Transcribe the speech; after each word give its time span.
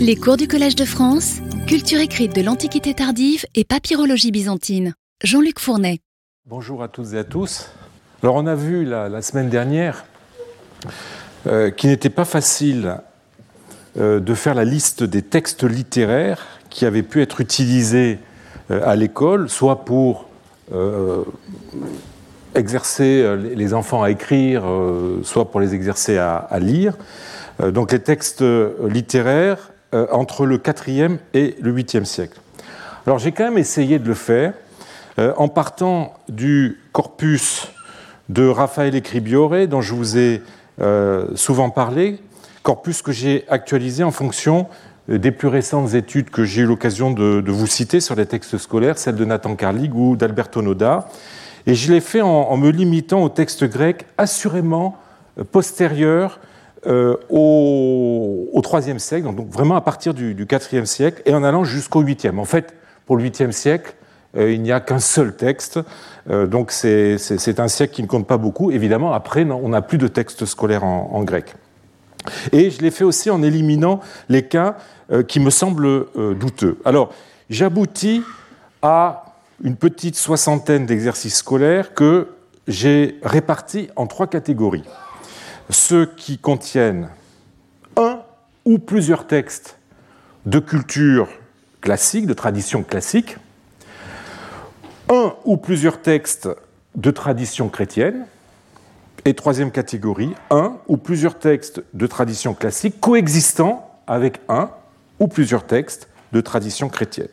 Les 0.00 0.16
cours 0.16 0.36
du 0.36 0.48
Collège 0.48 0.74
de 0.74 0.84
France, 0.84 1.36
culture 1.68 2.00
écrite 2.00 2.34
de 2.34 2.42
l'Antiquité 2.42 2.94
tardive 2.94 3.44
et 3.54 3.64
papyrologie 3.64 4.32
byzantine. 4.32 4.94
Jean-Luc 5.22 5.60
Fournet. 5.60 6.00
Bonjour 6.46 6.82
à 6.82 6.88
toutes 6.88 7.12
et 7.12 7.18
à 7.18 7.24
tous. 7.24 7.70
Alors 8.22 8.34
on 8.34 8.46
a 8.46 8.56
vu 8.56 8.84
la, 8.84 9.22
semaine 9.22 9.48
dernière 9.48 10.04
euh, 11.46 11.70
qu'il 11.70 11.90
n'était 11.90 12.10
pas 12.10 12.24
facile 12.24 12.96
euh, 13.96 14.18
de 14.18 14.34
faire 14.34 14.54
la 14.54 14.64
liste 14.64 15.04
des 15.04 15.22
textes 15.22 15.62
littéraires 15.62 16.46
qui 16.70 16.84
avaient 16.84 17.04
pu 17.04 17.22
être 17.22 17.40
utilisés 17.40 18.18
euh, 18.72 18.80
à 18.84 18.96
l'école, 18.96 19.48
soit 19.48 19.84
pour 19.84 20.28
exercer 22.54 23.36
les 23.36 23.72
enfants 23.72 24.02
à 24.02 24.10
écrire, 24.10 24.64
soit 25.22 25.50
pour 25.50 25.60
les 25.60 25.74
exercer 25.74 26.18
à, 26.18 26.36
à 26.36 26.58
lire. 26.58 26.94
Donc 27.60 27.92
les 27.92 28.00
textes 28.00 28.44
littéraires 28.88 29.72
entre 29.92 30.46
le 30.46 30.58
4e 30.58 31.18
et 31.34 31.56
le 31.60 31.74
8e 31.74 32.04
siècle. 32.04 32.40
Alors 33.06 33.18
j'ai 33.18 33.32
quand 33.32 33.44
même 33.44 33.58
essayé 33.58 33.98
de 33.98 34.06
le 34.06 34.14
faire 34.14 34.52
en 35.16 35.48
partant 35.48 36.14
du 36.28 36.78
corpus 36.92 37.68
de 38.28 38.46
Raphaël 38.46 38.94
Ecribiore, 38.94 39.66
dont 39.66 39.80
je 39.80 39.94
vous 39.94 40.18
ai 40.18 40.42
euh, 40.80 41.26
souvent 41.34 41.70
parlé, 41.70 42.20
corpus 42.62 43.02
que 43.02 43.12
j'ai 43.12 43.44
actualisé 43.48 44.04
en 44.04 44.10
fonction 44.10 44.68
euh, 45.10 45.18
des 45.18 45.32
plus 45.32 45.48
récentes 45.48 45.94
études 45.94 46.30
que 46.30 46.44
j'ai 46.44 46.62
eu 46.62 46.66
l'occasion 46.66 47.10
de, 47.10 47.42
vous 47.50 47.66
citer 47.66 48.00
sur 48.00 48.14
les 48.14 48.26
textes 48.26 48.58
scolaires, 48.58 48.98
celles 48.98 49.16
de 49.16 49.24
Nathan 49.24 49.56
Carlig 49.56 49.94
ou 49.94 50.16
d'Alberto 50.16 50.62
Noda. 50.62 51.08
Et 51.66 51.74
je 51.74 51.92
l'ai 51.92 52.00
fait 52.00 52.20
en, 52.20 52.56
me 52.56 52.70
limitant 52.70 53.22
aux 53.22 53.28
textes 53.28 53.64
grecs 53.64 54.06
assurément 54.16 54.96
euh, 56.86 57.12
postérieurs 57.12 57.28
au, 57.30 58.62
IIIe 58.62 59.00
siècle, 59.00 59.34
donc 59.34 59.50
vraiment 59.50 59.76
à 59.76 59.80
partir 59.80 60.14
du, 60.14 60.34
du 60.34 60.46
IVe 60.72 60.84
siècle, 60.84 61.22
et 61.26 61.34
en 61.34 61.42
allant 61.42 61.64
jusqu'au 61.64 62.02
8e. 62.02 62.38
En 62.38 62.44
fait, 62.44 62.74
pour 63.06 63.16
le 63.16 63.24
8e 63.24 63.52
siècle, 63.52 63.94
euh, 64.36 64.52
il 64.52 64.62
n'y 64.62 64.72
a 64.72 64.80
qu'un 64.80 64.98
seul 64.98 65.34
texte, 65.34 65.80
euh, 66.30 66.46
donc 66.46 66.70
c'est 66.70 67.60
un 67.60 67.68
siècle 67.68 67.94
qui 67.94 68.02
ne 68.02 68.06
compte 68.06 68.26
pas 68.26 68.36
beaucoup. 68.36 68.70
Évidemment, 68.70 69.12
après, 69.12 69.44
on 69.44 69.70
n'a 69.70 69.82
plus 69.82 69.98
de 69.98 70.08
texte 70.08 70.44
scolaire 70.44 70.84
en, 70.84 71.22
grec. 71.24 71.54
Et 72.52 72.70
je 72.70 72.82
l'ai 72.82 72.90
fait 72.90 73.04
aussi 73.04 73.30
en 73.30 73.42
éliminant 73.42 74.00
les 74.28 74.42
cas 74.42 74.76
qui 75.28 75.40
me 75.40 75.48
semblent 75.48 76.06
douteux. 76.38 76.78
Alors, 76.84 77.10
j'aboutis 77.48 78.22
à 78.82 79.24
une 79.64 79.76
petite 79.76 80.16
soixantaine 80.16 80.84
d'exercices 80.84 81.36
scolaires 81.36 81.94
que 81.94 82.28
j'ai 82.66 83.18
répartis 83.22 83.88
en 83.96 84.06
trois 84.06 84.26
catégories. 84.26 84.84
Ceux 85.70 86.06
qui 86.06 86.38
contiennent 86.38 87.10
un 87.96 88.20
ou 88.64 88.78
plusieurs 88.78 89.26
textes 89.26 89.78
de 90.46 90.58
culture 90.58 91.28
classique, 91.80 92.26
de 92.26 92.34
tradition 92.34 92.82
classique, 92.82 93.36
un 95.10 95.34
ou 95.44 95.56
plusieurs 95.56 96.00
textes 96.00 96.48
de 96.94 97.10
tradition 97.10 97.68
chrétienne, 97.68 98.26
et 99.24 99.34
troisième 99.34 99.70
catégorie, 99.70 100.34
un 100.50 100.78
ou 100.86 100.96
plusieurs 100.96 101.38
textes 101.38 101.82
de 101.92 102.06
tradition 102.06 102.54
classique 102.54 103.00
coexistant 103.00 104.00
avec 104.06 104.40
un 104.48 104.70
ou 105.20 105.28
plusieurs 105.28 105.66
textes 105.66 106.08
de 106.32 106.40
tradition 106.40 106.88
chrétienne. 106.88 107.28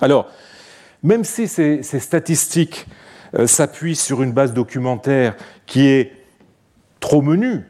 Alors, 0.00 0.28
même 1.02 1.24
si 1.24 1.46
ces, 1.46 1.82
statistiques 1.82 2.86
euh, 3.34 3.46
s'appuient 3.46 3.96
sur 3.96 4.22
une 4.22 4.32
base 4.32 4.52
documentaire 4.52 5.36
qui 5.66 5.86
est 5.86 6.12
trop 7.00 7.22
menue, 7.22 7.64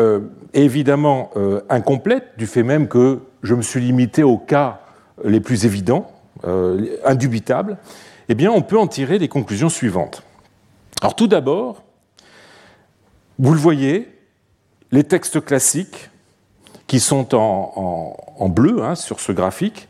euh, 0.00 0.20
évidemment 0.54 1.30
euh, 1.36 1.60
incomplète, 1.68 2.32
du 2.38 2.46
fait 2.46 2.62
même 2.62 2.88
que 2.88 3.20
je 3.42 3.54
me 3.54 3.62
suis 3.62 3.80
limité 3.80 4.22
aux 4.22 4.38
cas 4.38 4.80
les 5.24 5.40
plus 5.40 5.66
évidents, 5.66 6.10
indubitables, 7.04 7.76
eh 8.28 8.34
bien, 8.34 8.50
on 8.50 8.62
peut 8.62 8.78
en 8.78 8.88
tirer 8.88 9.18
les 9.18 9.28
conclusions 9.28 9.68
suivantes. 9.68 10.24
Alors, 11.00 11.14
tout 11.14 11.28
d'abord, 11.28 11.84
vous 13.38 13.52
le 13.52 13.58
voyez, 13.60 14.08
les 14.90 15.04
textes 15.04 15.44
classiques, 15.44 16.10
qui 16.86 17.00
sont 17.00 17.34
en, 17.34 18.48
bleu 18.50 18.82
hein, 18.82 18.94
sur 18.94 19.18
ce 19.18 19.32
graphique, 19.32 19.88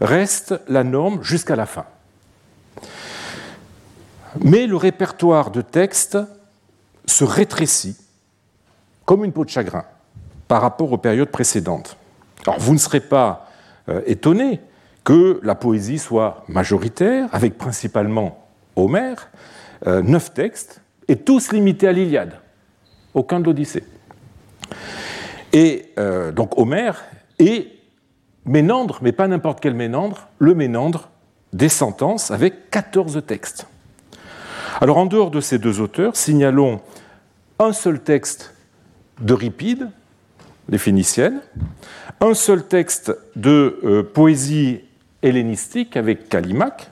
restent 0.00 0.58
la 0.66 0.82
norme 0.82 1.22
jusqu'à 1.22 1.56
la 1.56 1.66
fin. 1.66 1.84
Mais 4.40 4.66
le 4.66 4.76
répertoire 4.76 5.50
de 5.50 5.60
textes 5.60 6.16
se 7.04 7.24
rétrécit 7.24 7.98
comme 9.08 9.24
une 9.24 9.32
peau 9.32 9.46
de 9.46 9.48
chagrin 9.48 9.84
par 10.48 10.60
rapport 10.60 10.92
aux 10.92 10.98
périodes 10.98 11.30
précédentes. 11.30 11.96
Alors 12.46 12.60
vous 12.60 12.74
ne 12.74 12.78
serez 12.78 13.00
pas 13.00 13.48
euh, 13.88 14.02
étonné 14.04 14.60
que 15.02 15.40
la 15.42 15.54
poésie 15.54 15.98
soit 15.98 16.44
majoritaire, 16.46 17.26
avec 17.32 17.56
principalement 17.56 18.46
Homère, 18.76 19.30
euh, 19.86 20.02
neuf 20.02 20.34
textes, 20.34 20.82
et 21.08 21.16
tous 21.16 21.52
limités 21.52 21.88
à 21.88 21.92
l'Iliade, 21.92 22.34
aucun 23.14 23.40
de 23.40 23.46
l'Odyssée. 23.46 23.82
Et 25.54 25.86
euh, 25.98 26.30
donc 26.30 26.58
Homère 26.58 27.02
et 27.38 27.78
Ménandre, 28.44 28.98
mais 29.00 29.12
pas 29.12 29.26
n'importe 29.26 29.60
quel 29.60 29.72
Ménandre, 29.72 30.28
le 30.38 30.54
Ménandre 30.54 31.08
des 31.54 31.70
sentences 31.70 32.30
avec 32.30 32.68
14 32.70 33.22
textes. 33.26 33.66
Alors 34.82 34.98
en 34.98 35.06
dehors 35.06 35.30
de 35.30 35.40
ces 35.40 35.58
deux 35.58 35.80
auteurs, 35.80 36.14
signalons 36.14 36.82
un 37.58 37.72
seul 37.72 38.00
texte 38.00 38.52
d'Euripide, 39.20 39.90
les 40.68 40.78
Phéniciennes, 40.78 41.40
un 42.20 42.34
seul 42.34 42.66
texte 42.66 43.16
de 43.36 43.78
euh, 43.84 44.02
poésie 44.02 44.80
hellénistique 45.22 45.96
avec 45.96 46.28
Callimaque, 46.28 46.90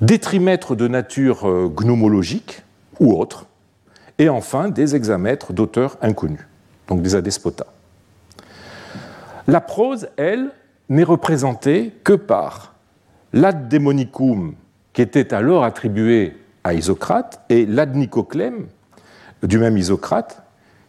des 0.00 0.18
trimètres 0.18 0.74
de 0.74 0.88
nature 0.88 1.48
euh, 1.48 1.68
gnomologique 1.68 2.62
ou 3.00 3.12
autre, 3.18 3.46
et 4.18 4.28
enfin 4.28 4.68
des 4.68 4.94
hexamètres 4.94 5.52
d'auteurs 5.52 5.96
inconnus, 6.02 6.46
donc 6.88 7.02
des 7.02 7.14
adespotas. 7.14 7.66
La 9.46 9.60
prose, 9.60 10.08
elle, 10.16 10.50
n'est 10.88 11.04
représentée 11.04 11.92
que 12.04 12.12
par 12.12 12.74
l'ad 13.32 13.68
démonicum 13.68 14.54
qui 14.92 15.02
était 15.02 15.34
alors 15.34 15.64
attribué 15.64 16.36
à 16.62 16.74
Isocrate 16.74 17.40
et 17.48 17.66
l'ad 17.66 17.94
nicoclem 17.94 18.66
du 19.46 19.58
même 19.58 19.76
Isocrate, 19.76 20.42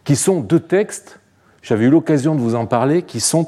qui 0.04 0.16
sont 0.16 0.40
deux 0.40 0.60
textes, 0.60 1.20
j'avais 1.62 1.86
eu 1.86 1.90
l'occasion 1.90 2.34
de 2.34 2.40
vous 2.40 2.54
en 2.54 2.66
parler, 2.66 3.02
qui 3.02 3.20
sont 3.20 3.46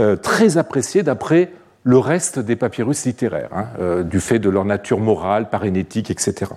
euh, 0.00 0.16
très 0.16 0.56
appréciés 0.56 1.02
d'après 1.02 1.52
le 1.82 1.98
reste 1.98 2.38
des 2.38 2.56
papyrus 2.56 3.04
littéraires, 3.04 3.50
hein, 3.52 3.66
euh, 3.80 4.02
du 4.02 4.20
fait 4.20 4.38
de 4.38 4.50
leur 4.50 4.64
nature 4.64 5.00
morale, 5.00 5.48
parénétique, 5.50 6.10
etc. 6.10 6.52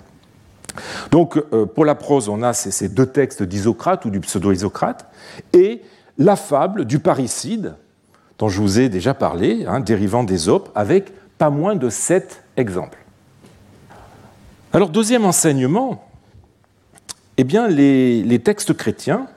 Donc, 1.12 1.38
euh, 1.38 1.66
pour 1.66 1.86
la 1.86 1.96
prose, 1.96 2.30
on 2.30 2.42
a 2.42 2.54
ces, 2.54 2.90
deux 2.90 3.06
textes 3.06 3.44
d'Isocrate 3.44 4.06
ou 4.06 4.10
du 4.10 4.20
pseudo-Isocrate, 4.20 5.06
et 5.54 5.82
la 6.18 6.36
fable 6.36 6.86
du 6.86 7.00
parricide, 7.00 7.76
dont 8.40 8.50
je 8.50 8.62
vous 8.62 8.80
ai 8.80 8.90
déjà 8.90 9.14
parlé, 9.14 9.66
hein, 9.68 9.80
dérivant 9.80 10.24
d'Ésope, 10.24 10.70
avec 10.76 11.12
pas 11.38 11.50
moins 11.50 11.76
de 11.76 11.90
sept 11.90 12.44
exemples. 12.58 13.00
Alors, 14.72 14.90
deuxième 14.90 15.26
enseignement, 15.26 16.08
eh 17.38 17.44
bien, 17.44 17.68
les, 17.68 18.40
textes 18.40 18.74
chrétiens, 18.74 19.28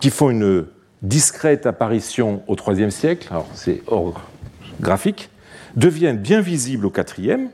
qui 0.00 0.10
font 0.10 0.30
une 0.30 0.66
discrète 1.02 1.66
apparition 1.66 2.42
au 2.46 2.56
IIIe 2.56 2.92
siècle, 2.92 3.28
alors 3.30 3.48
c'est 3.54 3.82
hors 3.86 4.20
graphique, 4.80 5.30
deviennent 5.76 6.18
bien 6.18 6.40
visibles 6.40 6.86
au 6.86 6.92
IVe, 7.18 7.48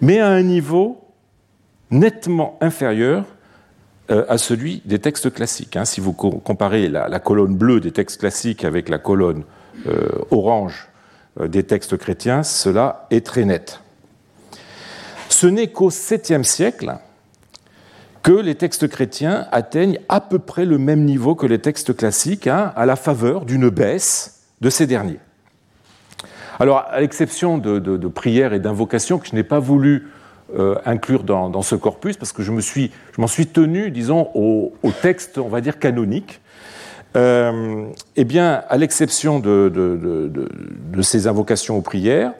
mais 0.00 0.18
à 0.18 0.28
un 0.28 0.42
niveau 0.42 1.00
nettement 1.90 2.58
inférieur 2.60 3.24
euh, 4.10 4.24
à 4.28 4.38
celui 4.38 4.82
des 4.84 4.98
textes 4.98 5.32
classiques. 5.32 5.76
Hein. 5.76 5.84
Si 5.84 6.00
vous 6.00 6.12
comparez 6.12 6.88
la, 6.88 7.20
colonne 7.20 7.56
bleue 7.56 7.80
des 7.80 7.92
textes 7.92 8.20
classiques 8.20 8.64
avec 8.64 8.88
la 8.88 8.98
colonne 8.98 9.44
euh, 9.86 10.08
orange 10.30 10.88
euh, 11.40 11.48
des 11.48 11.62
textes 11.62 11.96
chrétiens, 11.96 12.42
cela 12.42 13.06
est 13.10 13.24
très 13.24 13.44
net. 13.44 13.80
Ce 15.28 15.46
n'est 15.46 15.68
qu'au 15.68 15.90
7e 15.90 16.44
siècle 16.44 16.96
que 18.26 18.32
les 18.32 18.56
textes 18.56 18.88
chrétiens 18.88 19.46
atteignent 19.52 20.00
à 20.08 20.20
peu 20.20 20.40
près 20.40 20.64
le 20.64 20.78
même 20.78 21.04
niveau 21.04 21.36
que 21.36 21.46
les 21.46 21.60
textes 21.60 21.96
classiques, 21.96 22.48
hein, 22.48 22.72
à 22.74 22.84
la 22.84 22.96
faveur 22.96 23.44
d'une 23.44 23.68
baisse 23.68 24.42
de 24.60 24.68
ces 24.68 24.88
derniers. 24.88 25.20
Alors, 26.58 26.86
à 26.90 26.98
l'exception 26.98 27.56
de, 27.56 28.08
prières 28.08 28.52
et 28.52 28.58
d'invocations 28.58 29.18
que 29.18 29.28
je 29.28 29.34
n'ai 29.36 29.44
pas 29.44 29.60
voulu 29.60 30.08
euh, 30.58 30.74
inclure 30.84 31.22
dans, 31.22 31.62
ce 31.62 31.76
corpus, 31.76 32.16
parce 32.16 32.32
que 32.32 32.42
je 32.42 32.50
m'en 32.50 33.28
suis, 33.28 33.46
tenu, 33.46 33.92
disons, 33.92 34.28
au, 34.34 34.72
texte, 35.02 35.38
on 35.38 35.48
va 35.48 35.60
dire, 35.60 35.78
canonique, 35.78 36.40
euh, 37.14 37.86
eh 38.16 38.24
bien, 38.24 38.64
à 38.68 38.76
l'exception 38.76 39.38
de, 39.38 41.00
ces 41.00 41.28
invocations 41.28 41.76
aux 41.76 41.82
prières, 41.82 42.32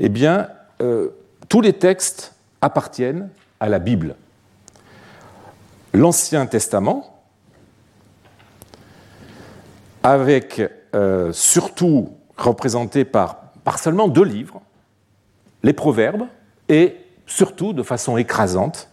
eh 0.00 0.08
bien, 0.08 0.48
euh, 0.82 1.10
tous 1.48 1.60
les 1.60 1.74
textes 1.74 2.34
appartiennent 2.60 3.28
à 3.60 3.68
la 3.68 3.78
Bible 3.78 4.16
l'Ancien 5.92 6.46
Testament 6.46 7.22
avec 10.02 10.62
euh, 10.94 11.32
surtout 11.32 12.10
représenté 12.36 13.04
par, 13.04 13.36
par 13.64 13.78
seulement 13.78 14.08
deux 14.08 14.24
livres, 14.24 14.60
les 15.62 15.72
proverbes 15.72 16.24
et 16.68 16.96
surtout 17.26 17.72
de 17.72 17.82
façon 17.82 18.16
écrasante 18.16 18.88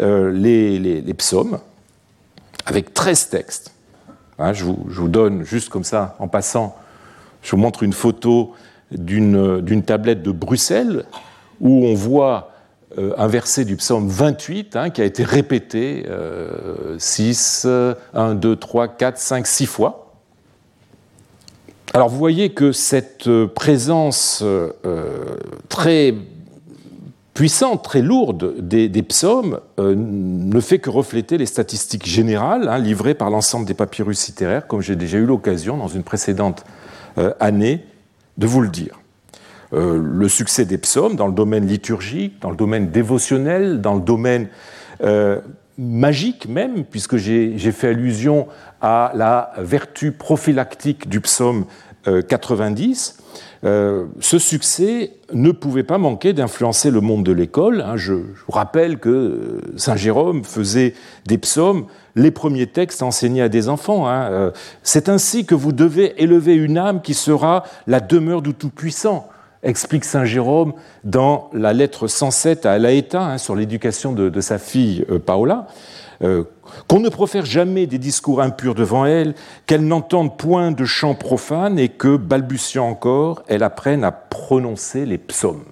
euh, 0.00 0.32
les, 0.32 1.14
psaumes, 1.14 1.60
avec 2.66 2.94
13 2.94 3.28
textes. 3.28 3.72
Hein, 4.38 4.52
je, 4.52 4.64
vous, 4.64 5.08
donne 5.08 5.44
juste 5.44 5.68
comme 5.68 5.84
ça, 5.84 6.16
en 6.18 6.26
passant, 6.26 6.76
je 7.42 7.52
vous 7.52 7.58
montre 7.58 7.84
une 7.84 7.92
photo 7.92 8.54
d'une 8.90 9.82
tablette 9.84 10.22
de 10.22 10.32
Bruxelles 10.32 11.04
où 11.60 11.84
on 11.86 11.94
voit 11.94 12.53
un 12.96 13.26
verset 13.26 13.64
du 13.64 13.76
psaume 13.76 14.08
28 14.08 14.76
hein, 14.76 14.90
qui 14.90 15.00
a 15.00 15.04
été 15.04 15.24
répété 15.24 16.06
6, 16.98 17.66
1, 18.14 18.34
2, 18.34 18.56
3, 18.56 18.88
4, 18.88 19.18
5, 19.18 19.46
6 19.46 19.66
fois. 19.66 20.04
Alors 21.94 22.08
vous 22.08 22.18
voyez 22.18 22.50
que 22.50 22.72
cette 22.72 23.30
présence 23.54 24.40
euh, 24.42 24.72
très 25.68 26.14
puissante, 27.34 27.84
très 27.84 28.00
lourde 28.00 28.54
des, 28.58 29.02
psaumes 29.02 29.60
euh, 29.78 29.94
ne 29.96 30.60
fait 30.60 30.78
que 30.78 30.88
refléter 30.88 31.36
les 31.36 31.46
statistiques 31.46 32.06
générales 32.06 32.68
hein, 32.68 32.78
livrées 32.78 33.14
par 33.14 33.28
l'ensemble 33.28 33.66
des 33.66 33.74
papyrus 33.74 34.26
littéraires, 34.28 34.66
comme 34.66 34.80
j'ai 34.80 34.96
déjà 34.96 35.18
eu 35.18 35.24
l'occasion 35.24 35.76
dans 35.76 35.88
une 35.88 36.04
précédente 36.04 36.64
euh, 37.18 37.32
année 37.40 37.84
de 38.38 38.46
vous 38.46 38.60
le 38.60 38.68
dire. 38.68 39.00
Euh, 39.74 40.00
le 40.02 40.28
succès 40.28 40.64
des 40.64 40.78
psaumes 40.78 41.16
dans 41.16 41.26
le 41.26 41.32
domaine 41.32 41.66
liturgique, 41.66 42.40
dans 42.40 42.50
le 42.50 42.56
domaine 42.56 42.90
dévotionnel, 42.90 43.80
dans 43.80 43.94
le 43.94 44.00
domaine 44.00 44.48
magique 45.76 46.48
même, 46.48 46.84
puisque 46.84 47.16
j'ai 47.16 47.72
fait 47.72 47.88
allusion 47.88 48.46
à 48.80 49.12
la 49.14 49.52
vertu 49.58 50.12
prophylactique 50.12 51.08
du 51.08 51.20
psaume 51.20 51.66
90, 52.04 53.18
euh, 53.64 54.04
ce 54.20 54.38
succès 54.38 55.12
ne 55.32 55.50
pouvait 55.50 55.84
pas 55.84 55.96
manquer 55.96 56.34
d'influencer 56.34 56.90
le 56.90 57.00
monde 57.00 57.24
de 57.24 57.32
l'école. 57.32 57.80
Hein. 57.80 57.96
Je, 57.96 58.12
vous 58.12 58.52
rappelle 58.52 58.98
que 58.98 59.08
euh, 59.08 59.60
Saint 59.76 59.96
Jérôme 59.96 60.44
faisait 60.44 60.94
des 61.26 61.38
psaumes 61.38 61.86
les 62.14 62.30
premiers 62.30 62.66
textes 62.66 63.02
enseignés 63.02 63.40
à 63.40 63.48
des 63.48 63.70
enfants. 63.70 64.06
Hein. 64.06 64.28
Euh, 64.30 64.50
c'est 64.82 65.08
ainsi 65.08 65.46
que 65.46 65.54
vous 65.54 65.72
devez 65.72 66.22
élever 66.22 66.54
une 66.54 66.76
âme 66.76 67.00
qui 67.00 67.14
sera 67.14 67.64
la 67.86 68.00
demeure 68.00 68.42
du 68.42 68.52
Tout-Puissant, 68.52 69.28
explique 69.64 70.04
Saint 70.04 70.24
Jérôme 70.24 70.74
dans 71.02 71.50
la 71.52 71.72
lettre 71.72 72.06
107 72.06 72.66
à 72.66 72.72
Alaïta 72.72 73.22
hein, 73.22 73.38
sur 73.38 73.56
l'éducation 73.56 74.12
de, 74.12 74.40
sa 74.40 74.58
fille 74.58 75.04
Paola 75.26 75.66
qu'on 76.88 77.00
ne 77.00 77.08
profère 77.08 77.44
jamais 77.44 77.86
des 77.86 77.98
discours 77.98 78.40
impurs 78.40 78.74
devant 78.74 79.06
elle, 79.06 79.34
qu'elle 79.66 79.86
n'entende 79.86 80.36
point 80.36 80.70
de 80.70 80.84
chants 80.84 81.14
profanes 81.14 81.78
et 81.78 81.88
que, 81.88 82.16
balbutiant 82.16 82.88
encore, 82.88 83.42
elle 83.48 83.62
apprenne 83.62 84.04
à 84.04 84.12
prononcer 84.12 85.06
les 85.06 85.18
psaumes. 85.18 85.64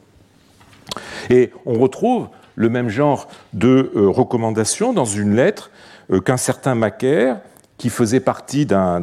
Et 1.31 1.53
on 1.67 1.79
retrouve 1.79 2.29
le 2.55 2.69
même 2.69 2.89
genre 2.89 3.29
de 3.53 3.93
euh, 3.97 4.09
recommandation 4.09 4.93
dans 4.93 5.05
une 5.05 5.35
lettre 5.35 5.71
euh, 6.11 6.21
qu'un 6.21 6.37
certain 6.37 6.75
Macaire, 6.75 7.41
qui 7.83 7.91
faisait 7.91 8.21
partie 8.21 8.65
d'un 8.65 9.01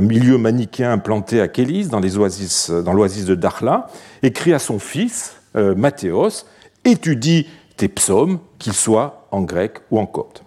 milieu 0.00 0.38
manichéen 0.38 0.92
implanté 0.92 1.40
à 1.40 1.48
Kélis, 1.48 1.88
dans 1.88 1.98
l'oasis 1.98 2.70
de 2.70 3.34
Darla, 3.34 3.88
écrit 4.22 4.52
à 4.52 4.60
son 4.60 4.78
fils, 4.78 5.34
euh, 5.56 5.74
Mathéos, 5.74 6.44
étudie 6.84 7.48
tes 7.76 7.88
psaumes, 7.88 8.38
qu'ils 8.60 8.72
soient 8.72 9.26
en 9.32 9.42
grec 9.42 9.80
ou 9.90 9.98
en 9.98 10.06
copte. 10.06 10.44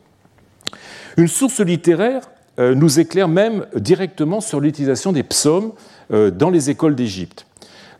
Une 1.17 1.27
source 1.27 1.59
littéraire 1.59 2.21
euh, 2.57 2.73
nous 2.73 3.01
éclaire 3.01 3.27
même 3.27 3.65
directement 3.75 4.39
sur 4.39 4.61
l'utilisation 4.61 5.11
des 5.11 5.23
psaumes 5.23 5.73
euh, 6.13 6.31
dans 6.31 6.49
les 6.49 6.69
écoles 6.69 6.95
d'Égypte. 6.95 7.45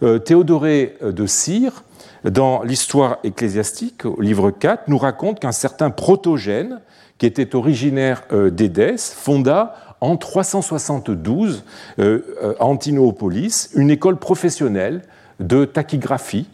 Euh, 0.02 0.20
Théodoré 0.20 0.96
de 1.02 1.26
Cyr, 1.26 1.84
dans 2.24 2.64
l'histoire 2.64 3.18
ecclésiastique, 3.26 4.06
au 4.06 4.22
livre 4.22 4.50
4, 4.52 4.84
nous 4.88 4.98
raconte 4.98 5.42
qu'un 5.42 5.52
certain 5.52 5.90
Protogène, 5.90 6.80
qui 7.20 7.28
était 7.28 7.56
originaire 7.56 8.24
d'Édesse, 8.52 9.14
fonda 9.16 9.76
en 10.02 10.18
372 10.18 11.64
à 12.00 12.66
Antinopolis 12.66 13.70
une 13.76 13.92
école 13.92 14.18
professionnelle 14.18 15.02
de 15.40 15.66
tachygraphie 15.66 16.48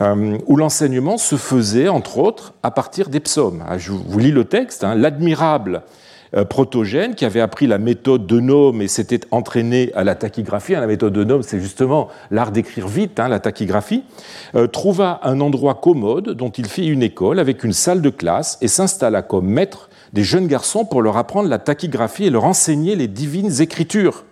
où 0.00 0.56
l'enseignement 0.56 1.18
se 1.18 1.36
faisait, 1.36 1.88
entre 1.88 2.18
autres, 2.18 2.54
à 2.62 2.70
partir 2.70 3.08
des 3.08 3.20
psaumes. 3.20 3.62
Ah, 3.68 3.78
je 3.78 3.92
vous 3.92 4.18
lis 4.18 4.32
le 4.32 4.44
texte. 4.44 4.84
Hein. 4.84 4.94
L'admirable 4.94 5.82
euh, 6.34 6.44
protogène 6.44 7.14
qui 7.14 7.24
avait 7.24 7.40
appris 7.40 7.68
la 7.68 7.78
méthode 7.78 8.26
de 8.26 8.40
Nome 8.40 8.82
et 8.82 8.88
s'était 8.88 9.20
entraîné 9.30 9.92
à 9.94 10.02
la 10.02 10.16
tachygraphie. 10.16 10.74
Hein, 10.74 10.80
la 10.80 10.88
méthode 10.88 11.12
de 11.12 11.22
Nome, 11.22 11.42
c'est 11.42 11.60
justement 11.60 12.08
l'art 12.32 12.50
d'écrire 12.50 12.88
vite, 12.88 13.20
hein, 13.20 13.28
la 13.28 13.38
tachygraphie. 13.38 14.02
Euh, 14.56 14.66
trouva 14.66 15.20
un 15.22 15.40
endroit 15.40 15.74
commode 15.74 16.30
dont 16.30 16.50
il 16.50 16.66
fit 16.66 16.88
une 16.88 17.02
école 17.02 17.38
avec 17.38 17.62
une 17.62 17.72
salle 17.72 18.02
de 18.02 18.10
classe 18.10 18.58
et 18.60 18.68
s'installa 18.68 19.22
comme 19.22 19.46
maître 19.46 19.88
des 20.12 20.24
jeunes 20.24 20.46
garçons 20.46 20.84
pour 20.84 21.02
leur 21.02 21.16
apprendre 21.16 21.48
la 21.48 21.58
tachygraphie 21.58 22.24
et 22.24 22.30
leur 22.30 22.44
enseigner 22.44 22.96
les 22.96 23.08
divines 23.08 23.60
écritures. 23.60 24.24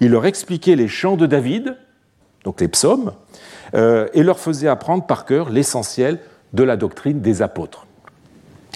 Il 0.00 0.10
leur 0.10 0.26
expliquait 0.26 0.76
les 0.76 0.88
chants 0.88 1.16
de 1.16 1.26
David, 1.26 1.76
donc 2.44 2.60
les 2.60 2.68
psaumes, 2.68 3.12
euh, 3.74 4.08
et 4.14 4.22
leur 4.22 4.38
faisait 4.38 4.68
apprendre 4.68 5.04
par 5.06 5.24
cœur 5.24 5.50
l'essentiel 5.50 6.20
de 6.52 6.62
la 6.62 6.76
doctrine 6.76 7.20
des 7.20 7.42
apôtres. 7.42 7.86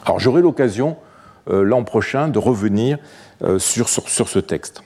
Alors 0.04 0.18
j'aurai 0.18 0.42
l'occasion 0.42 0.96
euh, 1.48 1.62
l'an 1.62 1.84
prochain 1.84 2.28
de 2.28 2.38
revenir 2.38 2.98
euh, 3.42 3.58
sur, 3.58 3.88
ce 3.88 4.38
texte. 4.38 4.82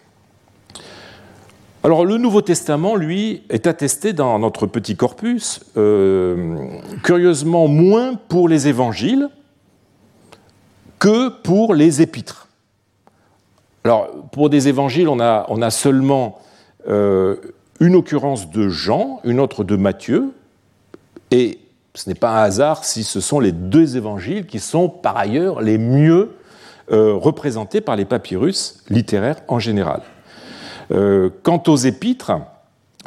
Alors 1.83 2.05
le 2.05 2.19
Nouveau 2.19 2.43
Testament, 2.43 2.97
lui, 2.97 3.43
est 3.49 3.67
attesté 3.67 4.13
dans 4.13 4.39
notre 4.39 4.67
petit 4.67 4.97
corpus, 4.97 5.61
curieusement 7.05 7.69
moins 7.69 8.15
pour 8.15 8.49
les 8.49 8.67
évangiles 8.67 9.29
que 10.99 11.29
pour 11.29 11.75
les 11.75 12.03
épîtres. 12.03 12.49
Alors 13.85 14.09
pour 14.33 14.51
des 14.51 14.69
évangiles, 14.69 15.09
on 15.09 15.21
a, 15.21 15.71
seulement 15.71 16.41
une 16.87 17.95
occurrence 17.95 18.51
de 18.51 18.69
Jean, 18.69 19.21
une 19.25 19.41
autre 19.41 19.65
de 19.65 19.77
Matthieu, 19.77 20.33
et 21.31 21.59
ce 21.95 22.09
n'est 22.09 22.15
pas 22.15 22.31
un 22.31 22.43
hasard 22.43 22.85
si 22.85 23.05
ce 23.05 23.21
sont 23.21 23.41
les 23.41 23.53
deux 23.53 23.97
évangiles 23.97 24.47
qui 24.47 24.61
sont 24.61 24.89
par 24.89 25.17
ailleurs 25.17 25.63
les 25.63 25.79
mieux 25.79 26.37
euh, 26.93 27.15
représentés 27.15 27.81
par 27.81 27.97
les 27.97 28.05
papyrus 28.05 28.85
littéraires 28.91 29.39
en 29.49 29.59
général. 29.59 30.03
Euh, 30.93 31.31
quant 31.43 31.63
aux 31.67 31.77
épîtres, 31.77 32.33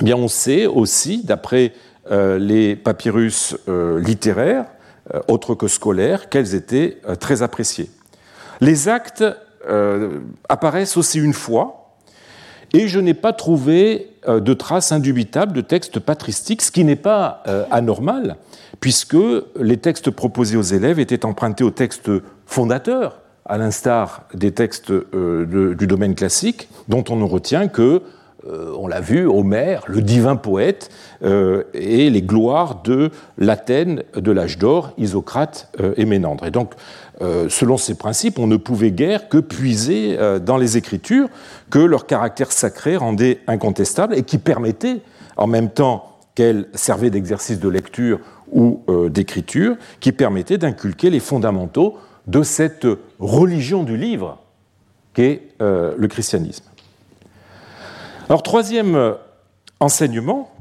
eh 0.02 0.04
bien 0.04 0.18
on 0.18 0.28
sait 0.28 0.66
aussi, 0.66 1.24
d'après 1.24 1.74
euh, 2.12 2.38
les 2.40 2.76
papyrus 2.76 3.56
littéraires, 3.68 4.66
autres 5.28 5.56
que 5.56 5.68
scolaires, 5.68 6.30
qu'elles 6.30 6.56
étaient 6.56 7.00
très 7.20 7.42
appréciées. 7.42 7.90
Les 8.62 8.88
actes 8.88 9.24
apparaissent 10.48 10.98
aussi 10.98 11.20
une 11.20 11.34
fois, 11.34 11.96
et 12.74 12.88
je 12.88 13.00
n'ai 13.00 13.14
pas 13.14 13.34
trouvé 13.34 14.12
de 14.28 14.54
traces 14.54 14.92
indubitables 14.92 15.54
de 15.54 15.62
textes 15.62 16.00
patristiques, 16.00 16.62
ce 16.62 16.72
qui 16.72 16.84
n'est 16.84 16.96
pas 16.96 17.44
anormal, 17.72 18.38
puisque 18.80 19.18
les 19.60 19.78
textes 19.78 20.12
proposés 20.12 20.58
aux 20.58 20.62
élèves 20.62 21.00
étaient 21.00 21.26
empruntés 21.26 21.64
aux 21.64 21.72
textes 21.72 22.12
fondateurs 22.46 23.20
à 23.50 23.58
l'instar 23.58 24.28
des 24.34 24.52
textes 24.52 24.92
euh, 24.92 25.74
du 25.74 25.88
domaine 25.88 26.14
classique, 26.14 26.70
dont 26.88 27.04
on 27.10 27.16
ne 27.16 27.24
retient 27.24 27.68
que, 27.68 27.82
euh, 27.82 28.00
on 28.78 28.88
l'a 28.88 29.02
vu, 29.02 29.28
Homère, 29.28 29.84
le 29.88 30.02
divin 30.02 30.36
poète, 30.36 30.90
euh, 31.24 31.64
et 31.74 32.10
les 32.10 32.22
gloires 32.22 32.82
de 32.84 33.12
l'Athènes 33.38 34.04
de 34.16 34.32
l'âge 34.32 34.58
d'or, 34.58 34.94
Isocrate 34.98 35.72
et 35.98 36.06
Ménandre. 36.06 36.46
Et 36.46 36.52
donc, 36.52 36.74
selon 37.50 37.78
ces 37.78 37.96
principes, 37.96 38.40
on 38.40 38.48
ne 38.48 38.56
pouvait 38.56 38.92
guère 38.92 39.28
que 39.28 39.38
puiser 39.38 40.18
dans 40.46 40.58
les 40.58 40.78
Écritures 40.78 41.28
que 41.70 41.80
leur 41.80 42.06
caractère 42.06 42.52
sacré 42.52 42.96
rendait 42.96 43.40
incontestable 43.48 44.16
et 44.16 44.24
qui 44.24 44.38
permettait, 44.38 45.02
en 45.36 45.48
même 45.48 45.70
temps 45.70 46.18
qu'elles 46.36 46.68
servaient 46.74 47.10
d'exercice 47.10 47.60
de 47.60 47.70
lecture 47.70 48.20
ou 48.52 48.82
d'écriture, 49.10 49.76
qui 50.00 50.12
permettait 50.12 50.58
d'inculquer 50.58 51.10
les 51.10 51.20
fondamentaux 51.20 51.98
de 52.30 52.44
cette 52.44 52.88
religion 53.20 53.84
du 53.84 53.98
livre 53.98 54.38
qu'est 55.14 55.42
euh, 55.62 55.96
le 55.98 56.08
christianisme. 56.08 56.64
Alors, 58.30 58.44
troisième 58.44 59.16
enseignement, 59.80 60.52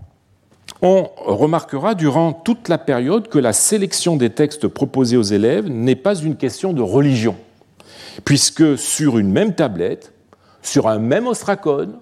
on 0.81 1.07
remarquera 1.27 1.95
durant 1.95 2.33
toute 2.33 2.67
la 2.69 2.79
période 2.79 3.29
que 3.29 3.39
la 3.39 3.53
sélection 3.53 4.17
des 4.17 4.31
textes 4.31 4.69
proposés 4.69 5.19
aux 5.19 5.23
élèves 5.23 5.69
n'est 5.69 5.95
pas 5.95 6.15
une 6.15 6.37
question 6.37 6.73
de 6.73 6.81
religion, 6.81 7.37
puisque 8.25 8.79
sur 8.79 9.19
une 9.19 9.31
même 9.31 9.55
tablette, 9.55 10.15
sur 10.63 10.89
un 10.89 10.99
même 10.99 11.27
ostracone, 11.27 11.99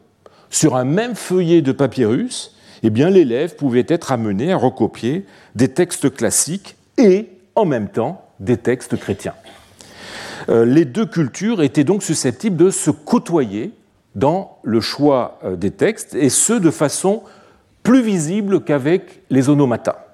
sur 0.51 0.77
un 0.77 0.85
même 0.85 1.17
feuillet 1.17 1.63
de 1.63 1.73
papyrus, 1.73 2.55
eh 2.85 2.91
bien 2.91 3.11
l'élève 3.11 3.57
pouvait 3.57 3.87
être 3.89 4.13
amené 4.13 4.53
à 4.53 4.57
recopier 4.57 5.27
des 5.57 5.67
textes 5.67 6.15
classiques 6.15 6.77
et 6.97 7.29
en 7.57 7.65
même 7.65 7.89
temps 7.89 8.25
des 8.39 8.57
textes 8.57 8.97
chrétiens. 8.97 9.35
Euh, 10.49 10.65
les 10.65 10.85
deux 10.85 11.07
cultures 11.07 11.61
étaient 11.61 11.83
donc 11.83 12.05
susceptibles 12.05 12.57
de 12.57 12.71
se 12.71 12.93
côtoyer 12.93 13.73
dans 14.17 14.59
le 14.65 14.81
choix 14.81 15.39
euh, 15.45 15.55
des 15.55 15.71
textes, 15.71 16.15
et 16.15 16.31
ce 16.31 16.55
de 16.55 16.71
façon 16.73 17.23
plus 17.85 18.03
visible 18.03 18.65
qu'avec 18.65 19.23
les 19.31 19.49
onomata. 19.49 20.07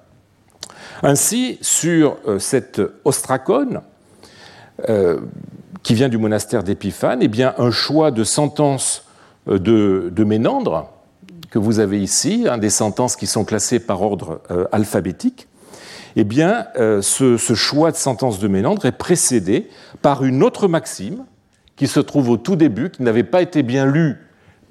Ainsi, 1.01 1.57
sur 1.61 2.17
euh, 2.27 2.37
cette 2.37 2.81
ostracone, 3.05 3.81
euh, 4.89 5.21
qui 5.81 5.95
vient 5.95 6.09
du 6.09 6.17
monastère 6.17 6.63
d'Épiphane, 6.63 7.19
eh 7.21 7.43
un 7.43 7.71
choix 7.71 8.11
de 8.11 8.23
sentences 8.23 9.05
de, 9.47 10.23
Ménandre, 10.23 10.89
que 11.49 11.59
vous 11.59 11.79
avez 11.79 12.01
ici, 12.01 12.45
des 12.59 12.69
sentences 12.69 13.15
qui 13.15 13.27
sont 13.27 13.43
classées 13.43 13.79
par 13.79 14.01
ordre 14.01 14.41
alphabétique, 14.71 15.49
eh 16.15 16.23
bien, 16.23 16.67
ce, 16.75 17.35
ce, 17.35 17.53
choix 17.53 17.91
de 17.91 17.97
sentences 17.97 18.39
de 18.39 18.47
Ménandre 18.47 18.85
est 18.85 18.93
précédé 18.93 19.67
par 20.01 20.23
une 20.23 20.41
autre 20.41 20.69
maxime 20.69 21.25
qui 21.75 21.87
se 21.87 21.99
trouve 21.99 22.29
au 22.29 22.37
tout 22.37 22.55
début, 22.55 22.89
qui 22.89 23.03
n'avait 23.03 23.23
pas 23.23 23.41
été 23.41 23.63
bien 23.63 23.85
lu 23.85 24.17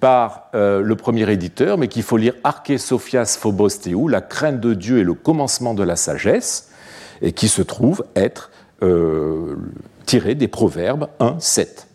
par 0.00 0.50
euh, 0.54 0.82
le 0.82 0.96
premier 0.96 1.30
éditeur, 1.30 1.78
mais 1.78 1.88
qu'il 1.88 2.02
faut 2.02 2.16
lire 2.16 2.34
Arche 2.42 2.76
Sophias 2.76 3.36
Phobos 3.36 3.68
Théou, 3.68 4.08
la 4.08 4.20
crainte 4.20 4.60
de 4.60 4.74
Dieu 4.74 4.98
et 4.98 5.04
le 5.04 5.14
commencement 5.14 5.74
de 5.74 5.82
la 5.82 5.96
sagesse, 5.96 6.70
et 7.20 7.32
qui 7.32 7.48
se 7.48 7.62
trouve 7.62 8.04
être 8.16 8.50
euh, 8.82 9.56
tiré 10.06 10.34
des 10.34 10.48
Proverbes 10.48 11.08
1, 11.20 11.36
7. 11.38 11.86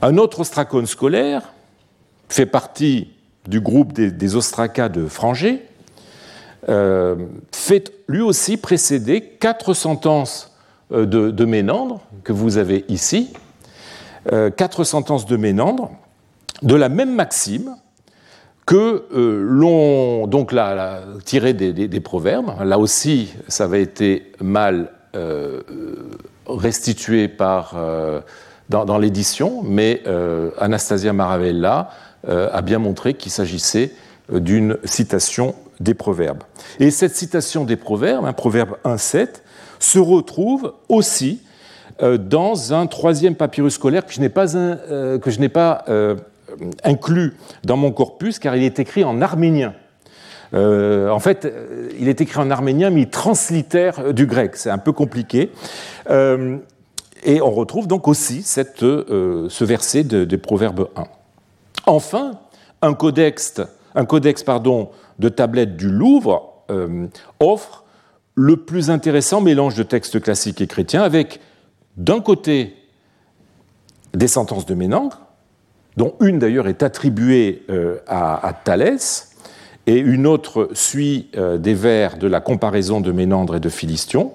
Un 0.00 0.16
autre 0.16 0.40
ostracone 0.40 0.86
scolaire 0.86 1.52
fait 2.28 2.46
partie 2.46 3.12
du 3.46 3.60
groupe 3.60 3.92
des, 3.92 4.36
ostracas 4.36 4.88
de 4.88 5.06
Frangé, 5.06 5.62
euh, 6.68 7.16
fait 7.52 7.92
lui 8.08 8.22
aussi 8.22 8.56
précéder 8.56 9.20
quatre 9.20 9.74
sentences 9.74 10.51
euh, 10.92 11.06
de, 11.06 11.44
Ménandre, 11.44 12.00
que 12.24 12.32
vous 12.32 12.58
avez 12.58 12.84
ici, 12.88 13.32
euh, 14.32 14.50
quatre 14.50 14.84
sentences 14.84 15.26
de 15.26 15.36
Ménandre, 15.36 15.90
de 16.62 16.74
la 16.74 16.88
même 16.88 17.14
maxime 17.14 17.76
que 18.66 19.04
euh, 19.14 19.42
l'on 19.42 20.26
donc 20.26 20.52
là, 20.52 21.00
tiré 21.24 21.54
des, 21.54 22.00
proverbes. 22.00 22.52
Là 22.64 22.78
aussi, 22.78 23.32
ça 23.48 23.64
avait 23.64 23.82
été 23.82 24.32
mal 24.40 24.90
restitué 26.46 27.28
par, 27.28 27.74
dans, 28.70 28.98
l'édition, 28.98 29.62
mais 29.62 30.02
Anastasia 30.58 31.12
Maravella 31.12 31.90
a 32.26 32.62
bien 32.62 32.78
montré 32.78 33.12
qu'il 33.14 33.30
s'agissait 33.30 33.92
d'une 34.30 34.78
citation 34.84 35.54
des 35.80 35.94
proverbes. 35.94 36.42
Et 36.78 36.90
cette 36.90 37.14
citation 37.14 37.64
des 37.64 37.76
proverbes, 37.76 38.24
un 38.24 38.32
proverbe 38.32 38.76
1.7, 38.84 39.41
se 39.82 39.98
retrouve 39.98 40.74
aussi 40.88 41.40
euh, 42.02 42.16
dans 42.16 42.72
un 42.72 42.86
troisième 42.86 43.34
papyrus 43.34 43.74
scolaire 43.74 44.06
que 44.06 44.12
je 44.12 44.20
n'ai 44.20 44.28
pas, 44.28 44.46
euh, 44.56 45.18
euh, 45.88 46.16
inclus 46.84 47.34
dans 47.64 47.76
mon 47.76 47.92
corpus, 47.92 48.38
car 48.38 48.56
il 48.56 48.62
est 48.62 48.78
écrit 48.78 49.04
en 49.04 49.20
arménien. 49.20 49.74
en 50.52 51.18
fait, 51.18 51.50
il 51.98 52.08
est 52.08 52.20
écrit 52.20 52.40
en 52.40 52.50
arménien, 52.50 52.90
mais 52.90 53.02
il 53.02 53.10
translitère 53.10 54.12
du 54.12 54.26
grec. 54.26 54.56
C'est 54.56 54.70
un 54.70 54.78
peu 54.78 54.92
compliqué. 54.92 55.50
et 56.10 57.40
on 57.40 57.50
retrouve 57.50 57.86
donc 57.86 58.06
aussi 58.08 58.42
ce 58.42 59.64
verset 59.64 60.04
de, 60.04 60.24
de, 60.24 60.36
Proverbe 60.36 60.88
1. 60.96 61.04
Enfin, 61.86 62.32
un 62.82 62.92
codex, 62.92 63.60
un 63.94 64.04
codex 64.04 64.42
pardon, 64.42 64.90
de 65.18 65.28
tablettes 65.30 65.76
du 65.76 65.88
Louvre 65.88 66.64
offre 67.40 67.81
le 68.34 68.56
plus 68.56 68.90
intéressant 68.90 69.40
mélange 69.40 69.74
de 69.74 69.82
textes 69.82 70.20
classiques 70.20 70.60
et 70.60 70.66
chrétiens 70.66 71.02
avec, 71.02 71.40
d'un 71.96 72.20
côté, 72.20 72.74
des 74.14 74.28
sentences 74.28 74.66
de 74.66 74.74
Ménandre, 74.74 75.20
dont 75.96 76.14
une 76.20 76.38
d'ailleurs 76.38 76.68
est 76.68 76.82
attribuée 76.82 77.64
euh, 77.70 77.98
à, 78.06 78.54
Thalès, 78.64 79.30
et 79.86 79.98
une 79.98 80.26
autre 80.26 80.70
suit 80.72 81.28
euh, 81.36 81.58
des 81.58 81.74
vers 81.74 82.16
de 82.16 82.26
la 82.26 82.40
comparaison 82.40 83.00
de 83.00 83.12
Ménandre 83.12 83.56
et 83.56 83.60
de 83.60 83.68
Philistion, 83.68 84.32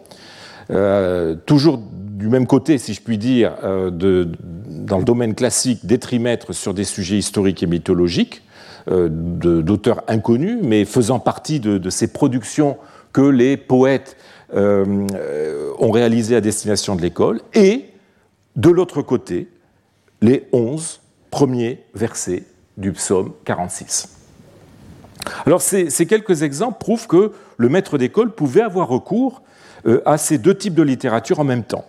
euh, 0.70 1.36
toujours 1.46 1.80
du 1.80 2.28
même 2.28 2.46
côté, 2.48 2.78
si 2.78 2.94
je 2.94 3.02
puis 3.02 3.20
dire, 3.20 3.54
dans 3.62 4.98
le 4.98 5.04
domaine 5.04 5.36
classique, 5.36 5.86
des 5.86 6.00
trimètres 6.00 6.52
sur 6.52 6.74
des 6.74 6.84
sujets 6.84 7.18
historiques 7.18 7.62
et 7.62 7.68
mythologiques, 7.68 8.42
d'auteurs 8.88 10.02
inconnus, 10.08 10.58
mais 10.64 10.84
faisant 10.84 11.20
partie 11.20 11.60
de, 11.60 11.78
de 11.78 11.90
ces 11.92 12.12
productions 12.12 12.78
que 13.18 13.22
les 13.24 13.58
poètes 13.58 14.16
euh, 14.54 15.74
ont 15.80 15.90
réalisé 15.90 16.36
à 16.36 16.40
destination 16.40 16.96
de 16.96 17.02
l'école, 17.02 17.42
et 17.56 17.86
de 18.56 18.70
l'autre 18.70 19.02
côté, 19.02 19.48
les 20.22 20.48
onze 20.52 21.02
premiers 21.32 21.84
versets 21.96 22.44
du 22.78 22.92
psaume 22.92 23.34
46. 23.44 24.10
Alors 25.48 25.64
ces, 25.64 25.90
quelques 26.06 26.44
exemples 26.44 26.78
prouvent 26.80 27.08
que 27.08 27.32
le 27.58 27.70
maître 27.70 27.98
d'école 27.98 28.36
pouvait 28.36 28.62
avoir 28.62 28.88
recours 28.88 29.42
euh, 29.88 30.04
à 30.06 30.20
ces 30.20 30.38
deux 30.38 30.56
types 30.56 30.76
de 30.76 30.84
littérature 30.84 31.40
en 31.40 31.44
même 31.44 31.64
temps. 31.64 31.86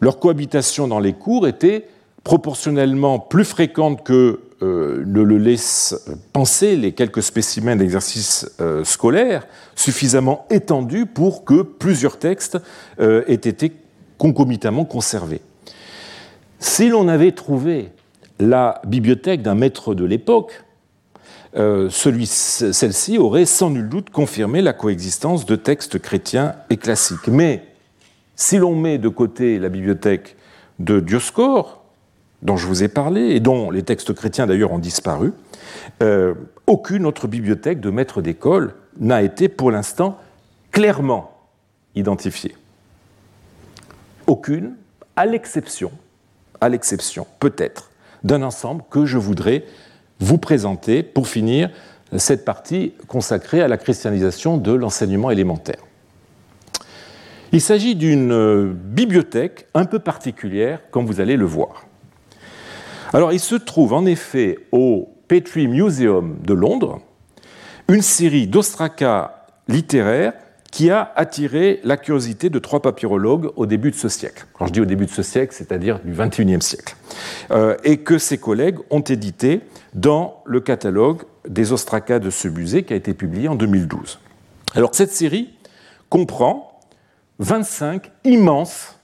Leur 0.00 0.20
cohabitation 0.20 0.86
dans 0.86 1.00
les 1.00 1.12
cours 1.12 1.48
était 1.48 1.88
proportionnellement 2.22 3.18
plus 3.18 3.44
fréquente 3.44 4.04
que 4.04 4.42
euh, 4.62 5.04
ne 5.04 5.20
le 5.20 5.36
laisse 5.36 6.08
penser 6.32 6.76
les 6.76 6.92
quelques 6.92 7.22
spécimens 7.22 7.76
d'exercices 7.76 8.50
euh, 8.58 8.84
scolaires 8.84 9.46
suffisamment 9.74 10.46
étendus 10.48 11.04
pour 11.04 11.44
que 11.44 11.60
plusieurs 11.60 12.18
textes 12.18 12.56
euh, 12.98 13.22
aient 13.26 13.34
été 13.34 13.72
concomitamment 14.16 14.86
conservés. 14.86 15.42
Si 16.58 16.88
l'on 16.88 17.06
avait 17.06 17.32
trouvé 17.32 17.90
la 18.38 18.80
bibliothèque 18.86 19.42
d'un 19.42 19.54
maître 19.54 19.94
de 19.94 20.06
l'époque, 20.06 20.64
celle-ci 21.54 23.16
aurait 23.16 23.46
sans 23.46 23.70
nul 23.70 23.88
doute 23.88 24.10
confirmé 24.10 24.60
la 24.60 24.74
coexistence 24.74 25.46
de 25.46 25.56
textes 25.56 25.98
chrétiens 25.98 26.54
et 26.68 26.76
classiques. 26.76 27.28
Mais 27.28 27.62
si 28.36 28.58
l'on 28.58 28.74
met 28.74 28.98
de 28.98 29.08
côté 29.08 29.58
la 29.58 29.70
bibliothèque 29.70 30.36
de 30.78 31.00
Dioscore, 31.00 31.85
dont 32.42 32.56
je 32.56 32.66
vous 32.66 32.82
ai 32.82 32.88
parlé, 32.88 33.30
et 33.30 33.40
dont 33.40 33.70
les 33.70 33.82
textes 33.82 34.12
chrétiens 34.12 34.46
d'ailleurs 34.46 34.72
ont 34.72 34.78
disparu, 34.78 35.32
euh, 36.02 36.34
aucune 36.66 37.06
autre 37.06 37.28
bibliothèque 37.28 37.80
de 37.80 37.90
maître 37.90 38.22
d'école 38.22 38.74
n'a 38.98 39.22
été 39.22 39.48
pour 39.48 39.70
l'instant 39.70 40.18
clairement 40.70 41.32
identifiée. 41.94 42.54
Aucune, 44.26 44.74
à 45.14 45.26
l'exception, 45.26 45.90
à 46.60 46.68
l'exception 46.68 47.26
peut-être, 47.40 47.90
d'un 48.24 48.42
ensemble 48.42 48.82
que 48.90 49.06
je 49.06 49.18
voudrais 49.18 49.64
vous 50.20 50.38
présenter 50.38 51.02
pour 51.02 51.28
finir 51.28 51.70
cette 52.16 52.44
partie 52.44 52.92
consacrée 53.08 53.62
à 53.62 53.68
la 53.68 53.76
christianisation 53.76 54.56
de 54.56 54.72
l'enseignement 54.72 55.30
élémentaire. 55.30 55.80
Il 57.52 57.60
s'agit 57.60 57.94
d'une 57.94 58.72
bibliothèque 58.72 59.66
un 59.74 59.84
peu 59.84 59.98
particulière, 59.98 60.80
comme 60.90 61.06
vous 61.06 61.20
allez 61.20 61.36
le 61.36 61.44
voir. 61.44 61.85
Alors, 63.16 63.32
il 63.32 63.40
se 63.40 63.54
trouve 63.54 63.94
en 63.94 64.04
effet 64.04 64.58
au 64.72 65.08
Petrie 65.26 65.68
Museum 65.68 66.36
de 66.44 66.52
Londres 66.52 67.00
une 67.88 68.02
série 68.02 68.46
d'ostracas 68.46 69.46
littéraires 69.68 70.34
qui 70.70 70.90
a 70.90 71.14
attiré 71.16 71.80
la 71.82 71.96
curiosité 71.96 72.50
de 72.50 72.58
trois 72.58 72.82
papyrologues 72.82 73.50
au 73.56 73.64
début 73.64 73.90
de 73.90 73.96
ce 73.96 74.10
siècle. 74.10 74.44
Quand 74.52 74.66
je 74.66 74.74
dis 74.74 74.82
au 74.82 74.84
début 74.84 75.06
de 75.06 75.10
ce 75.10 75.22
siècle, 75.22 75.54
c'est-à-dire 75.56 75.98
du 76.00 76.12
XXIe 76.12 76.60
siècle. 76.60 76.94
Euh, 77.52 77.78
et 77.84 77.96
que 77.96 78.18
ses 78.18 78.36
collègues 78.36 78.80
ont 78.90 79.00
édité 79.00 79.62
dans 79.94 80.42
le 80.44 80.60
catalogue 80.60 81.22
des 81.48 81.72
ostracas 81.72 82.18
de 82.18 82.28
ce 82.28 82.48
musée 82.48 82.82
qui 82.82 82.92
a 82.92 82.96
été 82.96 83.14
publié 83.14 83.48
en 83.48 83.54
2012. 83.54 84.18
Alors 84.74 84.94
cette 84.94 85.12
série 85.12 85.54
comprend 86.10 86.82
25 87.38 88.10
immenses 88.24 88.98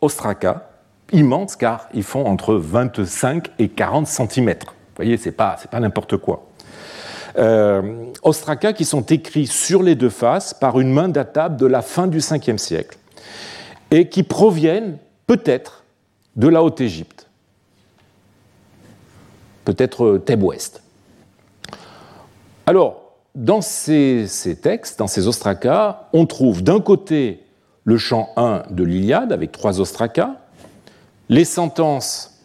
ostracas 0.00 0.69
immenses 1.12 1.56
car 1.56 1.88
ils 1.94 2.02
font 2.02 2.24
entre 2.26 2.54
25 2.54 3.50
et 3.58 3.68
40 3.68 4.06
cm. 4.06 4.48
Vous 4.48 4.66
voyez, 4.96 5.16
ce 5.16 5.26
n'est 5.26 5.32
pas, 5.32 5.56
pas 5.70 5.80
n'importe 5.80 6.16
quoi. 6.16 6.46
Euh, 7.38 8.06
qui 8.74 8.84
sont 8.84 9.02
écrits 9.02 9.46
sur 9.46 9.82
les 9.82 9.94
deux 9.94 10.10
faces 10.10 10.52
par 10.52 10.80
une 10.80 10.92
main 10.92 11.08
datable 11.08 11.56
de 11.56 11.66
la 11.66 11.80
fin 11.80 12.08
du 12.08 12.18
5e 12.18 12.58
siècle 12.58 12.98
et 13.90 14.08
qui 14.08 14.22
proviennent 14.22 14.98
peut-être 15.26 15.84
de 16.36 16.48
la 16.48 16.62
Haute-Égypte, 16.62 17.28
peut-être 19.64 20.18
Thèbes 20.18 20.42
ouest. 20.42 20.82
Alors, 22.66 23.14
dans 23.34 23.60
ces, 23.60 24.26
ces, 24.26 24.56
textes, 24.56 24.98
dans 24.98 25.06
ces 25.06 25.28
ostracas, 25.28 26.08
on 26.12 26.26
trouve 26.26 26.62
d'un 26.62 26.80
côté 26.80 27.44
le 27.84 27.96
chant 27.96 28.30
1 28.36 28.64
de 28.70 28.84
l'Iliade 28.84 29.32
avec 29.32 29.52
trois 29.52 29.80
ostracas, 29.80 30.39
les 31.30 31.44
sentences 31.44 32.40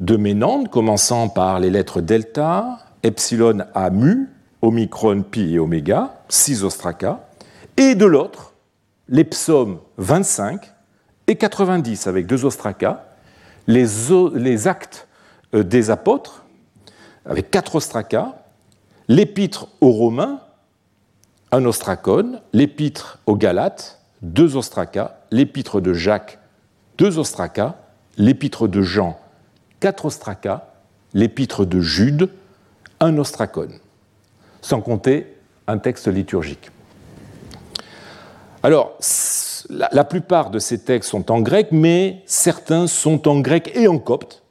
de 0.00 0.16
Ménande, 0.16 0.68
commençant 0.68 1.28
par 1.28 1.60
les 1.60 1.70
lettres 1.70 2.00
delta, 2.00 2.80
epsilon 3.04 3.58
à 3.74 3.90
mu, 3.90 4.28
omicron, 4.60 5.22
pi 5.22 5.54
et 5.54 5.60
oméga, 5.60 6.16
six 6.28 6.64
ostracas, 6.64 7.20
et 7.76 7.94
de 7.94 8.04
l'autre, 8.04 8.54
les 9.08 9.22
psaumes 9.22 9.78
25 9.98 10.60
et 11.28 11.36
90 11.36 12.08
avec 12.08 12.26
deux 12.26 12.44
ostracas, 12.44 13.04
les, 13.68 14.66
actes 14.66 15.06
des 15.52 15.90
apôtres, 15.90 16.44
avec 17.24 17.52
quatre 17.52 17.76
ostracas, 17.76 18.34
l'épître 19.06 19.68
aux 19.80 19.92
Romains, 19.92 20.40
un 21.52 21.64
ostracone, 21.66 22.40
l'épître 22.52 23.20
aux 23.26 23.36
Galates, 23.36 24.00
deux 24.22 24.56
ostracas, 24.56 25.18
l'épître 25.30 25.80
de 25.80 25.92
Jacques, 25.92 26.40
deux 26.98 27.18
ostracas, 27.18 27.76
l'épître 28.16 28.68
de 28.68 28.82
Jean, 28.82 29.18
quatre 29.80 30.06
ostracas, 30.06 30.68
l'épître 31.12 31.64
de 31.64 31.80
Jude, 31.80 32.30
un 33.00 33.18
ostracone, 33.18 33.78
sans 34.60 34.80
compter 34.80 35.36
un 35.66 35.78
texte 35.78 36.08
liturgique. 36.08 36.70
Alors, 38.62 38.96
la, 39.68 40.04
plupart 40.04 40.50
de 40.50 40.58
ces 40.58 40.78
textes 40.78 41.10
sont 41.10 41.30
en 41.30 41.40
grec, 41.40 41.68
mais 41.70 42.22
certains 42.26 42.86
sont 42.86 43.28
en 43.28 43.40
grec 43.40 43.70
et 43.74 43.88
en 43.88 43.98
copte. 43.98 44.42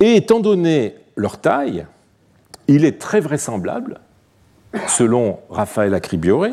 Et 0.00 0.16
étant 0.16 0.40
donné 0.40 0.96
leur 1.16 1.38
taille, 1.38 1.86
il 2.66 2.84
est 2.84 2.98
très 2.98 3.20
vraisemblable, 3.20 4.00
selon 4.86 5.40
Raphaël 5.50 5.92
Acribiore, 5.94 6.46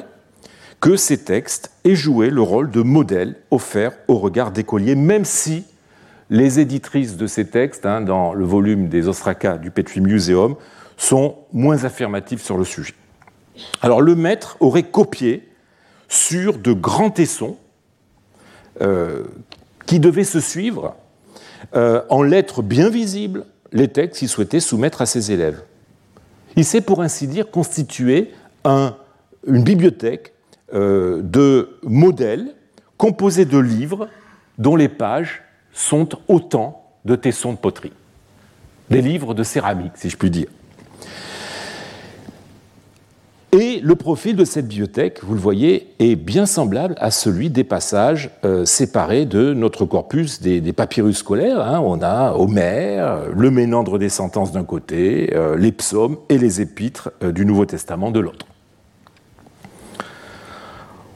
que 0.79 0.95
ces 0.95 1.17
textes 1.17 1.71
aient 1.83 1.95
joué 1.95 2.29
le 2.29 2.41
rôle 2.41 2.69
de 2.69 2.81
modèle 2.81 3.35
offert 3.51 3.93
au 4.07 4.17
regard 4.17 4.51
d'écoliers, 4.51 4.95
même 4.95 5.25
si 5.25 5.65
les 6.29 6.59
éditrices 6.59 7.17
de 7.17 7.25
ces 7.25 7.47
textes, 7.47 7.85
hein, 7.85 8.01
dans 8.01 8.33
le 8.33 8.45
volume 8.45 8.89
des 8.89 9.07
Ostracas 9.07 9.57
du 9.57 9.71
Petri 9.71 10.01
Museum, 10.01 10.55
sont 10.97 11.35
moins 11.53 11.83
affirmatives 11.85 12.41
sur 12.41 12.57
le 12.57 12.65
sujet. 12.65 12.93
Alors 13.81 14.01
le 14.01 14.15
maître 14.15 14.57
aurait 14.59 14.83
copié 14.83 15.47
sur 16.09 16.57
de 16.57 16.73
grands 16.73 17.09
tessons 17.09 17.57
euh, 18.81 19.23
qui 19.85 19.99
devaient 19.99 20.23
se 20.23 20.39
suivre 20.39 20.95
euh, 21.75 22.01
en 22.09 22.21
lettres 22.23 22.61
bien 22.61 22.89
visibles 22.89 23.45
les 23.71 23.87
textes 23.87 24.19
qu'il 24.19 24.29
souhaitait 24.29 24.59
soumettre 24.59 25.01
à 25.01 25.05
ses 25.05 25.31
élèves. 25.31 25.63
Il 26.55 26.65
s'est 26.65 26.81
pour 26.81 27.01
ainsi 27.01 27.27
dire 27.27 27.49
constitué 27.51 28.31
une 28.65 29.63
bibliothèque 29.63 30.33
euh, 30.73 31.21
de 31.21 31.79
modèles 31.83 32.53
composés 32.97 33.45
de 33.45 33.57
livres 33.57 34.09
dont 34.57 34.75
les 34.75 34.89
pages 34.89 35.43
sont 35.71 36.09
autant 36.27 36.83
de 37.05 37.15
tessons 37.15 37.53
de 37.53 37.57
poterie. 37.57 37.93
Des 38.89 39.01
livres 39.01 39.33
de 39.33 39.43
céramique, 39.43 39.93
si 39.95 40.09
je 40.09 40.17
puis 40.17 40.29
dire. 40.29 40.47
Et 43.53 43.79
le 43.81 43.95
profil 43.95 44.35
de 44.35 44.43
cette 44.43 44.67
bibliothèque, 44.67 45.23
vous 45.23 45.33
le 45.33 45.39
voyez, 45.39 45.93
est 45.99 46.15
bien 46.15 46.45
semblable 46.45 46.95
à 46.97 47.11
celui 47.11 47.49
des 47.49 47.63
passages 47.63 48.29
euh, 48.43 48.65
séparés 48.65 49.25
de 49.25 49.53
notre 49.53 49.85
corpus 49.85 50.41
des, 50.41 50.73
papyrus 50.73 51.19
scolaires. 51.19 51.61
Hein. 51.61 51.79
On 51.79 52.01
a 52.01 52.33
Homère, 52.33 53.29
le 53.33 53.49
ménandre 53.51 53.99
des 53.99 54.09
sentences 54.09 54.51
d'un 54.51 54.65
côté, 54.65 55.33
euh, 55.33 55.55
les 55.55 55.71
psaumes 55.71 56.17
et 56.27 56.37
les 56.37 56.59
épîtres 56.59 57.11
du 57.21 57.45
Nouveau 57.45 57.65
Testament 57.65 58.11
de 58.11 58.19
l'autre. 58.19 58.47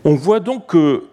On 0.03 0.15
voit 0.15 0.39
donc 0.39 0.67
que 0.67 1.03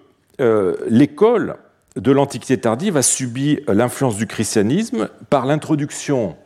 euh, 0.40 0.76
l'école 0.88 1.56
de 1.96 2.10
l'Antiquité 2.10 2.58
tardive 2.58 2.96
a 2.96 3.02
subi 3.02 3.60
l'influence 3.68 4.16
du 4.16 4.26
christianisme 4.26 5.10
par 5.28 5.44
l'introduction 5.44 6.36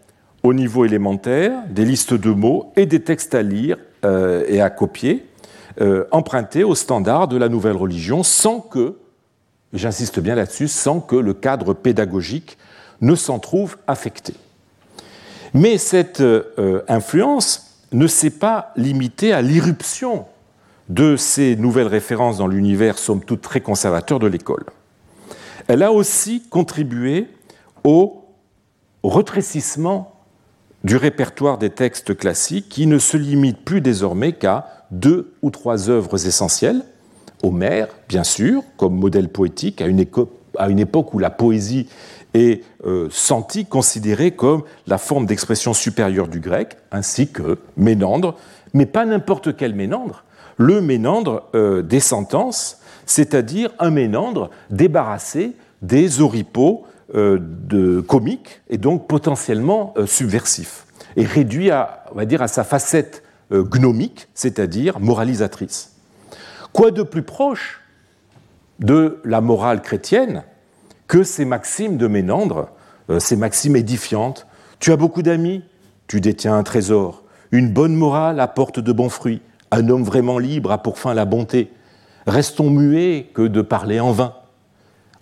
au 0.42 0.52
niveau 0.52 0.84
élémentaire 0.84 1.52
des 1.70 1.84
listes 1.84 2.14
de 2.14 2.30
mots 2.30 2.72
et 2.74 2.86
des 2.86 3.00
textes 3.00 3.36
à 3.36 3.42
lire 3.42 3.76
euh, 4.04 4.44
et 4.48 4.60
à 4.60 4.70
copier, 4.70 5.24
euh, 5.80 6.04
empruntés 6.10 6.64
aux 6.64 6.74
standards 6.74 7.28
de 7.28 7.36
la 7.36 7.48
nouvelle 7.48 7.76
religion, 7.76 8.24
sans 8.24 8.58
que, 8.58 8.96
j'insiste 9.72 10.18
bien 10.18 10.34
là-dessus, 10.34 10.66
sans 10.66 11.00
que 11.00 11.14
le 11.14 11.34
cadre 11.34 11.74
pédagogique 11.74 12.58
ne 13.00 13.14
s'en 13.14 13.38
trouve 13.38 13.76
affecté. 13.86 14.34
Mais 15.54 15.78
cette 15.78 16.22
influence 16.88 17.78
ne 17.92 18.06
s'est 18.06 18.30
pas 18.30 18.72
limitée 18.76 19.32
à 19.32 19.42
l'irruption 19.42 20.24
de 20.88 21.16
ces 21.16 21.56
nouvelles 21.56 21.86
références 21.86 22.38
dans 22.38 22.46
l'univers, 22.46 22.98
somme 22.98 23.24
toute 23.24 23.40
très 23.40 23.60
conservateur 23.60 24.18
de 24.18 24.26
l'école. 24.26 24.64
Elle 25.68 25.82
a 25.82 25.92
aussi 25.92 26.42
contribué 26.48 27.28
au 27.84 28.24
retrécissement 29.02 30.12
du 30.84 30.96
répertoire 30.96 31.58
des 31.58 31.70
textes 31.70 32.16
classiques 32.16 32.68
qui 32.68 32.86
ne 32.86 32.98
se 32.98 33.16
limite 33.16 33.64
plus 33.64 33.80
désormais 33.80 34.32
qu'à 34.32 34.86
deux 34.90 35.34
ou 35.42 35.50
trois 35.50 35.90
œuvres 35.90 36.26
essentielles. 36.26 36.82
Homère, 37.42 37.88
bien 38.08 38.24
sûr, 38.24 38.62
comme 38.76 38.94
modèle 38.94 39.28
poétique, 39.28 39.80
à 39.80 39.86
une, 39.86 39.98
époque 40.78 41.14
où 41.14 41.18
la 41.18 41.30
poésie 41.30 41.88
est 42.34 42.62
euh, 42.84 43.08
sentie, 43.10 43.66
considérée 43.66 44.32
comme 44.32 44.62
la 44.86 44.98
forme 44.98 45.26
d'expression 45.26 45.74
supérieure 45.74 46.28
du 46.28 46.40
grec, 46.40 46.76
ainsi 46.90 47.28
que 47.28 47.58
Ménandre, 47.76 48.36
mais 48.74 48.86
pas 48.86 49.04
n'importe 49.04 49.56
quel 49.56 49.74
Ménandre, 49.74 50.24
le 50.56 50.80
ménandre 50.80 51.48
euh, 51.54 51.82
des 51.82 52.00
sentences, 52.00 52.78
c'est-à-dire 53.06 53.70
un 53.78 53.90
ménandre 53.90 54.50
débarrassé 54.70 55.52
des 55.82 56.20
oripeaux 56.20 56.84
euh, 57.14 58.02
comiques 58.02 58.60
et 58.68 58.78
donc 58.78 59.08
potentiellement 59.08 59.94
euh, 59.96 60.06
subversif, 60.06 60.86
et 61.16 61.24
réduit 61.24 61.70
à, 61.70 62.04
à 62.16 62.48
sa 62.48 62.64
facette 62.64 63.22
gnomique, 63.50 64.28
c'est-à-dire 64.32 64.98
moralisatrice. 64.98 65.92
Quoi 66.72 66.90
de 66.90 67.02
plus 67.02 67.22
proche 67.22 67.82
de 68.78 69.20
la 69.24 69.42
morale 69.42 69.82
chrétienne 69.82 70.44
que 71.06 71.22
ces 71.22 71.44
maximes 71.44 71.98
de 71.98 72.06
Ménandre, 72.06 72.70
ces 73.18 73.36
maximes 73.36 73.76
édifiantes? 73.76 74.46
Tu 74.78 74.90
as 74.90 74.96
beaucoup 74.96 75.20
d'amis, 75.20 75.62
tu 76.06 76.22
détiens 76.22 76.56
un 76.56 76.62
trésor, 76.62 77.24
une 77.50 77.68
bonne 77.68 77.94
morale 77.94 78.40
apporte 78.40 78.80
de 78.80 78.92
bons 78.92 79.10
fruits, 79.10 79.42
un 79.72 79.88
homme 79.88 80.04
vraiment 80.04 80.38
libre 80.38 80.70
a 80.70 80.78
pour 80.78 80.98
fin 80.98 81.14
la 81.14 81.24
bonté. 81.24 81.72
Restons 82.26 82.70
muets 82.70 83.30
que 83.34 83.42
de 83.42 83.62
parler 83.62 83.98
en 83.98 84.12
vain. 84.12 84.34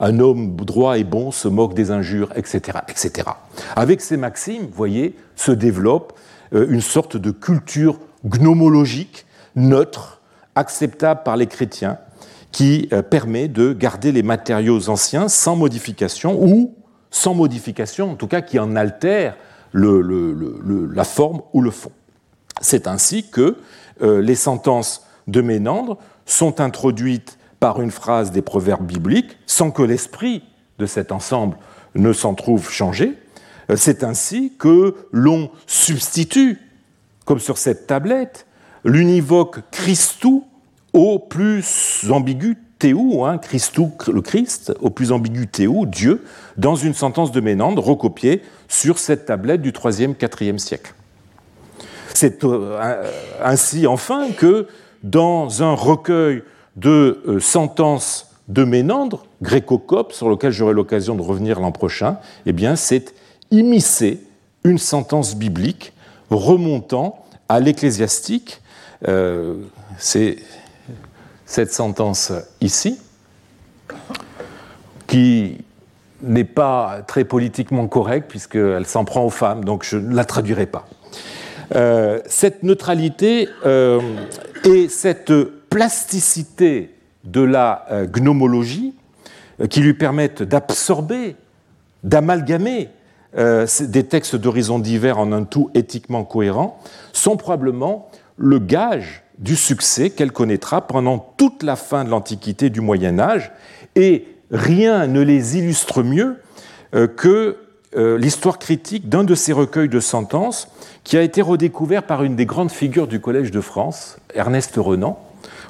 Un 0.00 0.18
homme 0.18 0.56
droit 0.56 0.98
et 0.98 1.04
bon 1.04 1.30
se 1.30 1.46
moque 1.46 1.74
des 1.74 1.90
injures, 1.90 2.30
etc. 2.34 2.78
etc. 2.88 3.28
Avec 3.76 4.00
ces 4.00 4.16
maximes, 4.16 4.66
voyez, 4.72 5.14
se 5.36 5.52
développe 5.52 6.18
euh, 6.52 6.66
une 6.68 6.80
sorte 6.80 7.16
de 7.16 7.30
culture 7.30 7.98
gnomologique, 8.26 9.24
neutre, 9.56 10.20
acceptable 10.56 11.22
par 11.22 11.36
les 11.36 11.46
chrétiens, 11.46 11.98
qui 12.50 12.88
euh, 12.92 13.02
permet 13.02 13.46
de 13.46 13.72
garder 13.72 14.10
les 14.10 14.22
matériaux 14.22 14.88
anciens 14.88 15.28
sans 15.28 15.54
modification, 15.54 16.42
ou 16.42 16.74
sans 17.10 17.34
modification, 17.34 18.12
en 18.12 18.14
tout 18.16 18.26
cas 18.26 18.40
qui 18.40 18.58
en 18.58 18.74
altère 18.74 19.36
la 19.72 21.04
forme 21.04 21.42
ou 21.52 21.60
le 21.60 21.70
fond. 21.70 21.92
C'est 22.61 22.87
ainsi 22.87 23.29
que 23.29 23.57
euh, 24.03 24.20
les 24.20 24.35
sentences 24.35 25.07
de 25.27 25.40
Ménandre 25.40 25.99
sont 26.27 26.61
introduites 26.61 27.38
par 27.59 27.81
une 27.81 27.90
phrase 27.90 28.31
des 28.31 28.42
proverbes 28.42 28.87
bibliques 28.87 29.37
sans 29.46 29.70
que 29.70 29.83
l'esprit 29.83 30.42
de 30.79 30.87
cet 30.87 31.12
ensemble 31.12 31.57
ne 31.94 32.12
s'en 32.12 32.35
trouve 32.35 32.70
changé. 32.70 33.18
Euh, 33.70 33.77
c'est 33.77 34.05
ainsi 34.05 34.53
que 34.59 34.94
l'on 35.12 35.51
substitue, 35.66 36.59
comme 37.25 37.38
sur 37.38 37.59
cette 37.59 37.87
tablette, 37.87 38.46
l'univoque 38.85 39.61
Christou 39.70 40.44
au 40.92 41.18
plus 41.18 42.11
ambigu 42.11 42.57
Théou, 42.79 43.27
hein, 43.27 43.37
Christou, 43.37 43.92
le 44.11 44.23
Christ, 44.23 44.73
au 44.81 44.88
plus 44.88 45.12
ambigu 45.12 45.46
Théou, 45.46 45.85
Dieu, 45.85 46.25
dans 46.57 46.77
une 46.77 46.94
sentence 46.94 47.31
de 47.31 47.40
Ménandre 47.40 47.85
recopiée 47.85 48.42
sur 48.68 48.99
cette 48.99 49.27
tablette 49.27 49.61
du 49.61 49.70
3e, 49.70 50.14
4e 50.14 50.57
siècle. 50.57 50.94
C'est 52.20 52.44
euh, 52.44 53.11
ainsi 53.42 53.87
enfin 53.87 54.30
que 54.30 54.66
dans 55.02 55.62
un 55.62 55.72
recueil 55.72 56.42
de 56.76 57.22
euh, 57.26 57.40
sentences 57.40 58.37
de 58.46 58.62
Ménandre, 58.62 59.24
gréco-cope, 59.40 60.12
sur 60.12 60.28
lequel 60.28 60.52
j'aurai 60.52 60.74
l'occasion 60.74 61.14
de 61.14 61.22
revenir 61.22 61.61
l'an 61.61 61.72
prochain, 61.72 62.18
eh 62.44 62.52
bien, 62.52 62.76
c'est 62.76 63.14
immiscer 63.50 64.22
une 64.64 64.76
sentence 64.76 65.35
biblique 65.35 65.94
remontant 66.28 67.24
à 67.48 67.59
l'ecclésiastique. 67.59 68.61
Euh, 69.09 69.54
c'est 69.96 70.37
cette 71.46 71.72
sentence 71.72 72.33
ici, 72.61 72.98
qui 75.06 75.56
n'est 76.20 76.44
pas 76.44 77.00
très 77.06 77.24
politiquement 77.24 77.88
correcte 77.88 78.28
puisqu'elle 78.28 78.85
s'en 78.85 79.06
prend 79.06 79.24
aux 79.24 79.30
femmes, 79.30 79.64
donc 79.64 79.85
je 79.85 79.96
ne 79.96 80.14
la 80.14 80.26
traduirai 80.26 80.66
pas. 80.66 80.87
Euh, 81.74 82.20
cette 82.26 82.64
neutralité 82.64 83.48
euh, 83.64 84.00
et 84.64 84.88
cette 84.88 85.33
plasticité 85.68 86.90
de 87.22 87.42
la 87.42 87.87
euh, 87.92 88.06
gnomologie 88.06 88.94
qui 89.68 89.80
lui 89.80 89.94
permettent 89.94 90.42
d'absorber, 90.42 91.37
d'amalgamer 92.02 92.88
des 93.35 94.04
textes 94.04 94.35
d'horizons 94.35 94.78
divers 94.78 95.18
en 95.18 95.30
un 95.33 95.44
tout 95.44 95.70
éthiquement 95.74 96.24
cohérent 96.24 96.80
sont 97.12 97.37
probablement 97.37 98.11
le 98.38 98.59
gage 98.59 99.22
du 99.38 99.54
succès 99.54 100.09
qu'elle 100.09 100.33
connaîtra 100.33 100.87
pendant 100.87 101.18
toute 101.37 101.62
la 101.62 101.76
fin 101.76 102.04
de 102.04 102.09
l'Antiquité 102.09 102.70
du 102.70 102.80
Moyen 102.80 103.20
Âge, 103.20 103.52
et 103.94 104.26
rien 104.50 105.06
ne 105.06 105.20
les 105.20 105.59
illustre 105.59 106.02
mieux 106.02 106.38
que 107.16 107.59
euh, 107.96 108.16
l'histoire 108.18 108.59
critique 108.59 109.09
d'un 109.09 109.24
de 109.24 109.35
ces 109.35 109.53
recueils 109.53 109.88
de 109.88 109.98
sentences 109.98 110.68
qui 111.03 111.16
a 111.16 111.22
été 111.22 111.42
redécouvert 111.42 112.05
par 112.05 112.22
une 112.22 112.37
des 112.37 112.46
grandes 112.46 112.70
figures 112.70 113.09
du 113.09 113.20
Collège 113.20 113.50
de 113.50 113.61
France, 113.61 114.18
Ernest 114.35 114.74
Renan, 114.76 115.18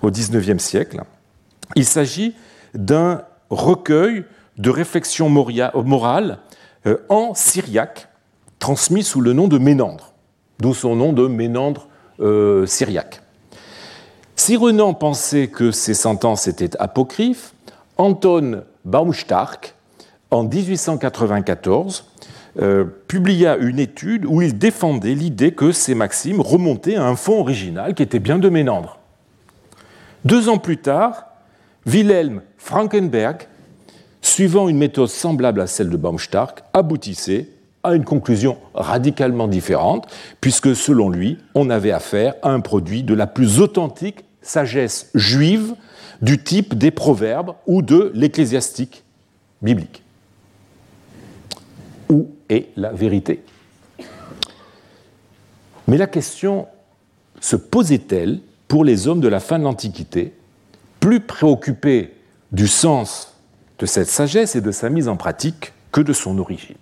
au 0.03 0.11
XIXe 0.11 0.63
siècle. 0.63 1.03
Il 1.77 1.85
s'agit 1.85 2.35
d'un 2.75 3.23
recueil 3.49 4.25
de 4.59 4.71
réflexions 4.71 5.31
morales 5.31 6.39
euh, 6.87 6.99
en 7.09 7.35
syriaque, 7.35 8.09
transmis 8.59 9.03
sous 9.03 9.23
le 9.23 9.33
nom 9.33 9.49
de 9.49 9.57
Ménandre, 9.57 10.13
d'où 10.59 10.75
son 10.75 10.97
nom 10.97 11.13
de 11.15 11.27
Ménandre 11.27 11.89
euh, 12.21 12.67
syriaque. 12.67 13.23
Si 14.37 14.57
Renan 14.57 14.93
pensait 14.95 15.49
que 15.49 15.71
ces 15.71 15.95
sentences 15.95 16.49
étaient 16.49 16.77
apocryphes, 16.79 17.55
Anton 17.97 18.65
Baumstark, 18.85 19.75
en 20.31 20.45
1894, 20.45 22.05
euh, 22.61 22.85
publia 23.07 23.57
une 23.57 23.79
étude 23.79 24.25
où 24.27 24.43
il 24.43 24.59
défendait 24.59 25.15
l'idée 25.15 25.53
que 25.53 25.73
ces 25.73 25.95
maximes 25.95 26.41
remontaient 26.41 26.97
à 26.97 27.05
un 27.05 27.17
fond 27.17 27.41
original 27.41 27.95
qui 27.95 28.03
était 28.03 28.19
bien 28.19 28.39
de 28.39 28.49
Ménandre. 28.49 28.99
Deux 30.25 30.49
ans 30.49 30.59
plus 30.59 30.79
tard, 30.79 31.27
Wilhelm 31.87 32.43
Frankenberg, 32.59 33.47
suivant 34.21 34.69
une 34.69 34.79
méthode 34.79 35.09
semblable 35.09 35.61
à 35.61 35.67
celle 35.67 35.91
de 35.91 35.97
Baumstark, 35.97 36.63
aboutissait 36.73 37.49
à 37.83 37.95
une 37.95 38.05
conclusion 38.05 38.59
radicalement 38.75 39.49
différente, 39.49 40.07
puisque 40.41 40.77
selon 40.77 41.09
lui, 41.09 41.39
on 41.55 41.71
avait 41.71 41.93
affaire 41.93 42.35
à 42.43 42.51
un 42.51 42.61
produit 42.61 43.03
de 43.03 43.15
la 43.15 43.27
plus 43.27 43.61
authentique 43.61 44.25
sagesse 44.43 45.11
juive 45.15 45.75
du 46.21 46.43
type 46.43 46.77
des 46.77 46.91
proverbes 46.91 47.55
ou 47.67 47.81
de 47.81 48.13
l'ecclésiastique 48.15 49.05
biblique. 49.63 50.03
Où 52.11 52.29
est 52.49 52.69
la 52.77 52.91
vérité 52.93 53.43
Mais 55.87 55.97
la 55.97 56.09
question 56.09 56.67
se 57.41 57.57
posait-elle 57.57 58.41
pour 58.69 58.85
les 58.85 59.07
hommes 59.07 59.21
de 59.21 59.29
la 59.29 59.41
fin 59.41 59.59
de 59.59 59.65
l'Antiquité, 59.65 60.35
plus 60.99 61.21
préoccupés 61.21 62.15
du 62.53 62.69
sens 62.69 63.37
de 63.79 63.87
cette 63.87 64.09
sagesse 64.09 64.57
et 64.57 64.61
de 64.61 64.73
sa 64.73 64.91
mise 64.91 65.09
en 65.09 65.17
pratique 65.17 65.73
que 65.93 66.01
de 66.01 66.13
son 66.13 66.39
origine? 66.39 66.77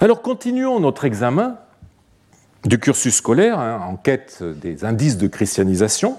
Alors 0.00 0.22
continuons 0.22 0.80
notre 0.80 1.04
examen 1.04 1.58
du 2.64 2.78
cursus 2.78 3.14
scolaire 3.14 3.58
hein, 3.58 3.80
en 3.86 3.96
quête 3.96 4.42
des 4.42 4.84
indices 4.84 5.16
de 5.16 5.28
christianisation. 5.28 6.16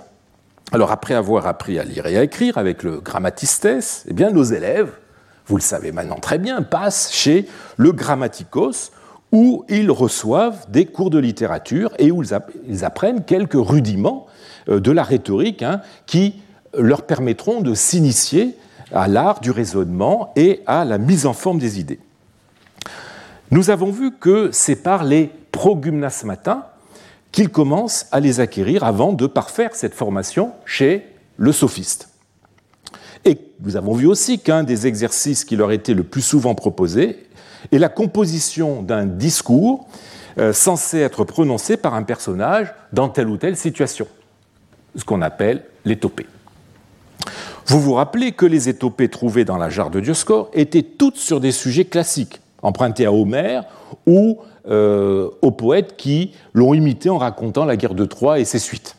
Alors 0.72 0.92
après 0.92 1.16
avoir 1.16 1.48
appris 1.48 1.80
à 1.80 1.84
lire 1.84 2.06
et 2.06 2.18
à 2.18 2.24
écrire 2.24 2.58
avec 2.58 2.84
le 2.84 3.02
grammatistes, 3.02 4.06
eh 4.08 4.14
bien 4.14 4.32
nos 4.32 4.44
élèves, 4.44 4.92
vous 5.48 5.58
le 5.58 5.62
savez 5.62 5.92
maintenant 5.92 6.20
très 6.20 6.38
bien, 6.38 6.62
passent 6.62 7.12
chez 7.12 7.48
le 7.78 7.92
grammaticos 7.92 8.92
où 9.32 9.64
ils 9.70 9.92
reçoivent 9.92 10.70
des 10.70 10.86
cours 10.86 11.10
de 11.10 11.20
littérature 11.20 11.94
et 12.00 12.12
où 12.12 12.24
ils 12.68 12.86
apprennent 12.86 13.24
quelques 13.24 13.54
rudiments 13.56 14.28
euh, 14.70 14.80
de 14.80 14.92
la 14.92 15.04
rhétorique 15.04 15.64
hein, 15.64 15.82
qui 16.06 16.36
leur 16.78 17.04
permettront 17.04 17.62
de 17.62 17.74
s'initier 17.74 18.56
à 18.94 19.08
l'art 19.08 19.40
du 19.40 19.52
raisonnement 19.52 20.34
et 20.36 20.62
à 20.66 20.86
la 20.86 20.98
mise 20.98 21.26
en 21.26 21.34
forme 21.34 21.60
des 21.60 21.80
idées. 21.80 22.00
Nous 23.52 23.70
avons 23.70 23.92
vu 23.92 24.12
que 24.18 24.50
c'est 24.52 24.78
par 24.78 25.04
les 25.04 25.32
progymnasmata 25.52 26.76
qu'ils 27.32 27.50
commencent 27.50 28.08
à 28.12 28.20
les 28.20 28.40
acquérir 28.40 28.84
avant 28.84 29.14
de 29.14 29.28
parfaire 29.28 29.72
cette 29.74 29.94
formation 29.94 30.52
chez 30.66 31.06
le 31.38 31.52
sophiste. 31.52 32.11
Et 33.26 33.38
nous 33.62 33.76
avons 33.76 33.94
vu 33.94 34.08
aussi 34.08 34.40
qu'un 34.40 34.64
des 34.64 34.88
exercices 34.88 35.46
qui 35.46 35.56
leur 35.56 35.72
était 35.72 35.94
le 35.94 36.04
plus 36.04 36.22
souvent 36.22 36.56
proposé 36.56 37.20
est 37.72 37.78
la 37.78 37.90
composition 37.90 38.82
d'un 38.82 39.06
discours 39.06 39.88
euh, 40.38 40.54
censé 40.54 41.00
être 41.00 41.24
prononcé 41.24 41.78
par 41.78 41.94
un 41.94 42.04
personnage 42.04 42.74
dans 42.94 43.10
telle 43.10 43.28
ou 43.28 43.38
telle 43.38 43.58
situation, 43.58 44.08
ce 44.96 45.04
qu'on 45.04 45.22
appelle 45.22 45.64
l'étopée. 45.86 46.26
Vous 47.68 47.80
vous 47.80 47.94
rappelez 47.94 48.32
que 48.32 48.46
les 48.46 48.70
étopées 48.70 49.10
trouvées 49.10 49.46
dans 49.46 49.58
la 49.58 49.70
jarre 49.70 49.92
de 49.92 50.00
Dioscore 50.00 50.50
étaient 50.54 50.84
toutes 50.84 51.18
sur 51.18 51.40
des 51.40 51.52
sujets 51.52 51.86
classiques, 51.86 52.42
empruntés 52.62 53.06
à 53.06 53.14
Homère 53.14 53.66
ou 54.08 54.40
euh, 54.68 55.30
aux 55.42 55.52
poètes 55.52 55.96
qui 55.98 56.34
l'ont 56.54 56.74
imité 56.74 57.10
en 57.10 57.18
racontant 57.18 57.66
la 57.66 57.76
guerre 57.78 57.94
de 57.94 58.06
Troie 58.06 58.40
et 58.40 58.46
ses 58.46 58.60
suites. 58.60 58.96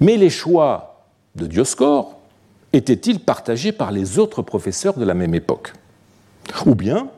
Mais 0.00 0.16
les 0.16 0.30
choix 0.30 1.06
de 1.36 1.46
Dioscore 1.46 2.18
étaient-ils 2.72 3.20
partagés 3.20 3.72
par 3.72 3.92
les 3.92 4.18
autres 4.18 4.42
professeurs 4.42 4.94
de 4.94 5.04
la 5.04 5.14
même 5.14 5.34
époque? 5.34 5.72
Ou 6.66 6.74
bien 6.74 7.08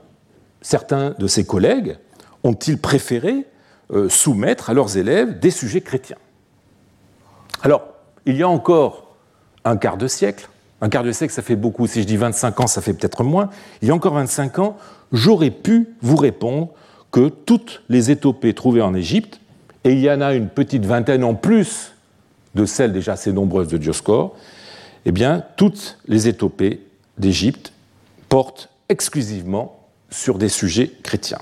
certains 0.60 1.14
de 1.18 1.26
ses 1.26 1.44
collègues 1.44 1.98
ont-ils 2.42 2.78
préféré 2.78 3.46
euh, 3.92 4.08
soumettre 4.08 4.70
à 4.70 4.74
leurs 4.74 4.96
élèves 4.96 5.38
des 5.38 5.50
sujets 5.50 5.80
chrétiens? 5.80 6.18
Alors, 7.62 7.82
il 8.26 8.36
y 8.36 8.42
a 8.42 8.48
encore 8.48 9.16
un 9.64 9.76
quart 9.76 9.96
de 9.96 10.08
siècle, 10.08 10.48
un 10.80 10.88
quart 10.88 11.04
de 11.04 11.12
siècle, 11.12 11.32
ça 11.32 11.42
fait 11.42 11.56
beaucoup. 11.56 11.86
Si 11.86 12.02
je 12.02 12.06
dis 12.06 12.16
25 12.16 12.60
ans, 12.60 12.66
ça 12.66 12.82
fait 12.82 12.92
peut-être 12.92 13.24
moins. 13.24 13.48
Il 13.80 13.88
y 13.88 13.90
a 13.90 13.94
encore 13.94 14.14
25 14.14 14.58
ans, 14.58 14.76
j'aurais 15.12 15.50
pu 15.50 15.88
vous 16.02 16.16
répondre 16.16 16.68
que 17.10 17.28
toutes 17.28 17.82
les 17.88 18.10
étopées 18.10 18.54
trouvées 18.54 18.82
en 18.82 18.94
Égypte, 18.94 19.40
et 19.84 19.92
il 19.92 20.00
y 20.00 20.10
en 20.10 20.20
a 20.20 20.34
une 20.34 20.48
petite 20.48 20.84
vingtaine 20.84 21.24
en 21.24 21.34
plus 21.34 21.92
de 22.54 22.66
celles 22.66 22.92
déjà 22.92 23.12
assez 23.12 23.32
nombreuses 23.32 23.68
de 23.68 23.78
Dioscore, 23.78 24.34
eh 25.04 25.12
bien, 25.12 25.44
toutes 25.56 25.98
les 26.06 26.28
étopées 26.28 26.80
d'Égypte 27.18 27.72
portent 28.28 28.70
exclusivement 28.88 29.80
sur 30.10 30.38
des 30.38 30.48
sujets 30.48 30.90
chrétiens. 31.02 31.40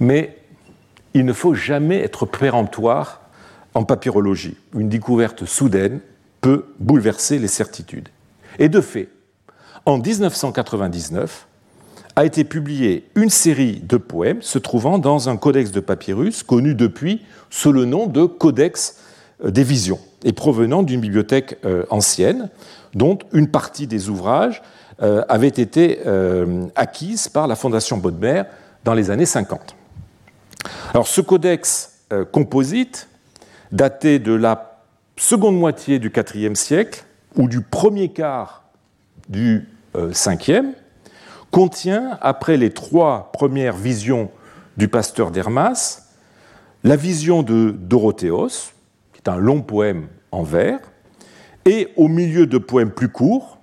Mais 0.00 0.38
il 1.14 1.24
ne 1.24 1.32
faut 1.32 1.54
jamais 1.54 2.00
être 2.00 2.26
péremptoire 2.26 3.22
en 3.74 3.84
papyrologie. 3.84 4.56
Une 4.74 4.88
découverte 4.88 5.44
soudaine 5.44 6.00
peut 6.40 6.66
bouleverser 6.78 7.38
les 7.38 7.48
certitudes. 7.48 8.08
Et 8.58 8.68
de 8.68 8.80
fait, 8.80 9.08
en 9.86 9.98
1999, 9.98 11.46
a 12.16 12.24
été 12.24 12.44
publiée 12.44 13.08
une 13.16 13.30
série 13.30 13.80
de 13.80 13.96
poèmes 13.96 14.42
se 14.42 14.58
trouvant 14.58 14.98
dans 14.98 15.28
un 15.28 15.36
codex 15.36 15.72
de 15.72 15.80
papyrus 15.80 16.42
connu 16.42 16.74
depuis 16.74 17.22
sous 17.50 17.72
le 17.72 17.84
nom 17.84 18.06
de 18.06 18.24
Codex 18.24 18.98
des 19.44 19.64
Visions 19.64 19.98
et 20.24 20.32
provenant 20.32 20.82
d'une 20.82 21.00
bibliothèque 21.00 21.58
euh, 21.64 21.84
ancienne 21.90 22.48
dont 22.94 23.18
une 23.32 23.48
partie 23.48 23.86
des 23.86 24.08
ouvrages 24.08 24.62
euh, 25.02 25.22
avait 25.28 25.48
été 25.48 26.00
euh, 26.06 26.66
acquise 26.74 27.28
par 27.28 27.46
la 27.46 27.56
Fondation 27.56 27.98
Bodmer 27.98 28.42
dans 28.84 28.94
les 28.94 29.10
années 29.10 29.26
50. 29.26 29.76
Alors 30.92 31.06
ce 31.06 31.20
codex 31.20 31.90
composite, 32.32 33.08
daté 33.72 34.18
de 34.18 34.32
la 34.32 34.82
seconde 35.16 35.58
moitié 35.58 35.98
du 35.98 36.12
IVe 36.34 36.54
siècle 36.54 37.04
ou 37.34 37.48
du 37.48 37.60
premier 37.60 38.10
quart 38.10 38.64
du 39.28 39.68
cinquième, 40.12 40.74
contient, 41.50 42.18
après 42.20 42.56
les 42.56 42.70
trois 42.70 43.30
premières 43.32 43.76
visions 43.76 44.30
du 44.76 44.86
pasteur 44.86 45.30
d'Hermas, 45.30 46.02
la 46.84 46.96
vision 46.96 47.42
de 47.42 47.74
Dorothéos, 47.76 48.73
un 49.28 49.36
long 49.36 49.62
poème 49.62 50.08
en 50.32 50.42
vers, 50.42 50.80
et 51.66 51.88
au 51.96 52.08
milieu 52.08 52.46
de 52.46 52.58
poèmes 52.58 52.90
plus 52.90 53.08
courts, 53.08 53.58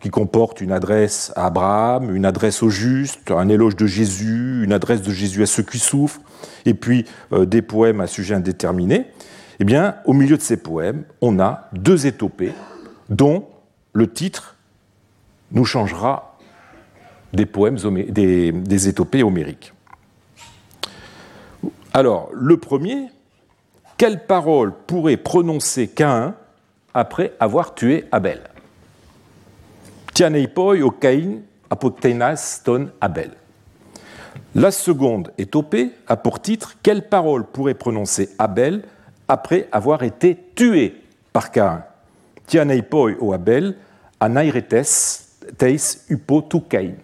qui 0.00 0.10
comportent 0.10 0.60
une 0.60 0.72
adresse 0.72 1.32
à 1.34 1.46
Abraham, 1.46 2.14
une 2.14 2.24
adresse 2.24 2.62
au 2.62 2.70
juste, 2.70 3.30
un 3.30 3.48
éloge 3.48 3.74
de 3.76 3.86
Jésus, 3.86 4.62
une 4.62 4.72
adresse 4.72 5.02
de 5.02 5.10
Jésus 5.10 5.42
à 5.42 5.46
ceux 5.46 5.62
qui 5.62 5.78
souffrent, 5.78 6.20
et 6.66 6.74
puis 6.74 7.04
euh, 7.32 7.46
des 7.46 7.62
poèmes 7.62 8.00
à 8.00 8.06
sujet 8.06 8.34
indéterminé, 8.34 9.06
eh 9.60 9.64
bien, 9.64 9.96
au 10.04 10.12
milieu 10.12 10.36
de 10.36 10.42
ces 10.42 10.56
poèmes, 10.56 11.04
on 11.20 11.40
a 11.40 11.68
deux 11.72 12.06
étopées 12.06 12.52
dont 13.08 13.46
le 13.92 14.06
titre 14.06 14.56
nous 15.50 15.64
changera 15.64 16.38
des 17.32 17.46
poèmes, 17.46 17.76
des 18.10 18.88
étopées 18.88 19.22
homériques. 19.22 19.72
Alors, 21.92 22.30
le 22.32 22.56
premier, 22.56 23.08
quelle 23.98 24.24
parole 24.24 24.72
pourrait 24.86 25.16
prononcer 25.16 25.88
Caïn 25.88 26.34
après 26.94 27.32
avoir 27.40 27.74
tué 27.74 28.06
Abel? 28.12 28.40
O 30.20 30.92
ton 32.64 32.88
Abel. 33.00 33.30
La 34.54 34.70
seconde 34.70 35.32
étopée 35.36 35.90
a 36.06 36.16
pour 36.16 36.40
titre 36.40 36.76
Quelle 36.82 37.08
parole 37.08 37.44
pourrait 37.44 37.74
prononcer 37.74 38.30
Abel 38.38 38.82
après 39.26 39.68
avoir 39.72 40.02
été 40.04 40.38
tué 40.54 41.02
par 41.32 41.50
Caïn? 41.50 41.84
O 43.20 43.32
Abel, 43.32 43.76
anairetes 44.20 45.26
teis 45.58 46.04
upo 46.08 46.42
tu 46.42 46.60
Caïn. 46.62 46.94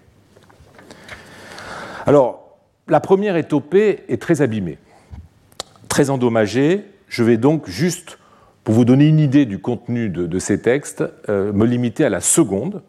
Alors, 2.06 2.56
la 2.86 3.00
première 3.00 3.36
étopée 3.36 4.04
est 4.08 4.20
très 4.20 4.42
abîmée, 4.42 4.78
très 5.94 6.10
endommagée. 6.10 6.84
Je 7.06 7.22
vais 7.22 7.36
donc 7.36 7.68
juste 7.68 8.18
pour 8.64 8.74
vous 8.74 8.84
donner 8.84 9.06
une 9.06 9.20
idée 9.20 9.46
du 9.46 9.60
contenu 9.60 10.08
de, 10.08 10.38
ces 10.40 10.60
textes, 10.60 11.04
euh, 11.28 11.52
me 11.52 11.64
limiter 11.66 12.04
à 12.04 12.08
la 12.08 12.18
seconde, 12.18 12.82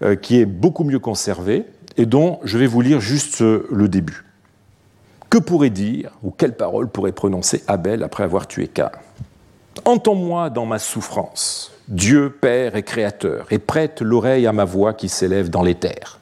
euh, 0.00 0.16
qui 0.16 0.40
est 0.40 0.46
beaucoup 0.46 0.84
mieux 0.84 1.00
conservée 1.00 1.66
et 1.98 2.06
dont 2.06 2.40
je 2.44 2.56
vais 2.56 2.66
vous 2.66 2.80
lire 2.80 2.98
juste 2.98 3.42
le 3.42 3.88
début. 3.88 4.24
Que 5.28 5.36
pourrait 5.36 5.68
dire, 5.68 6.12
ou 6.22 6.30
quelle 6.30 6.56
parole 6.56 6.88
pourrait 6.88 7.12
prononcer 7.12 7.62
Abel 7.66 8.02
après 8.02 8.24
avoir 8.24 8.46
tué 8.46 8.68
Cain 8.68 8.90
Entends-moi 9.84 10.48
dans 10.48 10.64
ma 10.64 10.78
souffrance, 10.78 11.72
Dieu 11.88 12.30
Père 12.40 12.74
et 12.74 12.84
Créateur, 12.84 13.48
et 13.50 13.58
prête 13.58 14.00
l'oreille 14.00 14.46
à 14.46 14.54
ma 14.54 14.64
voix 14.64 14.94
qui 14.94 15.10
s'élève 15.10 15.50
dans 15.50 15.62
les 15.62 15.74
terres 15.74 16.19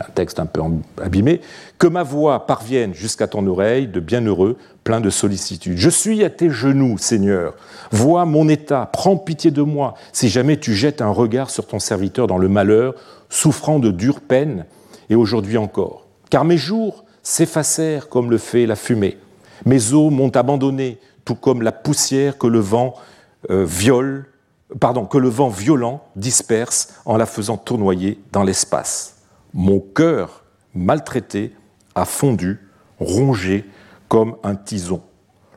un 0.00 0.10
texte 0.14 0.38
un 0.38 0.46
peu 0.46 0.60
abîmé, 1.02 1.40
que 1.78 1.86
ma 1.86 2.02
voix 2.02 2.46
parvienne 2.46 2.94
jusqu'à 2.94 3.26
ton 3.26 3.46
oreille 3.46 3.86
de 3.86 4.00
bienheureux, 4.00 4.56
plein 4.84 5.00
de 5.00 5.10
sollicitude. 5.10 5.78
Je 5.78 5.90
suis 5.90 6.24
à 6.24 6.30
tes 6.30 6.50
genoux, 6.50 6.98
Seigneur. 6.98 7.54
Vois 7.90 8.24
mon 8.24 8.48
état, 8.48 8.88
prends 8.92 9.16
pitié 9.16 9.50
de 9.50 9.62
moi, 9.62 9.94
si 10.12 10.28
jamais 10.28 10.58
tu 10.58 10.74
jettes 10.74 11.02
un 11.02 11.10
regard 11.10 11.50
sur 11.50 11.66
ton 11.66 11.78
serviteur 11.78 12.26
dans 12.26 12.38
le 12.38 12.48
malheur, 12.48 12.94
souffrant 13.28 13.78
de 13.78 13.90
dures 13.90 14.20
peines, 14.20 14.66
et 15.10 15.14
aujourd'hui 15.14 15.58
encore. 15.58 16.06
Car 16.30 16.44
mes 16.44 16.56
jours 16.56 17.04
s'effacèrent 17.22 18.08
comme 18.08 18.30
le 18.30 18.38
fait 18.38 18.66
la 18.66 18.76
fumée. 18.76 19.18
Mes 19.66 19.92
os 19.92 20.10
m'ont 20.12 20.30
abandonné, 20.30 20.98
tout 21.24 21.34
comme 21.34 21.62
la 21.62 21.72
poussière 21.72 22.38
que 22.38 22.46
le 22.46 22.58
vent 22.58 22.94
euh, 23.50 23.66
que 25.10 25.18
le 25.18 25.28
vent 25.28 25.48
violent 25.48 26.02
disperse 26.16 26.94
en 27.04 27.16
la 27.16 27.26
faisant 27.26 27.56
tournoyer 27.56 28.18
dans 28.32 28.42
l'espace. 28.42 29.11
Mon 29.54 29.80
cœur, 29.80 30.44
maltraité, 30.74 31.52
a 31.94 32.04
fondu, 32.04 32.58
rongé 32.98 33.64
comme 34.08 34.36
un 34.42 34.54
tison. 34.54 35.02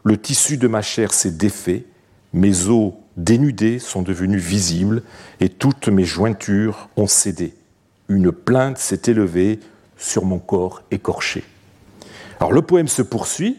Le 0.03 0.17
tissu 0.17 0.58
de 0.58 0.67
ma 0.67 0.81
chair 0.81 1.13
s'est 1.13 1.31
défait, 1.31 1.86
mes 2.34 2.67
os 2.67 2.93
dénudés 3.17 3.79
sont 3.79 4.01
devenus 4.01 4.43
visibles 4.43 5.03
et 5.39 5.49
toutes 5.49 5.88
mes 5.88 6.03
jointures 6.03 6.89
ont 6.97 7.08
cédé. 7.08 7.53
Une 8.10 8.31
plainte 8.31 8.77
s'est 8.77 9.01
élevée 9.08 9.60
sur 9.97 10.25
mon 10.25 10.39
corps 10.39 10.84
écorché. 10.91 11.43
Alors 12.39 12.51
le 12.51 12.62
poème 12.62 12.89
se 12.89 13.01
poursuit 13.01 13.58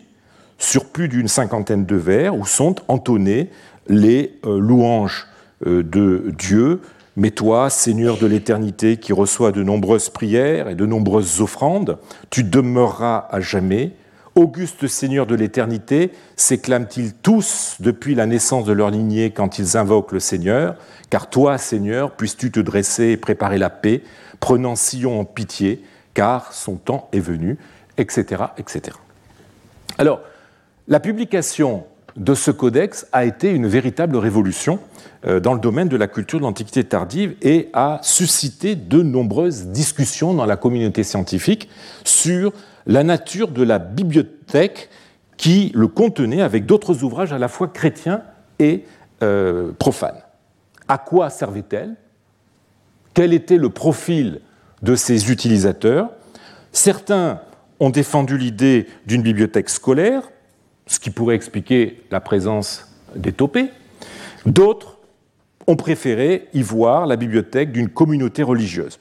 sur 0.59 0.87
plus 0.87 1.09
d'une 1.09 1.29
cinquantaine 1.29 1.87
de 1.87 1.97
vers 1.97 2.37
où 2.37 2.45
sont 2.47 2.77
entonnés 2.89 3.51
les 3.89 4.39
euh, 4.45 4.59
louanges 4.59 5.27
euh, 5.67 5.83
de 5.83 6.33
Dieu 6.39 6.81
mais 7.17 7.31
toi, 7.31 7.71
Seigneur 7.71 8.19
de 8.19 8.27
l'éternité, 8.27 8.99
qui 8.99 9.15
reçois 9.15 9.51
de 9.51 9.63
nombreuses 9.63 10.11
prières 10.11 10.69
et 10.69 10.75
de 10.75 10.85
nombreuses 10.85 11.41
offrandes, 11.41 11.99
tu 12.29 12.45
demeureras 12.45 13.27
à 13.31 13.41
jamais. 13.41 13.93
Auguste 14.35 14.87
Seigneur 14.87 15.27
de 15.27 15.35
l'éternité, 15.35 16.13
s'éclament-ils 16.37 17.15
tous 17.15 17.77
depuis 17.81 18.15
la 18.15 18.27
naissance 18.27 18.67
de 18.67 18.73
leur 18.73 18.91
lignée 18.91 19.31
quand 19.31 19.59
ils 19.59 19.79
invoquent 19.79 20.13
le 20.13 20.21
Seigneur? 20.21 20.77
Car 21.09 21.31
toi, 21.31 21.57
Seigneur, 21.57 22.11
puisses-tu 22.11 22.51
te 22.51 22.61
dresser 22.61 23.05
et 23.07 23.17
préparer 23.17 23.57
la 23.57 23.71
paix, 23.71 24.03
prenant 24.39 24.77
Sion 24.77 25.19
en 25.19 25.25
pitié, 25.25 25.83
car 26.13 26.53
son 26.53 26.77
temps 26.77 27.09
est 27.13 27.21
venu, 27.21 27.57
etc. 27.97 28.45
etc. 28.59 28.99
Alors, 29.97 30.21
la 30.87 31.01
publication 31.01 31.87
de 32.17 32.35
ce 32.35 32.51
codex 32.51 33.07
a 33.13 33.25
été 33.25 33.51
une 33.51 33.67
véritable 33.67 34.17
révolution 34.17 34.79
euh, 35.27 35.41
dans 35.41 35.55
le 35.55 35.61
domaine 35.61 35.89
de 35.89 35.97
la 35.97 36.07
culture 36.07 36.39
de 36.39 36.45
l'Antiquité 36.45 36.85
tardive 36.85 37.37
et 37.43 37.69
a 37.73 37.99
suscité 38.03 38.75
de 38.75 39.03
nombreuses 39.03 39.67
discussions 39.67 40.35
dans 40.35 40.47
la 40.47 40.57
communauté 40.57 41.03
scientifique 41.03 41.69
sur 42.05 42.53
la 42.87 43.05
nature 43.05 43.49
de 43.49 43.63
la 43.63 43.79
bibliothèque 43.79 44.89
qui 45.37 45.71
le 45.75 45.89
contenait 45.89 46.43
avec 46.43 46.65
d'autres 46.65 47.03
ouvrages 47.05 47.33
à 47.33 47.39
la 47.39 47.49
fois 47.49 47.69
chrétiens 47.69 48.23
et 48.59 48.85
euh, 49.23 49.73
profanes. 49.79 50.23
À 50.89 50.99
quoi 50.99 51.31
servait-elle? 51.31 51.95
Quel 53.13 53.33
était 53.33 53.59
le 53.59 53.71
profil 53.71 54.41
de 54.83 54.95
ses 54.95 55.31
utilisateurs? 55.31 56.11
Certains 56.73 57.41
ont 57.81 57.91
défendu 57.91 58.39
l'idée 58.39 58.87
d'une 59.07 59.23
bibliothèque 59.23 59.69
scolaire, 59.69 60.31
ce 60.87 60.99
qui 60.99 61.11
pourrait 61.11 61.35
expliquer 61.35 62.03
la 62.11 62.21
présence 62.21 62.87
des 63.15 63.33
topés. 63.33 63.71
D'autres 64.45 64.99
ont 65.67 65.77
préféré 65.77 66.49
y 66.55 66.63
voir 66.63 67.07
la 67.07 67.17
bibliothèque 67.17 67.73
d'une 67.73 67.89
communauté 67.89 68.43
religieuse. 68.43 68.99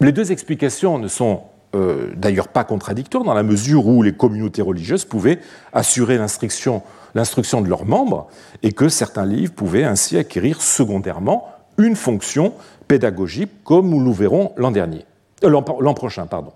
Les 0.00 0.12
deux 0.12 0.32
explications 0.32 0.98
ne 0.98 1.08
sont 1.08 1.42
euh, 1.74 2.10
d'ailleurs 2.16 2.48
pas 2.48 2.64
contradictoires 2.64 3.24
dans 3.24 3.34
la 3.34 3.42
mesure 3.42 3.86
où 3.86 4.02
les 4.02 4.12
communautés 4.12 4.62
religieuses 4.62 5.04
pouvaient 5.04 5.38
assurer 5.72 6.18
l'instruction, 6.18 6.82
de 7.14 7.68
leurs 7.68 7.84
membres 7.84 8.28
et 8.62 8.72
que 8.72 8.88
certains 8.88 9.26
livres 9.26 9.52
pouvaient 9.52 9.84
ainsi 9.84 10.16
acquérir 10.16 10.62
secondairement 10.62 11.46
une 11.78 11.96
fonction 11.96 12.54
pédagogique 12.88 13.50
comme 13.64 13.90
nous 13.90 14.00
le 14.02 14.10
verrons 14.10 14.52
l'an 14.56 14.70
dernier, 14.70 15.04
euh, 15.44 15.50
l'an 15.50 15.94
prochain. 15.94 16.26
Pardon. 16.26 16.52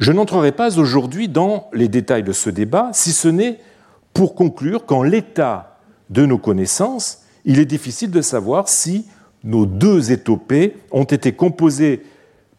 Je 0.00 0.12
n'entrerai 0.12 0.52
pas 0.52 0.78
aujourd'hui 0.78 1.28
dans 1.28 1.68
les 1.72 1.88
détails 1.88 2.22
de 2.22 2.32
ce 2.32 2.50
débat, 2.50 2.90
si 2.92 3.12
ce 3.12 3.28
n'est 3.28 3.60
pour 4.14 4.34
conclure 4.34 4.86
qu'en 4.86 5.02
l'état 5.02 5.78
de 6.10 6.26
nos 6.26 6.38
connaissances, 6.38 7.22
il 7.44 7.58
est 7.58 7.66
difficile 7.66 8.10
de 8.10 8.20
savoir 8.20 8.68
si 8.68 9.06
nos 9.44 9.66
deux 9.66 10.12
étopées 10.12 10.76
ont 10.90 11.04
été 11.04 11.32
composées 11.32 12.02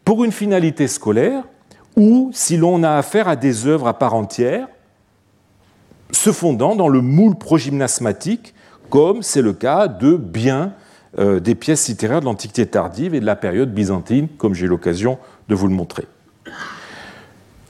pour 0.04 0.24
une 0.24 0.32
finalité 0.32 0.86
scolaire 0.88 1.44
ou 1.96 2.30
si 2.32 2.56
l'on 2.56 2.82
a 2.82 2.92
affaire 2.92 3.28
à 3.28 3.36
des 3.36 3.66
œuvres 3.66 3.86
à 3.86 3.98
part 3.98 4.14
entière, 4.14 4.68
se 6.10 6.32
fondant 6.32 6.76
dans 6.76 6.88
le 6.88 7.00
moule 7.00 7.36
progymnasmatique, 7.36 8.54
comme 8.90 9.22
c'est 9.22 9.42
le 9.42 9.52
cas 9.52 9.88
de 9.88 10.16
bien 10.16 10.74
euh, 11.18 11.40
des 11.40 11.54
pièces 11.54 11.88
littéraires 11.88 12.20
de 12.20 12.26
l'Antiquité 12.26 12.66
tardive 12.66 13.14
et 13.14 13.20
de 13.20 13.26
la 13.26 13.36
période 13.36 13.72
byzantine, 13.72 14.28
comme 14.36 14.54
j'ai 14.54 14.66
l'occasion 14.66 15.18
de 15.48 15.54
vous 15.54 15.68
le 15.68 15.74
montrer. 15.74 16.06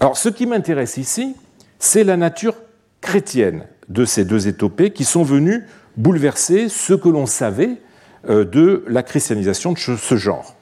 Alors, 0.00 0.16
ce 0.16 0.28
qui 0.28 0.46
m'intéresse 0.46 0.96
ici, 0.96 1.36
c'est 1.78 2.04
la 2.04 2.16
nature 2.16 2.54
chrétienne 3.00 3.66
de 3.88 4.04
ces 4.04 4.24
deux 4.24 4.48
étopées 4.48 4.90
qui 4.90 5.04
sont 5.04 5.22
venues 5.22 5.64
bouleverser 5.96 6.68
ce 6.68 6.94
que 6.94 7.08
l'on 7.08 7.26
savait 7.26 7.78
euh, 8.28 8.44
de 8.44 8.84
la 8.88 9.02
christianisation 9.02 9.72
de 9.72 9.78
ce 9.78 10.16
genre. 10.16 10.54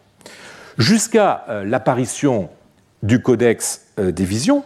Jusqu'à 0.79 1.45
euh, 1.49 1.65
l'apparition 1.65 2.49
du 3.03 3.23
Codex 3.23 3.87
euh, 3.99 4.13
des 4.13 4.25
visions, 4.25 4.65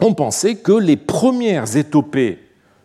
on 0.00 0.14
pensait 0.14 0.56
que 0.56 0.72
les 0.72 0.96
premières 0.96 1.76
étopées 1.76 2.38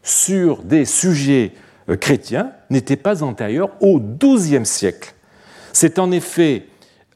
sur 0.03 0.63
des 0.63 0.85
sujets 0.85 1.51
chrétiens 1.99 2.51
n'étaient 2.69 2.95
pas 2.95 3.23
antérieures 3.23 3.71
au 3.81 3.99
XIIe 3.99 4.65
siècle. 4.65 5.13
C'est 5.73 5.99
en 5.99 6.11
effet 6.11 6.67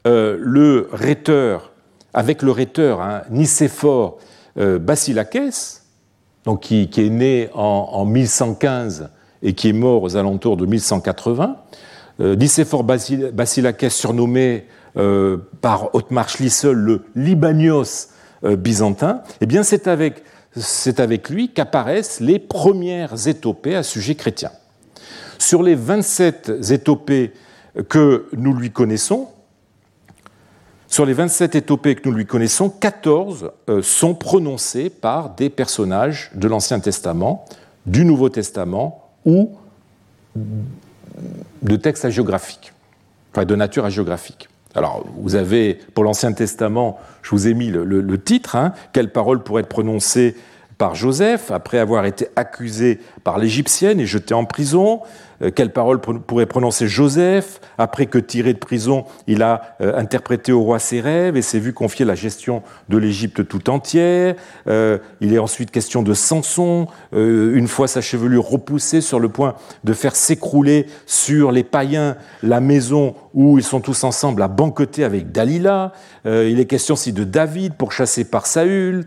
le 0.04 0.90
rhéteur, 0.92 1.72
avec 2.14 2.42
le 2.42 2.52
rhéteur 2.52 3.02
hein, 3.02 3.22
Nicéphore 3.32 4.20
Basilakès, 4.56 5.85
donc 6.46 6.62
qui, 6.62 6.84
est 6.84 7.10
né 7.10 7.50
en, 7.54 8.06
1115 8.06 9.10
et 9.42 9.54
qui 9.54 9.70
est 9.70 9.74
mort 9.74 10.04
aux 10.04 10.16
alentours 10.16 10.58
de 10.58 10.66
1180. 10.66 11.58
Euh, 12.22 12.36
Nicéphore 12.36 12.84
Basilakès, 12.84 13.94
surnommé 13.94 14.66
euh, 14.96 15.38
par 15.62 15.94
Otmar 15.94 16.30
Schlissel 16.30 16.74
le 16.74 17.04
Libanios 17.16 18.10
euh, 18.44 18.56
byzantin, 18.56 19.22
eh 19.42 19.46
bien 19.46 19.64
c'est 19.64 19.88
avec, 19.88 20.24
avec 20.98 21.30
lui 21.30 21.50
qu'apparaissent 21.50 22.22
les 22.22 22.40
premières 22.40 23.28
étopées 23.28 23.76
à 23.76 23.84
sujet 23.84 24.16
chrétien. 24.16 24.52
Sur 25.38 25.64
les 25.64 25.76
27 25.76 26.72
étopées 26.72 27.34
que 27.90 28.28
nous 28.38 28.54
lui 28.54 28.72
connaissons, 28.72 29.28
sur 30.96 31.06
les 31.06 31.12
27 31.12 31.56
étopées 31.56 31.96
que 31.96 32.08
nous 32.08 32.16
lui 32.16 32.26
connaissons, 32.26 32.70
14 32.70 33.52
euh, 33.68 33.82
sont 33.82 34.16
prononcées 34.16 34.90
par 34.90 35.32
des 35.32 35.50
personnages 35.50 36.32
de 36.36 36.48
l'Ancien 36.48 36.80
Testament, 36.80 37.44
du 37.86 38.06
Nouveau 38.06 38.30
Testament 38.30 39.10
ou 39.26 39.58
de 41.62 41.76
textes 41.76 42.06
hagiographiques, 42.06 42.72
enfin 43.34 43.44
de 43.44 43.56
nature 43.58 43.84
hagiographique. 43.84 44.48
Alors, 44.74 45.06
vous 45.18 45.36
avez, 45.36 45.74
pour 45.74 46.06
l'Ancien 46.06 46.32
Testament, 46.32 46.98
je 47.24 47.32
vous 47.32 47.50
ai 47.50 47.54
mis 47.54 47.68
le, 47.68 48.18
titre, 48.18 48.56
hein, 48.56 48.72
Quelle 48.94 49.12
parole 49.12 49.44
pourrait 49.44 49.64
être 49.64 49.68
prononcée 49.68 50.38
par 50.78 50.96
Joseph 50.96 51.52
après 51.52 51.80
avoir 51.80 52.06
été 52.06 52.30
accusé 52.38 53.02
par 53.26 53.38
l'Égyptienne 53.38 54.00
et 54.00 54.06
jeté 54.06 54.34
en 54.34 54.46
prison 54.46 55.02
euh, 55.42 55.52
quelle 55.54 55.72
parole 55.72 56.00
pourrait 56.00 56.46
prononcer 56.46 56.88
Joseph? 56.88 57.60
Après 57.78 58.06
que 58.06 58.18
tiré 58.18 58.54
de 58.54 58.60
prison, 58.60 59.06
il 59.28 59.42
a 59.42 59.76
euh, 59.82 59.98
interprété 59.98 60.52
au 60.52 60.62
roi 60.62 60.80
ses 60.80 61.02
rêves 61.02 61.36
et 61.38 61.42
s'est 61.42 61.60
vu 61.60 61.74
confier 61.74 62.06
la 62.06 62.16
gestion 62.16 62.64
de 62.90 62.98
l'Égypte 62.98 63.48
tout 63.48 63.70
entière. 63.70 64.36
Euh, 64.68 64.98
il 65.22 65.34
est 65.34 65.40
ensuite 65.40 65.72
question 65.72 66.04
de 66.04 66.14
Samson, 66.14 66.88
une 67.14 67.68
fois 67.68 67.88
sa 67.88 68.02
chevelure 68.02 68.46
repoussée 68.46 69.02
sur 69.02 69.20
le 69.20 69.30
point 69.30 69.56
de 69.84 69.94
faire 69.94 70.16
s'écrouler 70.16 70.88
sur 71.06 71.52
les 71.52 71.64
païens 71.64 72.16
la 72.44 72.60
maison 72.60 73.16
où 73.34 73.58
ils 73.58 73.64
sont 73.64 73.80
tous 73.80 74.04
ensemble 74.04 74.42
à 74.42 74.48
banqueter 74.48 75.04
avec 75.04 75.32
Dalila. 75.32 75.92
il 76.26 76.60
est 76.60 76.66
question 76.66 76.94
aussi 76.94 77.14
de 77.14 77.24
David 77.24 77.76
pourchassé 77.76 78.26
par 78.26 78.46
Saül, 78.46 79.06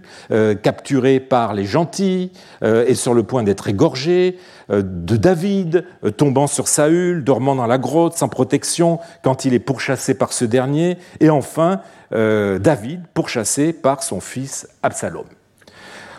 capturé 0.62 1.20
par 1.20 1.54
les 1.54 1.64
gentils 1.64 2.32
et 2.62 2.94
sur 2.94 3.14
le 3.14 3.22
point 3.22 3.42
d'être 3.42 3.68
égorgé. 3.68 4.38
Euh, 4.70 4.82
de 4.84 5.16
David 5.16 5.84
euh, 6.04 6.10
tombant 6.10 6.46
sur 6.46 6.68
Saül, 6.68 7.24
dormant 7.24 7.54
dans 7.54 7.66
la 7.66 7.78
grotte 7.78 8.14
sans 8.14 8.28
protection 8.28 8.98
quand 9.22 9.44
il 9.44 9.54
est 9.54 9.58
pourchassé 9.58 10.14
par 10.14 10.32
ce 10.32 10.44
dernier, 10.44 10.98
et 11.20 11.30
enfin 11.30 11.80
euh, 12.12 12.58
David 12.58 13.02
pourchassé 13.14 13.72
par 13.72 14.02
son 14.02 14.20
fils 14.20 14.68
Absalom. 14.82 15.24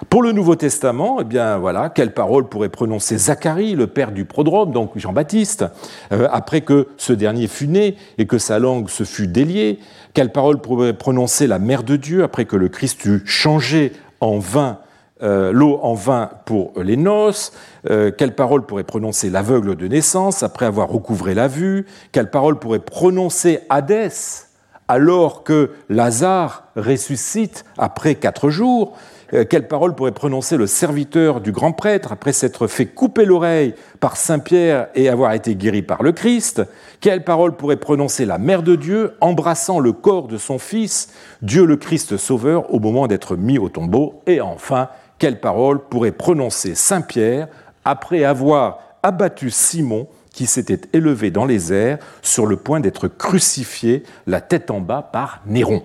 Pour 0.10 0.24
le 0.24 0.32
Nouveau 0.32 0.56
Testament, 0.56 1.18
eh 1.22 1.24
bien 1.26 1.58
voilà, 1.58 1.90
quelle 1.90 2.14
parole 2.14 2.48
pourrait 2.48 2.70
prononcer 2.70 3.18
Zacharie, 3.18 3.76
le 3.76 3.86
père 3.86 4.12
du 4.12 4.26
prodrome, 4.26 4.72
donc 4.72 4.92
Jean-Baptiste, 4.96 5.66
après 6.10 6.62
que 6.62 6.88
ce 6.96 7.12
dernier 7.12 7.48
fut 7.48 7.68
né 7.68 7.98
et 8.18 8.26
que 8.26 8.38
sa 8.38 8.60
langue 8.60 8.90
se 8.90 9.04
fut 9.04 9.28
déliée? 9.28 9.78
Quelle 10.14 10.32
parole 10.32 10.62
pourrait 10.62 10.94
prononcer 10.94 11.48
la 11.48 11.60
mère 11.60 11.84
de 11.84 11.98
Dieu 11.98 12.24
après 12.24 12.46
que 12.46 12.56
le 12.56 12.70
Christ 12.70 13.04
eut 13.06 13.22
changé 13.26 13.92
en 14.22 14.40
vin 14.40 14.80
euh, 15.22 15.52
l'eau 15.52 15.80
en 15.82 15.94
vin 15.94 16.30
pour 16.46 16.72
les 16.82 16.98
noces, 16.98 17.52
euh, 17.90 18.12
quelle 18.12 18.36
parole 18.36 18.66
pourrait 18.66 18.84
prononcer 18.84 19.30
l'aveugle 19.30 19.76
de 19.76 19.88
naissance 19.88 20.44
après 20.44 20.66
avoir 20.66 20.90
recouvré 20.90 21.34
la 21.34 21.48
vue, 21.48 21.86
quelle 22.12 22.30
parole 22.30 22.58
pourrait 22.58 22.80
prononcer 22.80 23.60
Hadès 23.70 24.46
alors 24.90 25.44
que 25.44 25.70
Lazare 25.88 26.64
ressuscite 26.76 27.64
après 27.78 28.16
quatre 28.16 28.50
jours, 28.50 28.98
euh, 29.34 29.46
quelle 29.48 29.68
parole 29.68 29.94
pourrait 29.94 30.12
prononcer 30.12 30.58
le 30.58 30.66
serviteur 30.66 31.42
du 31.42 31.52
grand 31.52 31.72
prêtre 31.72 32.12
après 32.12 32.34
s'être 32.34 32.66
fait 32.68 32.88
couper 32.88 33.26
l'oreille 33.26 33.76
par 34.00 34.18
Saint 34.18 34.40
Pierre 34.40 34.88
et 34.96 35.08
avoir 35.08 35.34
été 35.34 35.56
guéri 35.56 35.84
par 35.84 36.02
le 36.02 36.12
Christ? 36.12 36.64
Quelle 37.02 37.24
parole 37.24 37.56
pourrait 37.56 37.78
prononcer 37.78 38.26
la 38.26 38.40
Mère 38.40 38.64
de 38.64 38.76
Dieu 38.76 39.14
embrassant 39.22 39.80
le 39.80 39.92
corps 39.92 40.28
de 40.28 40.38
son 40.38 40.58
Fils, 40.58 41.14
Dieu 41.44 41.66
le 41.66 41.78
Christ 41.78 42.18
Sauveur, 42.18 42.74
au 42.74 42.80
moment 42.80 43.06
d'être 43.06 43.36
mis 43.36 43.60
au 43.60 43.70
tombeau? 43.70 44.22
Et 44.26 44.42
enfin, 44.42 44.90
quelle 45.20 45.40
parole 45.40 45.80
pourrait 45.88 46.12
prononcer 46.14 46.74
Saint 46.74 47.02
Pierre 47.02 47.48
après 47.86 48.24
avoir 48.24 48.80
abattu 49.04 49.52
Simon 49.52 50.08
qui 50.32 50.46
s'était 50.46 50.82
élevé 50.94 51.32
dans 51.32 51.46
les 51.46 51.74
airs 51.74 52.00
sur 52.22 52.46
le 52.46 52.56
point 52.56 52.80
d'être 52.80 53.08
crucifié 53.08 54.04
la 54.26 54.42
tête 54.42 54.72
en 54.72 54.80
bas 54.80 55.02
par 55.02 55.42
Néron. 55.46 55.84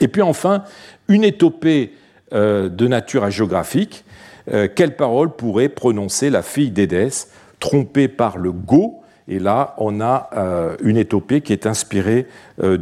Et 0.00 0.08
puis 0.08 0.22
enfin, 0.22 0.64
une 1.08 1.24
étopée 1.24 1.94
euh, 2.32 2.68
de 2.68 2.86
nature 2.86 3.30
géographique. 3.30 4.04
Euh, 4.52 4.68
quelle 4.74 4.96
parole 4.96 5.30
pourrait 5.34 5.68
prononcer 5.70 6.28
la 6.30 6.42
fille 6.42 6.70
d'Édès, 6.70 7.28
trompée 7.60 8.08
par 8.08 8.36
le 8.36 8.52
Go 8.52 9.02
Et 9.28 9.38
là, 9.38 9.74
on 9.78 10.00
a 10.00 10.28
euh, 10.36 10.76
une 10.82 10.96
étopée 10.96 11.40
qui 11.40 11.52
est 11.52 11.66
inspirée 11.66 12.26
d'un 12.58 12.76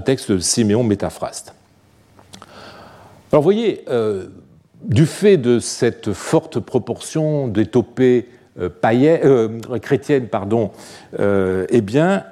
texte 0.00 0.32
de 0.32 0.38
Siméon 0.38 0.82
Métaphraste. 0.82 1.54
Alors 3.30 3.42
vous 3.42 3.46
voyez, 3.46 3.84
euh, 3.90 4.28
du 4.82 5.04
fait 5.04 5.36
de 5.36 5.58
cette 5.58 6.14
forte 6.14 6.60
proportion 6.60 7.46
d'étopées 7.46 8.26
euh, 8.58 8.70
euh, 8.82 9.78
chrétiennes, 9.80 10.28
pardon, 10.28 10.70
eh 11.18 11.80
bien, 11.82 12.24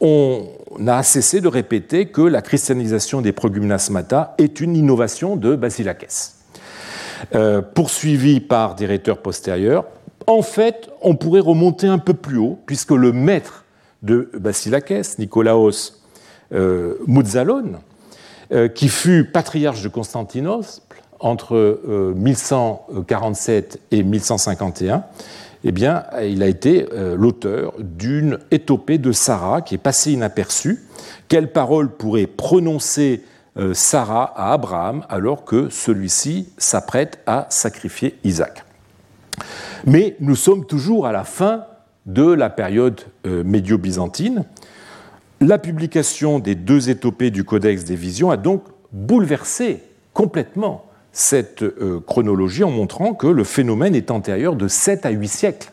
on 0.00 0.48
a 0.86 1.02
cessé 1.04 1.40
de 1.40 1.46
répéter 1.46 2.06
que 2.06 2.20
la 2.20 2.42
christianisation 2.42 3.20
des 3.20 3.30
progymnasmata 3.30 4.34
est 4.38 4.60
une 4.60 4.74
innovation 4.76 5.36
de 5.36 5.54
Basilakès. 5.54 6.34
poursuivi 7.74 8.40
par 8.40 8.74
des 8.74 8.86
rhéteurs 8.86 9.22
postérieurs, 9.22 9.84
en 10.26 10.42
fait, 10.42 10.90
on 11.00 11.14
pourrait 11.14 11.40
remonter 11.40 11.86
un 11.86 11.98
peu 11.98 12.14
plus 12.14 12.38
haut, 12.38 12.58
puisque 12.66 12.90
le 12.90 13.12
maître 13.12 13.64
de 14.02 14.30
Basilakès, 14.34 15.18
Nicolaos 15.18 16.02
Moutzalone, 17.06 17.76
euh, 17.76 17.93
qui 18.74 18.88
fut 18.88 19.24
patriarche 19.24 19.82
de 19.82 19.88
Constantinople 19.88 20.68
entre 21.24 21.80
1147 22.14 23.76
euh, 23.76 23.96
et 23.96 24.02
1151, 24.02 25.04
eh 25.64 25.70
il 25.70 26.42
a 26.42 26.46
été 26.46 26.86
euh, 26.92 27.16
l'auteur 27.16 27.72
d'une 27.78 28.38
étopée 28.50 28.98
de 28.98 29.10
Sarah 29.12 29.62
qui 29.62 29.76
est 29.76 29.78
passée 29.78 30.12
inaperçue. 30.12 30.82
Quelle 31.28 31.50
parole 31.50 31.90
pourrait 31.90 32.26
prononcer 32.26 33.22
Sarah 33.72 34.34
à 34.36 34.52
Abraham 34.52 35.04
alors 35.08 35.44
que 35.44 35.68
celui-ci 35.68 36.48
s'apprête 36.58 37.20
à 37.24 37.46
sacrifier 37.50 38.18
Isaac? 38.24 38.64
Mais 39.86 40.16
nous 40.18 40.34
sommes 40.34 40.66
toujours 40.66 41.06
à 41.06 41.12
la 41.12 41.22
fin 41.22 41.64
de 42.04 42.24
la 42.24 42.50
période 42.50 43.00
médio-byzantine. 43.24 44.44
La 45.40 45.58
publication 45.58 46.38
des 46.38 46.54
deux 46.54 46.90
étopées 46.90 47.30
du 47.30 47.44
Codex 47.44 47.84
des 47.84 47.96
Visions 47.96 48.30
a 48.30 48.36
donc 48.36 48.64
bouleversé 48.92 49.82
complètement 50.12 50.86
cette 51.12 51.62
euh, 51.62 52.00
chronologie 52.06 52.64
en 52.64 52.70
montrant 52.70 53.14
que 53.14 53.26
le 53.26 53.44
phénomène 53.44 53.94
est 53.94 54.10
antérieur 54.10 54.56
de 54.56 54.68
7 54.68 55.06
à 55.06 55.10
8 55.10 55.28
siècles. 55.28 55.70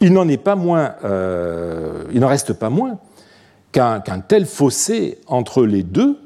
Il 0.00 0.12
n'en 0.12 0.28
est 0.28 0.36
pas 0.36 0.56
moins, 0.56 0.94
euh, 1.04 2.04
il 2.12 2.20
n'en 2.20 2.28
reste 2.28 2.52
pas 2.52 2.70
moins 2.70 2.98
qu'un 3.72 4.00
tel 4.00 4.44
fossé 4.44 5.18
entre 5.26 5.64
les 5.64 5.82
deux 5.82 6.18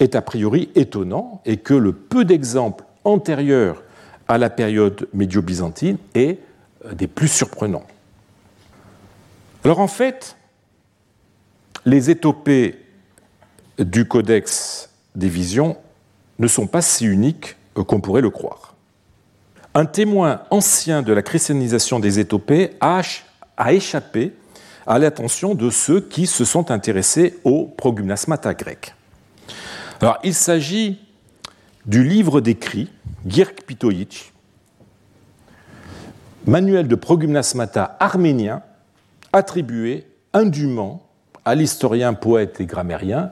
est 0.00 0.14
a 0.14 0.22
priori 0.22 0.70
étonnant 0.74 1.42
et 1.44 1.58
que 1.58 1.74
le 1.74 1.92
peu 1.92 2.24
d'exemples 2.24 2.84
antérieurs 3.04 3.82
à 4.26 4.38
la 4.38 4.48
période 4.48 5.08
médio-byzantine 5.12 5.98
est 6.14 6.38
euh, 6.86 6.94
des 6.94 7.06
plus 7.06 7.28
surprenants. 7.28 7.84
Alors 9.64 9.80
en 9.80 9.88
fait, 9.88 10.37
les 11.88 12.10
étopées 12.10 12.78
du 13.78 14.06
Codex 14.06 14.90
des 15.14 15.28
visions 15.28 15.76
ne 16.38 16.46
sont 16.46 16.66
pas 16.66 16.82
si 16.82 17.06
uniques 17.06 17.56
qu'on 17.74 18.00
pourrait 18.00 18.20
le 18.20 18.30
croire. 18.30 18.74
Un 19.74 19.86
témoin 19.86 20.42
ancien 20.50 21.02
de 21.02 21.12
la 21.12 21.22
christianisation 21.22 21.98
des 21.98 22.18
étopées 22.18 22.72
a, 22.80 23.00
échappé 23.70 24.34
à 24.86 24.98
l'attention 24.98 25.54
de 25.54 25.70
ceux 25.70 26.00
qui 26.00 26.26
se 26.26 26.44
sont 26.44 26.70
intéressés 26.70 27.38
au 27.44 27.64
progymnasmata 27.66 28.54
grec. 28.54 28.94
Alors, 30.00 30.18
il 30.24 30.34
s'agit 30.34 31.00
du 31.86 32.04
livre 32.04 32.40
d'écrit 32.40 32.90
Girk 33.26 33.62
Pitoïch, 33.62 34.32
manuel 36.46 36.86
de 36.86 36.94
progymnasmata 36.94 37.96
arménien 37.98 38.62
attribué 39.32 40.06
indûment 40.32 41.07
à 41.48 41.54
l'historien, 41.54 42.12
poète 42.12 42.60
et 42.60 42.66
grammairien 42.66 43.30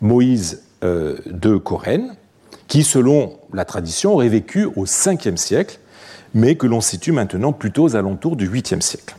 Moïse 0.00 0.62
euh, 0.84 1.18
de 1.26 1.58
Corène, 1.58 2.16
qui, 2.66 2.82
selon 2.82 3.38
la 3.52 3.66
tradition, 3.66 4.14
aurait 4.14 4.30
vécu 4.30 4.64
au 4.64 4.86
5e 4.86 5.36
siècle, 5.36 5.78
mais 6.32 6.54
que 6.54 6.66
l'on 6.66 6.80
situe 6.80 7.12
maintenant 7.12 7.52
plutôt 7.52 7.84
aux 7.84 7.96
alentours 7.96 8.36
du 8.36 8.48
8e 8.48 8.80
siècle. 8.80 9.14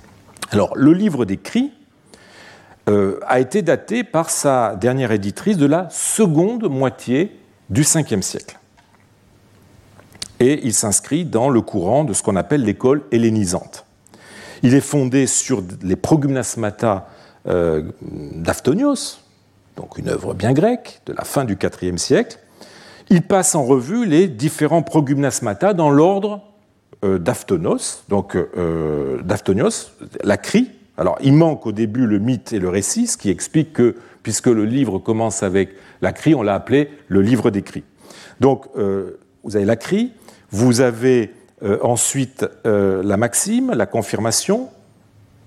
Alors, 0.49 0.75
le 0.75 0.93
livre 0.93 1.25
des 1.25 1.39
euh, 2.89 3.19
a 3.27 3.39
été 3.39 3.61
daté 3.61 4.03
par 4.03 4.31
sa 4.31 4.75
dernière 4.75 5.11
éditrice 5.11 5.57
de 5.57 5.67
la 5.67 5.87
seconde 5.91 6.67
moitié 6.67 7.37
du 7.69 7.83
5e 7.83 8.23
siècle. 8.23 8.57
Et 10.39 10.61
il 10.63 10.73
s'inscrit 10.73 11.23
dans 11.23 11.49
le 11.49 11.61
courant 11.61 12.03
de 12.03 12.13
ce 12.13 12.23
qu'on 12.23 12.35
appelle 12.35 12.63
l'école 12.63 13.03
hellénisante. 13.11 13.85
Il 14.63 14.73
est 14.73 14.81
fondé 14.81 15.27
sur 15.27 15.61
les 15.83 15.95
progymnasmata 15.95 17.07
euh, 17.49 17.83
d'Aftonios, 18.01 19.19
donc 19.75 19.97
une 19.97 20.09
œuvre 20.09 20.35
bien 20.35 20.53
grecque 20.53 21.01
de 21.07 21.13
la 21.13 21.23
fin 21.23 21.45
du 21.45 21.57
IVe 21.81 21.97
siècle. 21.97 22.37
Il 23.09 23.23
passe 23.23 23.55
en 23.55 23.63
revue 23.63 24.05
les 24.05 24.27
différents 24.27 24.83
progymnasmata 24.83 25.73
dans 25.73 25.89
l'ordre 25.89 26.43
euh, 27.03 27.17
d'Aftonos, 27.17 28.03
donc 28.07 28.35
euh, 28.35 29.21
d'Aftonios, 29.23 29.91
la 30.23 30.37
crie. 30.37 30.69
Alors, 30.95 31.17
il 31.21 31.33
manque 31.33 31.65
au 31.65 31.71
début 31.71 32.05
le 32.05 32.19
mythe 32.19 32.53
et 32.53 32.59
le 32.59 32.69
récit, 32.69 33.07
ce 33.07 33.17
qui 33.17 33.31
explique 33.31 33.73
que, 33.73 33.95
puisque 34.21 34.47
le 34.47 34.65
livre 34.65 34.99
commence 34.99 35.41
avec 35.41 35.69
la 36.01 36.11
crie, 36.11 36.35
on 36.35 36.43
l'a 36.43 36.53
appelé 36.53 36.91
le 37.07 37.21
livre 37.21 37.49
des. 37.49 37.63
Donc, 38.39 38.65
vous 38.75 39.55
avez 39.55 39.65
la 39.65 39.75
crie, 39.75 40.11
vous 40.51 40.81
avez 40.81 41.33
ensuite 41.81 42.45
la 42.65 43.17
maxime, 43.17 43.71
la 43.71 43.85
confirmation, 43.85 44.69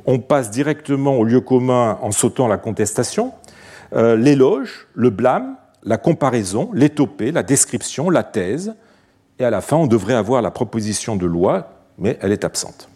on 0.07 0.18
passe 0.18 0.50
directement 0.50 1.16
au 1.16 1.24
lieu 1.24 1.40
commun 1.40 1.98
en 2.03 2.11
sautant 2.11 2.48
la 2.48 2.59
contestation, 2.59 3.32
euh, 3.94 4.16
l'éloge, 4.16 4.88
le 4.94 5.11
blâme, 5.11 5.57
la 5.84 5.98
comparaison, 5.98 6.70
l'étopée, 6.72 7.32
la 7.32 7.42
description, 7.42 8.11
la 8.11 8.22
thèse, 8.22 8.74
et 9.38 9.44
à 9.44 9.50
la 9.50 9.61
fin, 9.61 9.76
on 9.76 9.86
devrait 9.86 10.14
avoir 10.14 10.42
la 10.42 10.50
proposition 10.50 11.16
de 11.16 11.26
loi, 11.26 11.72
mais 11.98 12.18
elle 12.20 12.32
est 12.32 12.44
absente. 12.44 12.88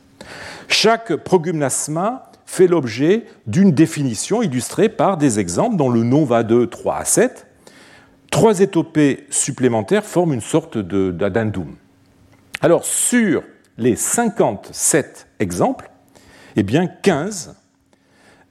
Chaque 0.69 1.15
progymnasma 1.17 2.31
fait 2.45 2.67
l'objet 2.67 3.25
d'une 3.47 3.73
définition 3.73 4.43
illustrée 4.43 4.89
par 4.89 5.17
des 5.17 5.41
exemples 5.41 5.77
dont 5.77 5.91
le 5.91 6.03
nom 6.03 6.25
va 6.25 6.43
de 6.43 6.65
3 6.65 6.97
à 6.97 7.05
7. 7.05 7.47
Trois 8.31 8.61
étopées 8.61 9.27
supplémentaires 9.31 10.05
forment 10.05 10.35
une 10.35 10.41
sorte 10.41 10.79
d'addendum. 10.79 11.75
Alors, 12.61 12.85
sur 12.85 13.43
les 13.79 13.97
57 13.97 15.29
exemples, 15.41 15.91
eh 16.57 16.63
bien 16.63 16.87
15 16.87 17.55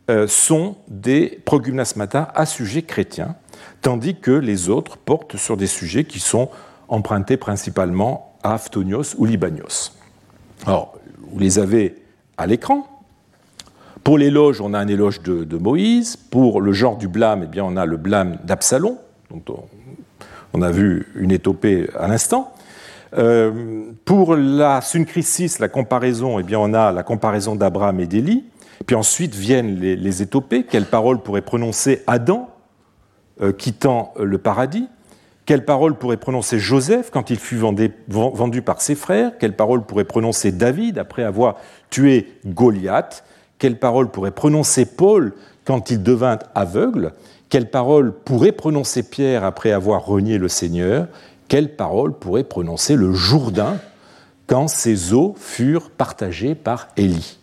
euh, 0.10 0.28
sont 0.28 0.76
des 0.88 1.42
progymnasmata 1.46 2.32
à 2.36 2.46
sujet 2.46 2.84
chrétien, 2.84 3.36
tandis 3.82 4.16
que 4.16 4.32
les 4.32 4.70
autres 4.70 4.98
portent 4.98 5.38
sur 5.38 5.58
des 5.58 5.68
sujets 5.68 6.04
qui 6.04 6.20
sont 6.20 6.50
empruntés 6.88 7.38
principalement 7.38 8.38
à 8.44 8.54
Aftonios 8.54 9.16
ou 9.18 9.26
Libanios. 9.26 9.92
Alors, 10.68 10.94
vous 11.32 11.40
les 11.40 11.60
avez 11.60 11.96
à 12.38 12.46
l'écran. 12.46 12.88
Pour 14.04 14.20
l'éloge, 14.20 14.62
on 14.62 14.76
a 14.76 14.80
un 14.80 14.88
éloge 14.88 15.22
de, 15.22 15.58
Moïse. 15.58 16.16
Pour 16.16 16.62
le 16.62 16.72
genre 16.72 16.98
du 16.98 17.08
blâme, 17.08 17.42
eh 17.46 17.48
bien, 17.48 17.64
on 17.64 17.76
a 17.76 17.88
le 17.88 17.98
blâme 17.98 18.38
d'Absalom. 18.44 18.98
On 20.54 20.62
a 20.62 20.72
vu 20.72 21.08
une 21.16 21.32
étopée 21.32 21.90
à 21.98 22.08
l'instant. 22.08 22.55
Euh, 23.18 23.92
pour 24.04 24.36
la 24.36 24.82
syncrisis, 24.82 25.60
la 25.60 25.68
comparaison, 25.68 26.40
eh 26.40 26.44
bien, 26.44 26.60
on 26.60 26.74
a 26.74 26.92
la 26.92 27.04
comparaison 27.04 27.56
d'Abraham 27.56 28.00
et 28.00 28.08
d'Élie. 28.08 28.46
Puis 28.86 28.96
ensuite 28.96 29.36
viennent 29.36 29.80
les, 29.80 30.22
étopées. 30.22 30.64
Quelle 30.64 30.86
parole 30.86 31.22
pourrait 31.22 31.42
prononcer 31.42 32.04
Adam 32.08 32.50
euh, 33.42 33.52
quittant 33.52 34.14
le 34.20 34.38
paradis? 34.38 34.88
Quelle 35.46 35.64
parole 35.64 35.96
pourrait 35.96 36.18
prononcer 36.18 36.58
Joseph 36.58 37.12
quand 37.12 37.30
il 37.30 37.38
fut 37.38 37.58
vendu 37.58 38.62
par 38.64 38.82
ses 38.82 38.96
frères? 38.96 39.38
Quelle 39.40 39.56
parole 39.56 39.84
pourrait 39.84 40.04
prononcer 40.04 40.52
David 40.52 40.98
après 40.98 41.24
avoir 41.24 41.58
tué 41.92 42.34
Goliath? 42.46 43.24
Quelle 43.60 43.78
parole 43.78 44.10
pourrait 44.10 44.32
prononcer 44.32 44.86
Paul 44.86 45.34
quand 45.64 45.92
il 45.92 46.02
devint 46.02 46.40
aveugle? 46.56 47.14
Quelle 47.50 47.70
parole 47.70 48.12
pourrait 48.12 48.54
prononcer 48.54 49.04
Pierre 49.04 49.44
après 49.44 49.72
avoir 49.72 50.06
renié 50.06 50.40
le 50.40 50.48
Seigneur? 50.48 51.08
Quelle 51.48 51.76
parole 51.76 52.14
pourrait 52.14 52.44
prononcer 52.44 52.96
le 52.96 53.14
Jourdain 53.14 53.78
quand 54.48 54.68
ses 54.68 55.14
eaux 55.14 55.36
furent 55.40 55.90
partagées 55.90 56.56
par 56.56 56.88
Élie 56.98 57.40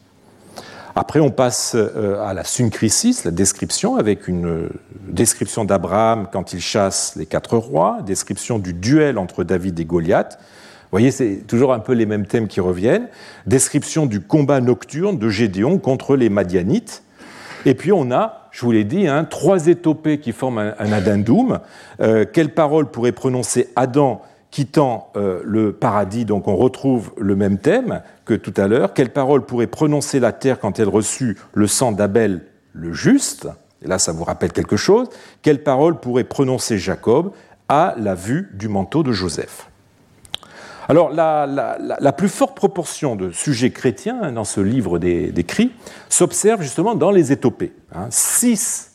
après, 0.95 1.21
on 1.21 1.31
passe 1.31 1.75
euh, 1.75 2.23
à 2.23 2.35
la 2.35 2.45
syncrisis, 2.45 3.25
la 3.25 3.31
description, 3.31 3.97
avec 3.97 4.29
une 4.29 4.69
description 5.09 5.65
d'Abraham 5.65 6.29
quand 6.31 6.53
il 6.53 6.61
chasse 6.61 7.17
les 7.17 7.25
quatre 7.25 7.57
rois, 7.57 8.01
description 8.05 8.59
du 8.59 8.75
duel 8.75 9.17
entre 9.17 9.43
David 9.43 9.81
et 9.81 9.87
Goliath, 9.87 10.39
vous 10.93 10.99
voyez, 10.99 11.11
c'est 11.11 11.47
toujours 11.47 11.73
un 11.73 11.79
peu 11.79 11.95
les 11.95 12.05
mêmes 12.05 12.27
thèmes 12.27 12.49
qui 12.49 12.61
reviennent. 12.61 13.09
Description 13.47 14.05
du 14.05 14.21
combat 14.21 14.61
nocturne 14.61 15.19
de 15.19 15.31
Gédéon 15.31 15.79
contre 15.79 16.17
les 16.17 16.29
Madianites. 16.29 17.03
Et 17.65 17.73
puis 17.75 17.93
on 17.93 18.13
a, 18.13 18.42
je 18.53 18.61
vous 18.61 18.71
l'ai 18.71 18.85
dit, 18.85 19.09
hein, 19.09 19.25
trois 19.25 19.67
étopées 19.67 20.21
qui 20.21 20.33
forment 20.33 20.75
un, 20.79 20.93
addendum. 20.93 21.61
Euh, 22.01 22.27
quelle 22.31 22.53
parole 22.53 22.91
pourrait 22.91 23.13
prononcer 23.13 23.71
Adam 23.77 24.21
quittant 24.51 25.11
euh, 25.17 25.41
le 25.43 25.73
paradis? 25.73 26.27
Donc 26.27 26.47
on 26.49 26.57
retrouve 26.57 27.13
le 27.17 27.35
même 27.35 27.57
thème 27.59 28.03
que 28.27 28.35
tout 28.35 28.53
à 28.59 28.69
l'heure. 28.69 28.93
Quelle 28.93 29.11
parole 29.11 29.47
pourrait 29.47 29.67
prononcer 29.67 30.21
la 30.21 30.33
terre 30.33 30.61
quand 30.61 30.79
elle 30.79 30.91
reçut 30.91 31.39
le 31.55 31.67
sang 31.67 31.93
d'Abel 31.93 32.45
le 32.75 32.93
juste? 32.93 33.49
Et 33.83 33.89
là, 33.89 33.99
ça 33.99 34.13
vous 34.13 34.25
rappelle 34.25 34.53
quelque 34.53 34.77
chose. 34.77 35.09
Quelle 35.41 35.63
parole 35.63 35.99
pourrait 35.99 36.25
prononcer 36.25 36.77
Jacob 36.77 37.33
à 37.71 37.95
la 37.97 38.15
vue 38.15 38.51
du 38.53 38.69
manteau 38.69 39.03
de 39.03 39.13
Joseph? 39.13 39.72
Alors, 40.89 41.11
la, 41.13 42.13
plus 42.13 42.29
forte 42.29 42.57
proportion 42.57 43.17
de 43.17 43.31
sujets 43.31 43.71
chrétiens 43.71 44.33
dans 44.33 44.45
ce 44.45 44.61
livre 44.61 44.99
des, 44.99 45.45
cris 45.47 45.73
s'observe 46.09 46.63
justement 46.63 46.95
dans 46.95 47.11
les 47.11 47.33
étopées. 47.33 47.73
Hein. 47.95 48.09
Six 48.11 48.93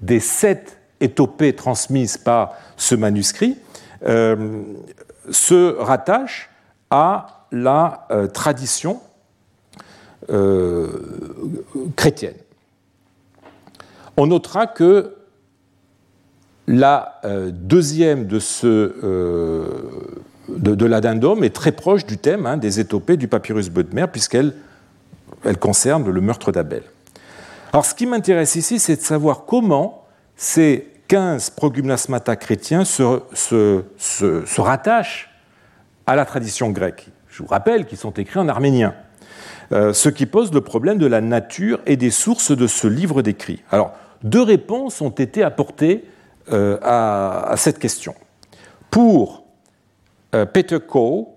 des 0.00 0.20
sept 0.20 0.78
étopées 1.00 1.54
transmises 1.54 2.16
par 2.16 2.54
ce 2.76 2.94
manuscrit 2.94 3.56
euh, 4.06 4.62
se 5.30 5.76
rattachent 5.76 6.50
à 6.90 7.46
la 7.52 8.06
euh, 8.10 8.26
tradition 8.26 9.00
euh, 10.30 10.88
chrétienne. 11.96 12.36
On 14.16 14.26
notera 14.26 14.66
que 14.66 15.14
la 16.66 17.22
deuxième 17.50 18.26
de 18.26 18.38
ce 18.38 18.92
de, 20.48 20.86
l'addendum 20.86 21.44
est 21.44 21.54
très 21.54 21.72
proche 21.72 22.06
du 22.06 22.18
thème 22.18 22.46
hein, 22.46 22.56
des 22.56 22.80
étopées 22.80 23.16
du 23.16 23.28
papyrus 23.28 23.68
Bodmer, 23.68 24.06
puisqu'elle 24.10 24.54
elle 25.44 25.58
concerne 25.58 26.08
le 26.08 26.20
meurtre 26.20 26.52
d'Abel. 26.52 26.82
Alors 27.72 27.84
ce 27.84 27.94
qui 27.94 28.06
m'intéresse 28.06 28.56
ici, 28.56 28.78
c'est 28.78 28.96
de 28.96 29.00
savoir 29.02 29.44
comment 29.44 30.06
ces 30.36 30.88
15 31.08 31.50
progymnasmata 31.50 32.36
chrétiens 32.36 32.84
se, 32.84 33.22
se, 33.34 34.60
rattachent 34.60 35.30
à 36.06 36.16
la 36.16 36.24
tradition 36.24 36.70
grecque. 36.70 37.08
Je 37.28 37.42
vous 37.42 37.48
rappelle 37.48 37.86
qu'ils 37.86 37.98
sont 37.98 38.12
écrits 38.12 38.40
en 38.40 38.48
arménien, 38.48 38.94
euh, 39.72 39.92
ce 39.92 40.08
qui 40.08 40.26
pose 40.26 40.52
le 40.52 40.60
problème 40.60 40.98
de 40.98 41.06
la 41.06 41.20
nature 41.20 41.80
et 41.86 41.96
des 41.96 42.10
sources 42.10 42.56
de 42.56 42.66
ce 42.66 42.86
livre 42.86 43.22
d'écrit. 43.22 43.62
Alors, 43.70 43.92
deux 44.22 44.42
réponses 44.42 45.00
ont 45.00 45.10
été 45.10 45.42
apportées 45.42 46.04
euh, 46.50 46.78
à, 46.82 47.50
à, 47.50 47.56
cette 47.56 47.78
question. 47.78 48.14
Pour 48.90 49.44
Peter 50.52 50.78
Koh, 50.86 51.34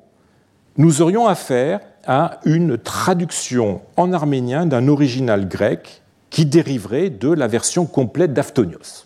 nous 0.77 1.01
aurions 1.01 1.27
affaire 1.27 1.79
à 2.05 2.39
une 2.45 2.77
traduction 2.77 3.81
en 3.97 4.13
arménien 4.13 4.65
d'un 4.65 4.87
original 4.87 5.47
grec 5.47 6.01
qui 6.29 6.45
dériverait 6.45 7.09
de 7.09 7.29
la 7.29 7.47
version 7.47 7.85
complète 7.85 8.33
d'Aftonios. 8.33 9.05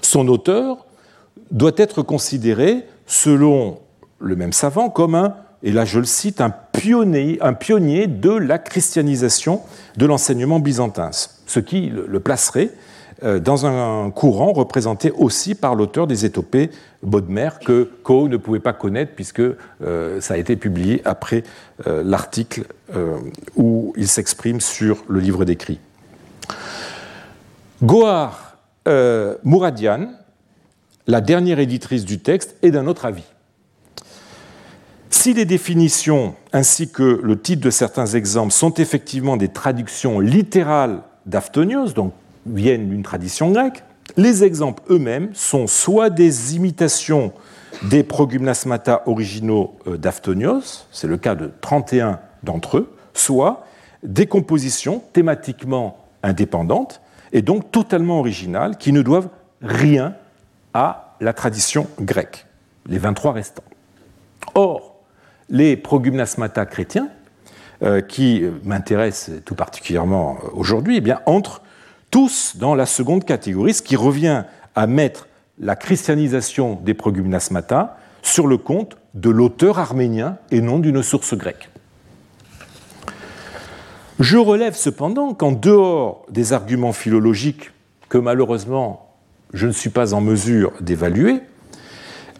Son 0.00 0.28
auteur 0.28 0.86
doit 1.50 1.72
être 1.76 2.02
considéré, 2.02 2.86
selon 3.06 3.80
le 4.18 4.36
même 4.36 4.52
savant, 4.52 4.90
comme 4.90 5.14
un, 5.14 5.36
et 5.62 5.72
là 5.72 5.84
je 5.84 5.98
le 5.98 6.04
cite, 6.04 6.40
un 6.40 6.50
pionnier, 6.50 7.38
un 7.40 7.54
pionnier 7.54 8.06
de 8.06 8.30
la 8.30 8.58
christianisation 8.58 9.62
de 9.96 10.06
l'enseignement 10.06 10.60
byzantin, 10.60 11.10
ce 11.12 11.60
qui 11.60 11.90
le 11.90 12.20
placerait 12.20 12.70
euh, 12.70 12.91
dans 13.22 13.66
un 13.66 14.10
courant 14.10 14.52
représenté 14.52 15.10
aussi 15.12 15.54
par 15.54 15.74
l'auteur 15.74 16.06
des 16.06 16.24
étopées 16.24 16.70
Bodmer 17.02 17.50
que 17.64 17.90
Coe 18.02 18.28
ne 18.28 18.36
pouvait 18.36 18.60
pas 18.60 18.72
connaître 18.72 19.12
puisque 19.14 19.40
euh, 19.40 20.20
ça 20.20 20.34
a 20.34 20.36
été 20.36 20.56
publié 20.56 21.02
après 21.04 21.42
euh, 21.86 22.02
l'article 22.04 22.64
où 23.56 23.94
il 23.96 24.06
s'exprime 24.06 24.60
sur 24.60 25.02
le 25.08 25.18
livre 25.18 25.46
d'écrit. 25.46 25.80
Gohar 27.82 28.58
Mouradian, 29.44 30.10
la 31.06 31.22
dernière 31.22 31.58
éditrice 31.58 32.04
du 32.04 32.18
texte, 32.18 32.54
est 32.62 32.70
d'un 32.70 32.86
autre 32.86 33.06
avis. 33.06 33.24
Si 35.08 35.32
les 35.34 35.44
définitions 35.44 36.34
ainsi 36.52 36.90
que 36.90 37.20
le 37.22 37.40
titre 37.40 37.62
de 37.62 37.70
certains 37.70 38.06
exemples 38.06 38.52
sont 38.52 38.74
effectivement 38.74 39.36
des 39.36 39.48
traductions 39.48 40.20
littérales 40.20 41.02
d'Aftonios, 41.26 41.92
donc 41.92 42.12
viennent 42.46 42.88
d'une 42.88 43.02
tradition 43.02 43.50
grecque, 43.50 43.84
les 44.16 44.44
exemples 44.44 44.82
eux-mêmes 44.90 45.30
sont 45.34 45.66
soit 45.66 46.10
des 46.10 46.56
imitations 46.56 47.32
des 47.82 48.02
progymnasmata 48.02 49.02
originaux 49.06 49.76
euh, 49.86 49.96
d'Aftonios, 49.96 50.86
c'est 50.92 51.06
le 51.06 51.16
cas 51.16 51.34
de 51.34 51.50
31 51.60 52.20
d'entre 52.42 52.78
eux, 52.78 52.94
soit 53.14 53.66
des 54.02 54.26
compositions 54.26 55.02
thématiquement 55.12 55.98
indépendantes 56.22 57.00
et 57.32 57.42
donc 57.42 57.70
totalement 57.72 58.18
originales 58.18 58.76
qui 58.76 58.92
ne 58.92 59.02
doivent 59.02 59.28
rien 59.62 60.14
à 60.74 61.16
la 61.20 61.32
tradition 61.32 61.86
grecque, 62.00 62.46
les 62.86 62.98
23 62.98 63.32
restants. 63.32 63.64
Or, 64.54 64.96
les 65.48 65.76
progymnasmata 65.76 66.66
chrétiens, 66.66 67.08
euh, 67.82 68.00
qui 68.00 68.44
m'intéressent 68.64 69.42
tout 69.44 69.54
particulièrement 69.54 70.36
aujourd'hui, 70.52 71.02
eh 71.04 71.14
entrent 71.26 71.62
tous 72.12 72.56
dans 72.56 72.76
la 72.76 72.86
seconde 72.86 73.24
catégorie, 73.24 73.74
ce 73.74 73.82
qui 73.82 73.96
revient 73.96 74.44
à 74.76 74.86
mettre 74.86 75.26
la 75.58 75.74
christianisation 75.74 76.78
des 76.84 76.94
progymnasmata 76.94 77.96
sur 78.22 78.46
le 78.46 78.58
compte 78.58 78.98
de 79.14 79.30
l'auteur 79.30 79.78
arménien 79.78 80.36
et 80.50 80.60
non 80.60 80.78
d'une 80.78 81.02
source 81.02 81.34
grecque. 81.34 81.70
Je 84.20 84.36
relève 84.36 84.76
cependant 84.76 85.32
qu'en 85.34 85.52
dehors 85.52 86.26
des 86.30 86.52
arguments 86.52 86.92
philologiques 86.92 87.72
que 88.08 88.18
malheureusement 88.18 89.08
je 89.54 89.66
ne 89.66 89.72
suis 89.72 89.90
pas 89.90 90.12
en 90.14 90.20
mesure 90.20 90.72
d'évaluer, 90.80 91.40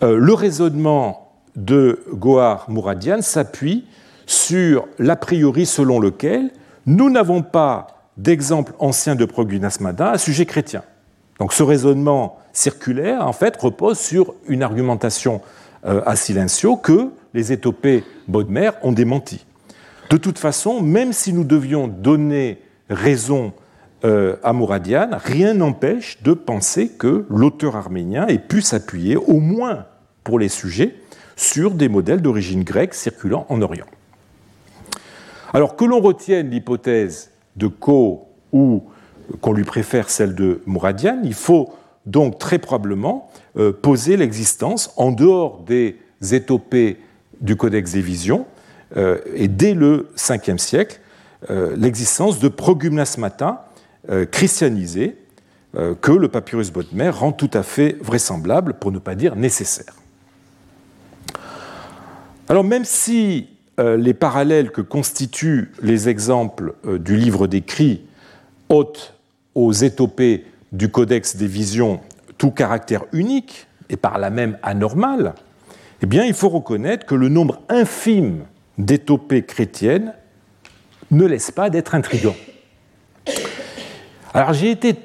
euh, 0.02 0.18
le 0.18 0.34
raisonnement 0.34 1.32
de 1.56 2.04
Gohar 2.12 2.68
Mouradian 2.68 3.22
s'appuie 3.22 3.86
sur 4.26 4.86
l'a 4.98 5.16
priori 5.16 5.64
selon 5.64 5.98
lequel 5.98 6.50
nous 6.84 7.08
n'avons 7.08 7.42
pas 7.42 8.01
d'exemples 8.16 8.72
anciens 8.78 9.14
de 9.14 9.24
progynasmata 9.24 10.10
à 10.10 10.18
sujet 10.18 10.46
chrétien. 10.46 10.82
Donc 11.38 11.52
ce 11.52 11.62
raisonnement 11.62 12.38
circulaire, 12.52 13.26
en 13.26 13.32
fait, 13.32 13.56
repose 13.56 13.98
sur 13.98 14.34
une 14.46 14.62
argumentation 14.62 15.40
euh, 15.84 16.02
à 16.06 16.14
silencio 16.14 16.76
que 16.76 17.10
les 17.34 17.52
étopées 17.52 18.04
Bodmer 18.28 18.70
ont 18.82 18.92
démenti. 18.92 19.44
De 20.10 20.16
toute 20.16 20.38
façon, 20.38 20.82
même 20.82 21.12
si 21.12 21.32
nous 21.32 21.44
devions 21.44 21.88
donner 21.88 22.60
raison 22.90 23.52
euh, 24.04 24.36
à 24.44 24.52
Mouradian, 24.52 25.10
rien 25.12 25.54
n'empêche 25.54 26.22
de 26.22 26.32
penser 26.34 26.90
que 26.90 27.24
l'auteur 27.30 27.76
arménien 27.76 28.26
ait 28.26 28.38
pu 28.38 28.60
s'appuyer, 28.60 29.16
au 29.16 29.40
moins 29.40 29.86
pour 30.22 30.38
les 30.38 30.48
sujets, 30.48 30.94
sur 31.34 31.72
des 31.72 31.88
modèles 31.88 32.22
d'origine 32.22 32.62
grecque 32.62 32.94
circulant 32.94 33.46
en 33.48 33.62
Orient. 33.62 33.86
Alors 35.52 35.74
que 35.74 35.84
l'on 35.84 36.00
retienne 36.00 36.50
l'hypothèse 36.50 37.31
de 37.56 37.66
Co 37.66 38.28
ou 38.52 38.84
qu'on 39.40 39.52
lui 39.52 39.64
préfère 39.64 40.10
celle 40.10 40.34
de 40.34 40.62
Mouradian, 40.66 41.20
il 41.24 41.34
faut 41.34 41.72
donc 42.06 42.38
très 42.38 42.58
probablement 42.58 43.30
euh, 43.56 43.72
poser 43.72 44.16
l'existence, 44.16 44.92
en 44.96 45.12
dehors 45.12 45.62
des 45.62 45.98
étopées 46.32 46.98
du 47.40 47.56
Codex 47.56 47.92
des 47.92 48.02
Visions, 48.02 48.46
euh, 48.96 49.18
et 49.34 49.48
dès 49.48 49.74
le 49.74 50.10
5e 50.16 50.58
siècle, 50.58 51.00
euh, 51.50 51.74
l'existence 51.76 52.38
de 52.38 52.48
progymnasmata 52.48 53.68
christianisés 54.32 55.16
que 56.00 56.10
le 56.10 56.26
papyrus 56.26 56.72
Bodmer 56.72 57.10
rend 57.10 57.30
tout 57.30 57.50
à 57.54 57.62
fait 57.62 57.96
vraisemblable, 58.00 58.74
pour 58.74 58.90
ne 58.90 58.98
pas 58.98 59.14
dire 59.14 59.36
nécessaire. 59.36 59.94
Alors 62.48 62.64
même 62.64 62.84
si 62.84 63.46
les 63.96 64.14
parallèles 64.14 64.70
que 64.70 64.80
constituent 64.80 65.72
les 65.82 66.08
exemples 66.08 66.74
du 66.84 67.16
livre 67.16 67.46
des 67.46 67.62
cris 67.62 68.02
ôtent 68.68 69.14
aux 69.54 69.72
étopées 69.72 70.44
du 70.72 70.90
Codex 70.90 71.36
des 71.36 71.46
Visions 71.46 72.00
tout 72.38 72.50
caractère 72.50 73.04
unique 73.12 73.66
et 73.88 73.96
par 73.96 74.18
là 74.18 74.30
même 74.30 74.58
anormal, 74.62 75.34
eh 76.02 76.06
bien, 76.06 76.24
il 76.24 76.34
faut 76.34 76.48
reconnaître 76.48 77.06
que 77.06 77.14
le 77.14 77.28
nombre 77.28 77.60
infime 77.68 78.44
d'étopées 78.78 79.44
chrétiennes 79.44 80.12
ne 81.12 81.24
laisse 81.24 81.52
pas 81.52 81.70
d'être 81.70 81.94
intrigant. 81.94 82.34
Alors 84.34 84.54
j'ai 84.54 84.70
été, 84.70 84.96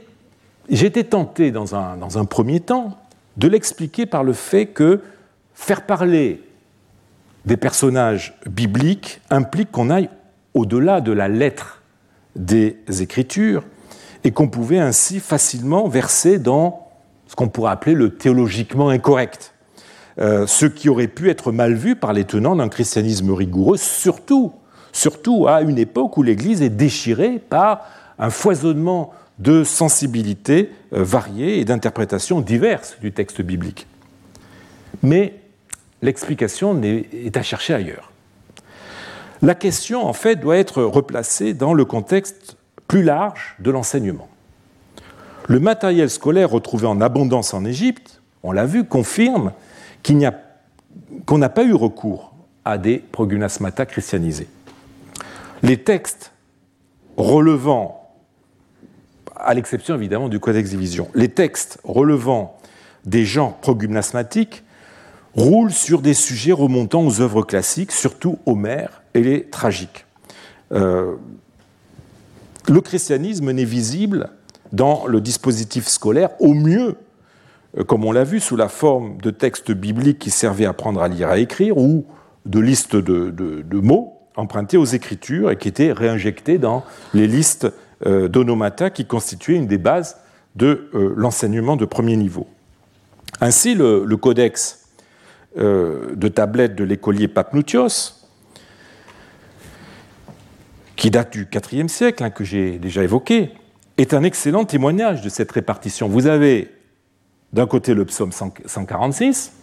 été, 0.70 1.04
tenté 1.04 1.52
dans 1.52 1.76
un, 1.76 1.98
dans 1.98 2.18
un 2.18 2.26
premier 2.26 2.60
temps 2.60 2.98
de 3.36 3.48
l'expliquer 3.48 4.08
par 4.08 4.24
le 4.24 4.34
fait 4.34 4.66
que 4.66 5.02
faire 5.54 5.86
parler 5.86 6.42
des 7.48 7.58
personnages 7.58 8.38
bibliques 8.46 9.22
implique 9.30 9.72
qu'on 9.72 9.90
aille 9.90 10.10
au-delà 10.54 11.00
de 11.00 11.14
la 11.14 11.30
lettre 11.30 11.82
des 12.36 12.78
Écritures 13.00 13.64
et 14.26 14.32
qu'on 14.32 14.50
pouvait 14.50 14.80
ainsi 14.80 15.22
facilement 15.22 15.88
verser 15.88 16.40
dans 16.40 16.90
ce 17.26 17.36
qu'on 17.36 17.48
pourrait 17.48 17.72
appeler 17.72 17.96
le 17.96 18.16
théologiquement 18.16 18.90
incorrect, 18.90 19.54
euh, 20.20 20.46
ce 20.46 20.66
qui 20.66 20.90
aurait 20.90 21.08
pu 21.08 21.30
être 21.30 21.54
mal 21.54 21.74
vu 21.74 21.96
par 21.96 22.12
les 22.12 22.26
tenants 22.26 22.56
d'un 22.56 22.68
christianisme 22.68 23.32
rigoureux, 23.32 23.78
surtout, 23.78 24.52
surtout 24.92 25.48
à 25.48 25.62
une 25.62 25.78
époque 25.78 26.18
où 26.18 26.24
l'Église 26.24 26.62
est 26.62 26.70
déchirée 26.70 27.40
par 27.40 27.86
un 28.20 28.30
foisonnement 28.30 29.14
de 29.40 29.64
sensibilités 29.64 30.70
euh, 30.92 31.02
variées 31.02 31.60
et 31.60 31.66
d'interprétations 31.66 32.42
diverses 32.42 32.98
du 33.00 33.14
texte 33.14 33.42
biblique. 33.42 33.88
Mais 35.02 35.37
l'explication 36.02 36.80
est 36.84 37.36
à 37.38 37.44
chercher 37.44 37.74
ailleurs. 37.74 38.12
La 39.42 39.56
question, 39.56 40.06
en 40.06 40.14
fait, 40.14 40.38
doit 40.38 40.58
être 40.58 40.84
replacée 40.84 41.54
dans 41.54 41.74
le 41.74 41.86
contexte 41.86 42.58
plus 42.88 43.04
large 43.04 43.56
de 43.60 43.70
l'enseignement. 43.70 44.28
Le 45.48 45.60
matériel 45.60 46.10
scolaire 46.10 46.50
retrouvé 46.50 46.88
en 46.88 47.02
abondance 47.02 47.54
en 47.54 47.64
Égypte, 47.64 48.22
on 48.44 48.52
l'a 48.52 48.66
vu, 48.66 48.84
confirme 48.84 49.52
qu'on 51.26 51.38
n'a 51.38 51.50
pas 51.50 51.64
eu 51.64 51.74
recours 51.74 52.34
à 52.66 52.78
des 52.78 52.98
progunasmata 52.98 53.86
christianisés. 53.86 54.48
Les 55.64 55.78
textes 55.78 56.34
relevant, 57.16 58.12
à 59.36 59.54
l'exception 59.54 59.96
évidemment 59.96 60.30
du 60.30 60.40
Codex 60.40 60.70
Division, 60.70 61.10
les 61.16 61.30
textes 61.30 61.80
relevant 61.84 62.58
des 63.06 63.26
genres 63.26 63.56
progunasmatiques 63.58 64.64
roulent 65.38 65.72
sur 65.72 66.02
des 66.02 66.16
sujets 66.16 66.52
remontant 66.52 67.06
aux 67.06 67.22
œuvres 67.22 67.44
classiques, 67.44 67.92
surtout 67.92 68.40
Homère 68.46 69.04
et 69.14 69.22
les 69.22 69.44
tragiques. 69.44 70.06
Euh, 70.74 71.16
le 72.68 72.82
christianisme 72.82 73.52
n'est 73.52 73.64
visible 73.64 74.32
dans 74.74 75.06
le 75.06 75.22
dispositif 75.22 75.88
scolaire, 75.88 76.30
au 76.40 76.54
mieux, 76.54 76.96
euh, 77.78 77.84
comme 77.84 78.04
on 78.04 78.12
l'a 78.12 78.24
vu, 78.24 78.40
sous 78.40 78.56
la 78.56 78.68
forme 78.68 79.18
de 79.22 79.30
textes 79.30 79.72
bibliques 79.72 80.20
qui 80.20 80.32
servaient 80.32 80.66
à 80.66 80.72
apprendre 80.72 81.02
à 81.02 81.08
lire, 81.08 81.30
à 81.30 81.38
écrire, 81.38 81.78
ou 81.78 82.06
de 82.46 82.60
listes 82.60 82.96
de, 82.96 83.80
mots 83.80 84.14
empruntés 84.36 84.78
aux 84.78 84.86
Écritures 84.86 85.52
et 85.52 85.58
qui 85.58 85.68
étaient 85.68 85.92
réinjectés 85.92 86.58
dans 86.58 86.84
les 87.14 87.28
listes 87.28 87.68
euh, 88.06 88.28
d'onomata 88.28 88.90
qui 88.90 89.06
constituaient 89.06 89.56
une 89.56 89.68
des 89.68 89.78
bases 89.78 90.18
de 90.56 90.90
l'enseignement 91.16 91.76
de 91.76 91.86
premier 91.86 92.16
niveau. 92.16 92.48
Ainsi, 93.42 93.76
le, 93.76 94.04
codex 94.16 94.87
de 95.56 96.28
tablettes 96.28 96.76
de 96.76 96.84
l'écolier 96.84 97.28
Papnoutios, 97.28 98.18
qui 100.96 101.12
date 101.12 101.32
du 101.32 101.48
IVe 101.72 101.88
siècle, 101.88 102.24
hein, 102.24 102.30
que 102.30 102.44
j'ai 102.44 102.80
déjà 102.80 103.04
évoqué, 103.04 103.52
est 103.98 104.14
un 104.14 104.24
excellent 104.24 104.66
témoignage 104.66 105.22
de 105.22 105.30
cette 105.30 105.52
répartition. 105.52 106.08
Vous 106.08 106.28
avez 106.28 106.72
d'un 107.54 107.66
côté 107.66 107.94
le 107.94 108.06
psaume 108.06 108.32
146, 108.32 109.54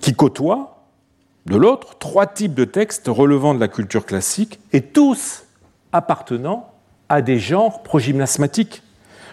qui 0.00 0.14
côtoie, 0.14 0.86
de 1.46 1.56
l'autre, 1.56 1.98
trois 1.98 2.26
types 2.26 2.54
de 2.54 2.64
textes 2.64 3.06
relevant 3.06 3.54
de 3.54 3.60
la 3.60 3.68
culture 3.68 4.06
classique 4.06 4.60
et 4.72 4.80
tous 4.80 5.44
appartenant 5.92 6.72
à 7.08 7.22
des 7.22 7.38
genres 7.38 7.82
progymnasmatiques. 7.82 8.82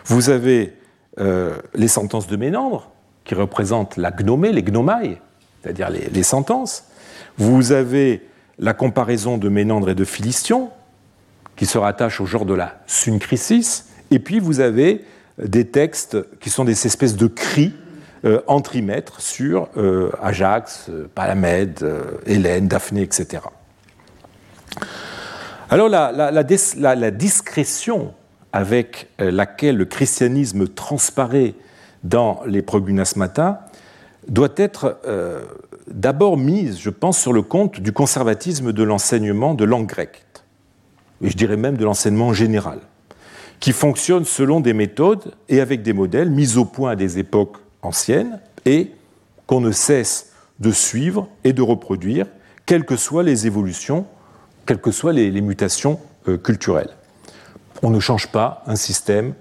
Vous 0.05 0.29
avez 0.29 0.73
euh, 1.19 1.57
les 1.73 1.87
sentences 1.87 2.27
de 2.27 2.35
Ménandre, 2.35 2.91
qui 3.23 3.33
représentent 3.33 3.97
la 3.97 4.11
gnomée, 4.11 4.51
les 4.51 4.63
gnomailles, 4.63 5.19
c'est-à-dire 5.61 5.89
les, 5.89 6.23
sentences. 6.23 6.85
Vous 7.37 7.71
avez 7.71 8.27
la 8.59 8.73
comparaison 8.73 9.37
de 9.37 9.49
Ménandre 9.49 9.89
et 9.89 9.95
de 9.95 10.05
Philistion, 10.05 10.69
qui 11.55 11.65
se 11.65 11.77
rattache 11.77 12.21
au 12.21 12.25
genre 12.25 12.45
de 12.45 12.53
la 12.53 12.81
syncrisis, 12.87 13.87
et 14.09 14.19
puis 14.19 14.39
vous 14.39 14.59
avez 14.59 15.05
des 15.37 15.67
textes 15.67 16.17
qui 16.39 16.49
sont 16.49 16.65
des 16.65 16.85
espèces 16.85 17.15
de 17.15 17.27
cris 17.27 17.73
euh, 18.23 18.41
en 18.47 18.61
trimètre 18.61 19.21
sur 19.21 19.69
euh, 19.77 20.11
Ajax, 20.21 20.87
euh, 20.89 21.09
Palamède, 21.13 21.83
Hélène, 22.25 22.67
Daphné, 22.67 23.01
etc. 23.01 23.43
Alors 25.69 25.89
la, 25.89 26.11
la, 26.11 27.11
discrétion 27.11 28.13
avec 28.51 29.07
laquelle 29.19 29.77
le 29.77 29.85
christianisme 29.85 30.67
transparaît 30.67 31.55
dans 32.03 32.41
les 32.45 32.61
progunasmata 32.61 33.70
doit 34.27 34.53
être 34.55 34.99
d'abord 35.87 36.37
mise, 36.37 36.79
je 36.79 36.89
pense, 36.89 37.17
sur 37.19 37.33
le 37.33 37.41
compte 37.41 37.79
du 37.79 37.91
conservatisme 37.91 38.71
de 38.71 38.83
l'enseignement 38.83 39.53
de 39.53 39.65
langue 39.65 39.87
grecque 39.87 40.23
et 41.21 41.29
je 41.29 41.37
dirais 41.37 41.57
même 41.57 41.77
de 41.77 41.85
l'enseignement 41.85 42.33
général, 42.33 42.79
qui 43.59 43.71
fonctionne 43.73 44.25
selon 44.25 44.59
des 44.59 44.73
méthodes 44.73 45.33
et 45.49 45.61
avec 45.61 45.83
des 45.83 45.93
modèles 45.93 46.31
mis 46.31 46.57
au 46.57 46.65
point 46.65 46.91
à 46.91 46.95
des 46.95 47.19
époques 47.19 47.57
anciennes 47.81 48.39
et 48.65 48.91
qu'on 49.45 49.61
ne 49.61 49.71
cesse 49.71 50.31
de 50.59 50.71
suivre 50.71 51.27
et 51.43 51.53
de 51.53 51.61
reproduire, 51.61 52.27
quelles 52.65 52.85
que 52.85 52.95
soient 52.95 53.23
les 53.23 53.47
évolutions, 53.47 54.05
quelles 54.65 54.81
que 54.81 54.91
soient 54.91 55.13
les, 55.13 55.29
mutations 55.41 55.99
euh, 56.27 56.37
culturelles. 56.37 56.91
On 57.81 57.89
ne 57.89 57.99
change 57.99 58.27
pas 58.27 58.63
un 58.67 58.75
système 58.75 59.33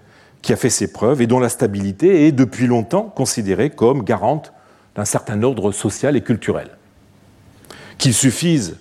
qui 0.43 0.53
a 0.53 0.57
fait 0.57 0.71
ses 0.71 0.91
preuves 0.91 1.21
et 1.21 1.27
dont 1.27 1.39
la 1.39 1.51
stabilité 1.51 2.27
est 2.27 2.33
depuis 2.33 2.67
longtemps 2.67 3.13
considérée 3.15 3.71
comme 3.71 4.03
garante 4.03 4.53
d'un 4.95 5.05
certain 5.05 5.43
ordre 5.43 5.73
social 5.73 6.17
et 6.17 6.21
culturel. 6.23 6.71
Qu'il 7.99 8.15
suffise 8.15 8.79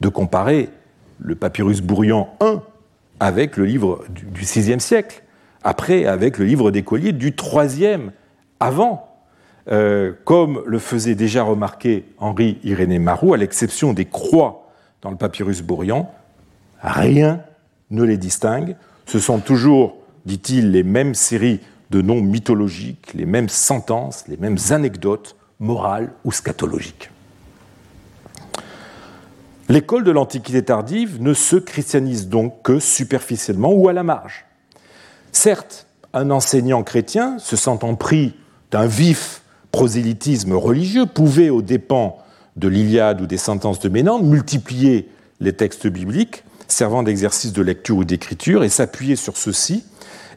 de 0.00 0.08
comparer 0.08 0.70
le 1.18 1.34
papyrus 1.34 1.80
Bourrian 1.80 2.34
I 2.40 2.56
avec 3.20 3.56
le 3.56 3.64
livre 3.64 4.04
du 4.08 4.44
VIe 4.44 4.80
siècle, 4.80 5.22
après 5.62 6.06
avec 6.06 6.38
le 6.38 6.44
livre 6.44 6.70
des 6.70 6.82
colliers 6.82 7.12
du 7.12 7.34
IIIe 7.36 8.10
avant, 8.58 9.08
euh, 9.70 10.12
comme 10.24 10.62
le 10.66 10.78
faisait 10.80 11.14
déjà 11.14 11.44
remarquer 11.44 12.04
Henri 12.18 12.58
Irénée 12.64 12.98
Marou, 12.98 13.32
à 13.32 13.36
l'exception 13.36 13.92
des 13.92 14.06
croix 14.06 14.72
dans 15.02 15.10
le 15.10 15.16
papyrus 15.16 15.62
Bourrian, 15.62 16.10
rien 16.82 17.40
ne 17.90 18.02
les 18.02 18.16
distingue. 18.16 18.76
Ce 19.06 19.20
sont 19.20 19.38
toujours, 19.38 19.96
dit-il, 20.26 20.72
les 20.72 20.82
mêmes 20.82 21.14
séries 21.14 21.60
de 21.92 22.00
noms 22.00 22.22
mythologiques, 22.22 23.12
les 23.14 23.26
mêmes 23.26 23.50
sentences, 23.50 24.24
les 24.26 24.38
mêmes 24.38 24.56
anecdotes 24.70 25.36
morales 25.60 26.10
ou 26.24 26.32
scatologiques. 26.32 27.10
L'école 29.68 30.02
de 30.02 30.10
l'Antiquité 30.10 30.62
tardive 30.62 31.22
ne 31.22 31.34
se 31.34 31.56
christianise 31.56 32.28
donc 32.28 32.62
que 32.62 32.80
superficiellement 32.80 33.72
ou 33.72 33.88
à 33.88 33.92
la 33.92 34.02
marge. 34.02 34.46
Certes, 35.32 35.86
un 36.14 36.30
enseignant 36.30 36.82
chrétien, 36.82 37.38
se 37.38 37.56
sentant 37.56 37.94
pris 37.94 38.34
d'un 38.70 38.86
vif 38.86 39.42
prosélytisme 39.70 40.54
religieux, 40.54 41.06
pouvait, 41.06 41.50
aux 41.50 41.62
dépens 41.62 42.18
de 42.56 42.68
l'Iliade 42.68 43.20
ou 43.20 43.26
des 43.26 43.38
sentences 43.38 43.80
de 43.80 43.88
Ménandre, 43.90 44.24
multiplier 44.24 45.08
les 45.40 45.52
textes 45.52 45.86
bibliques 45.86 46.42
servant 46.72 47.02
d'exercice 47.02 47.52
de 47.52 47.62
lecture 47.62 47.98
ou 47.98 48.04
d'écriture 48.04 48.64
et 48.64 48.68
s'appuyer 48.68 49.16
sur 49.16 49.36
ceux-ci 49.36 49.84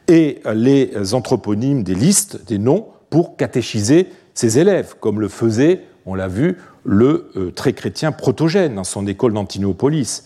et 0.08 0.40
les 0.54 1.14
anthroponymes 1.14 1.82
des 1.82 1.94
listes, 1.94 2.46
des 2.46 2.58
noms, 2.58 2.86
pour 3.10 3.36
catéchiser 3.36 4.08
ses 4.34 4.58
élèves, 4.58 4.94
comme 5.00 5.20
le 5.20 5.28
faisait, 5.28 5.82
on 6.04 6.14
l'a 6.14 6.28
vu, 6.28 6.58
le 6.84 7.30
euh, 7.36 7.50
très 7.50 7.72
chrétien 7.72 8.12
protogène 8.12 8.76
dans 8.76 8.84
son 8.84 9.06
école 9.06 9.32
d'Antinopolis. 9.32 10.24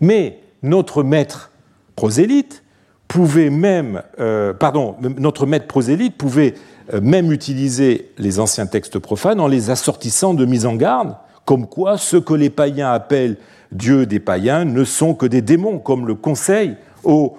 Mais 0.00 0.40
notre 0.62 1.02
maître 1.02 1.50
prosélyte 1.96 2.64
pouvait 3.06 3.50
même, 3.50 4.02
euh, 4.18 4.52
pardon, 4.52 4.96
notre 5.00 5.46
maître 5.46 5.66
prosélyte 5.66 6.16
pouvait 6.16 6.54
euh, 6.92 7.00
même 7.00 7.32
utiliser 7.32 8.12
les 8.18 8.40
anciens 8.40 8.66
textes 8.66 8.98
profanes 8.98 9.40
en 9.40 9.46
les 9.46 9.70
assortissant 9.70 10.34
de 10.34 10.44
mise 10.44 10.66
en 10.66 10.74
garde, 10.74 11.14
comme 11.44 11.66
quoi 11.66 11.98
ce 11.98 12.16
que 12.16 12.34
les 12.34 12.50
païens 12.50 12.90
appellent 12.90 13.36
Dieu 13.72 14.06
des 14.06 14.20
païens 14.20 14.64
ne 14.64 14.84
sont 14.84 15.14
que 15.14 15.26
des 15.26 15.42
démons, 15.42 15.78
comme 15.78 16.06
le 16.06 16.16
conseil 16.16 16.76
aux 17.04 17.36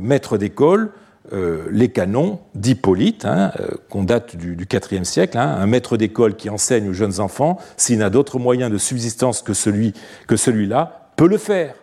maîtres 0.00 0.38
d'école 0.38 0.92
euh, 1.32 1.62
les 1.70 1.88
canons 1.88 2.38
d'Hippolyte, 2.54 3.24
hein, 3.24 3.50
euh, 3.58 3.68
qu'on 3.88 4.04
date 4.04 4.36
du, 4.36 4.58
IVe 4.70 5.04
siècle, 5.04 5.38
hein, 5.38 5.56
un 5.58 5.66
maître 5.66 5.96
d'école 5.96 6.36
qui 6.36 6.50
enseigne 6.50 6.86
aux 6.90 6.92
jeunes 6.92 7.18
enfants, 7.18 7.56
s'il 7.78 7.98
n'a 7.98 8.10
d'autres 8.10 8.38
moyens 8.38 8.70
de 8.70 8.76
subsistance 8.76 9.40
que, 9.40 9.54
celui, 9.54 9.94
que 10.28 10.36
celui-là, 10.36 11.08
peut 11.16 11.26
le 11.26 11.38
faire. 11.38 11.76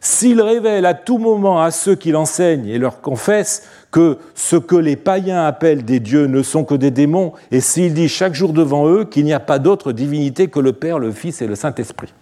S'il 0.00 0.40
révèle 0.40 0.86
à 0.86 0.94
tout 0.94 1.18
moment 1.18 1.60
à 1.60 1.70
ceux 1.70 1.96
qui 1.96 2.12
l'enseignent 2.12 2.66
et 2.66 2.78
leur 2.78 3.02
confesse 3.02 3.64
que 3.90 4.16
ce 4.34 4.56
que 4.56 4.76
les 4.76 4.96
païens 4.96 5.44
appellent 5.44 5.84
des 5.84 6.00
dieux 6.00 6.24
ne 6.24 6.42
sont 6.42 6.64
que 6.64 6.74
des 6.74 6.90
démons, 6.90 7.34
et 7.50 7.60
s'il 7.60 7.92
dit 7.92 8.08
chaque 8.08 8.34
jour 8.34 8.54
devant 8.54 8.88
eux 8.88 9.04
qu'il 9.04 9.26
n'y 9.26 9.34
a 9.34 9.40
pas 9.40 9.58
d'autre 9.58 9.92
divinité 9.92 10.48
que 10.48 10.60
le 10.60 10.72
Père, 10.72 10.98
le 10.98 11.12
Fils 11.12 11.42
et 11.42 11.46
le 11.46 11.56
Saint-Esprit. 11.56 12.14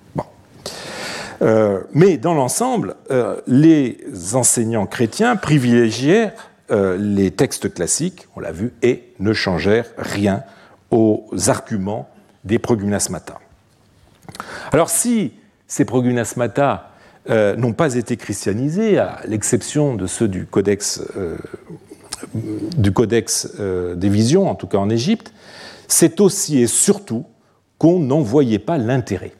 Euh, 1.42 1.80
mais 1.92 2.16
dans 2.16 2.34
l'ensemble, 2.34 2.96
les 3.46 3.98
enseignants 4.32 4.86
chrétiens 4.86 5.36
privilégièrent 5.36 6.32
euh, 6.70 6.96
les 6.96 7.30
textes 7.30 7.72
classiques, 7.72 8.26
on 8.34 8.40
l'a 8.40 8.52
vu, 8.52 8.72
et 8.82 9.12
ne 9.20 9.32
changèrent 9.32 9.86
rien 9.96 10.42
aux 10.90 11.26
arguments 11.46 12.08
des 12.44 12.58
progymnasmata. 12.58 13.38
Alors 14.72 14.90
si 14.90 15.32
ces 15.68 15.84
progymnasmata 15.84 16.90
euh, 17.30 17.54
n'ont 17.56 17.72
pas 17.72 17.94
été 17.94 18.16
christianisés, 18.16 18.98
à 18.98 19.20
l'exception 19.26 19.94
de 19.94 20.06
ceux 20.06 20.26
du 20.26 20.46
codex, 20.46 21.02
euh, 21.16 21.36
du 22.34 22.92
codex 22.92 23.56
des 23.60 24.08
visions, 24.08 24.48
en 24.48 24.54
tout 24.54 24.66
cas 24.66 24.78
en 24.78 24.90
Égypte, 24.90 25.32
c'est 25.86 26.20
aussi 26.20 26.60
et 26.60 26.66
surtout 26.66 27.26
qu'on 27.78 28.00
n'en 28.00 28.22
voyait 28.22 28.58
pas 28.58 28.78
l'intérêt. 28.78 29.32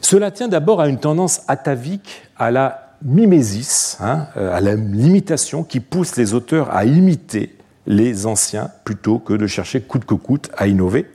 Cela 0.00 0.30
tient 0.30 0.46
d'abord 0.46 0.80
à 0.80 0.88
une 0.88 1.00
tendance 1.00 1.40
atavique 1.48 2.22
à 2.36 2.52
la 2.52 2.85
mimésis, 3.02 3.96
hein, 4.00 4.26
euh, 4.36 4.54
à 4.54 4.60
la 4.60 4.74
limitation 4.74 5.64
qui 5.64 5.80
pousse 5.80 6.16
les 6.16 6.34
auteurs 6.34 6.74
à 6.74 6.84
imiter 6.84 7.54
les 7.86 8.26
anciens 8.26 8.70
plutôt 8.84 9.18
que 9.18 9.32
de 9.32 9.46
chercher 9.46 9.80
coûte 9.80 10.04
que 10.04 10.14
coûte 10.14 10.50
à 10.56 10.66
innover, 10.66 11.06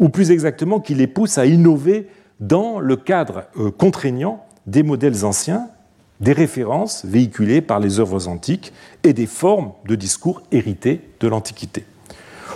ou 0.00 0.08
plus 0.08 0.30
exactement 0.30 0.80
qui 0.80 0.94
les 0.94 1.06
pousse 1.06 1.38
à 1.38 1.46
innover 1.46 2.08
dans 2.40 2.80
le 2.80 2.96
cadre 2.96 3.44
euh, 3.58 3.70
contraignant 3.70 4.44
des 4.66 4.82
modèles 4.82 5.24
anciens, 5.24 5.68
des 6.20 6.32
références 6.32 7.04
véhiculées 7.04 7.60
par 7.60 7.80
les 7.80 8.00
œuvres 8.00 8.28
antiques 8.28 8.72
et 9.02 9.12
des 9.12 9.26
formes 9.26 9.72
de 9.86 9.94
discours 9.94 10.42
hérités 10.52 11.00
de 11.20 11.28
l'Antiquité. 11.28 11.84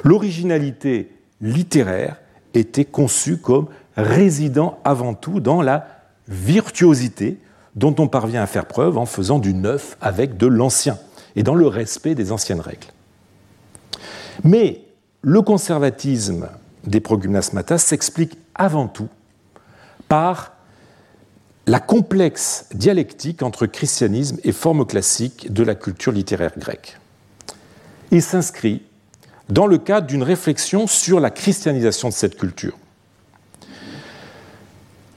L'originalité 0.05 1.11
littéraire 1.41 2.17
était 2.55 2.85
conçue 2.85 3.39
comme 3.39 3.67
résidant 3.97 4.79
avant 4.85 5.15
tout 5.15 5.41
dans 5.41 5.61
la 5.61 5.87
virtuosité 6.29 7.39
dont 7.77 7.95
on 7.99 8.09
parvient 8.09 8.43
à 8.43 8.47
faire 8.47 8.67
preuve 8.67 8.99
en 8.99 9.07
faisant 9.07 9.39
du 9.39 9.55
neuf 9.55 9.97
avec 10.01 10.37
de 10.37 10.47
l'ancien 10.47 10.99
et 11.37 11.43
dans 11.43 11.55
le 11.55 11.67
respect 11.67 12.15
des 12.15 12.33
anciennes 12.33 12.61
règles. 12.61 12.89
Mais 14.45 14.85
le 15.23 15.43
conservatisme 15.43 16.49
des 16.85 17.01
progymnasmata 17.01 17.79
s'explique 17.79 18.39
avant 18.55 18.89
tout 18.89 19.09
par 20.09 20.53
la 21.67 21.81
complexe 21.81 22.67
dialectique 22.73 23.43
entre 23.43 23.67
christianisme 23.67 24.39
et 24.43 24.53
forme 24.53 24.87
classique 24.87 25.53
de 25.53 25.63
la 25.63 25.75
culture 25.75 26.13
littéraire 26.13 26.53
grecque. 26.57 26.99
Il 28.11 28.23
s'inscrit 28.23 28.83
dans 29.51 29.67
le 29.67 29.79
cadre 29.79 30.07
d'une 30.07 30.23
réflexion 30.23 30.87
sur 30.87 31.21
la 31.21 31.31
christianisation 31.31 32.09
de 32.09 32.15
cette 32.15 32.39
culture. 32.39 32.77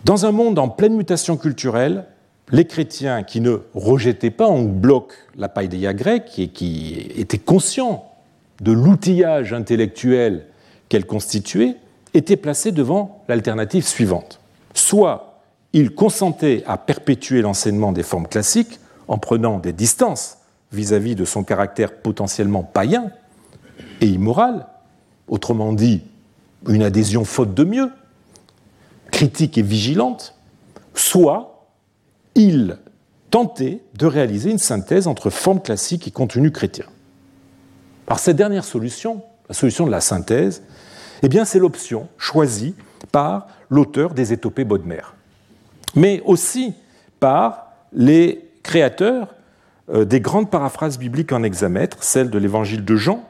Dans 0.03 0.25
un 0.25 0.31
monde 0.31 0.59
en 0.59 0.67
pleine 0.67 0.95
mutation 0.95 1.37
culturelle, 1.37 2.05
les 2.51 2.65
chrétiens 2.65 3.23
qui 3.23 3.41
ne 3.41 3.59
rejetaient 3.73 4.31
pas 4.31 4.47
en 4.47 4.61
bloc 4.63 5.13
la 5.35 5.49
païdéia 5.49 5.93
grecque 5.93 6.37
et 6.37 6.49
qui 6.49 7.07
étaient 7.15 7.37
conscients 7.37 8.11
de 8.59 8.71
l'outillage 8.71 9.53
intellectuel 9.53 10.45
qu'elle 10.89 11.05
constituait, 11.05 11.77
étaient 12.13 12.37
placés 12.37 12.71
devant 12.71 13.23
l'alternative 13.27 13.87
suivante. 13.87 14.39
Soit 14.73 15.41
ils 15.73 15.95
consentaient 15.95 16.63
à 16.67 16.77
perpétuer 16.77 17.41
l'enseignement 17.41 17.93
des 17.93 18.03
formes 18.03 18.27
classiques 18.27 18.79
en 19.07 19.17
prenant 19.17 19.57
des 19.57 19.73
distances 19.73 20.37
vis-à-vis 20.73 21.15
de 21.15 21.25
son 21.25 21.43
caractère 21.43 21.95
potentiellement 21.95 22.63
païen 22.63 23.11
et 24.01 24.07
immoral, 24.07 24.67
autrement 25.27 25.73
dit 25.73 26.01
une 26.67 26.83
adhésion 26.83 27.23
faute 27.23 27.53
de 27.53 27.63
mieux, 27.63 27.89
critique 29.11 29.57
et 29.57 29.61
vigilante, 29.61 30.35
soit 30.93 31.60
il 32.35 32.77
tentait 33.29 33.81
de 33.97 34.05
réaliser 34.05 34.51
une 34.51 34.57
synthèse 34.57 35.07
entre 35.07 35.29
forme 35.29 35.61
classique 35.61 36.07
et 36.07 36.11
contenu 36.11 36.51
chrétien. 36.51 36.85
Par 38.05 38.19
cette 38.19 38.35
dernière 38.35 38.65
solution, 38.65 39.23
la 39.47 39.55
solution 39.55 39.85
de 39.85 39.91
la 39.91 40.01
synthèse, 40.01 40.63
eh 41.23 41.45
c'est 41.45 41.59
l'option 41.59 42.07
choisie 42.17 42.75
par 43.11 43.47
l'auteur 43.69 44.13
des 44.13 44.33
Étopées 44.33 44.65
Bodmer, 44.65 45.01
mais 45.95 46.21
aussi 46.25 46.73
par 47.19 47.73
les 47.93 48.49
créateurs 48.63 49.33
euh, 49.89 50.05
des 50.05 50.19
grandes 50.19 50.49
paraphrases 50.49 50.97
bibliques 50.97 51.31
en 51.31 51.43
hexamètre, 51.43 52.03
celle 52.03 52.29
de 52.29 52.37
l'évangile 52.37 52.83
de 52.83 52.95
Jean, 52.95 53.23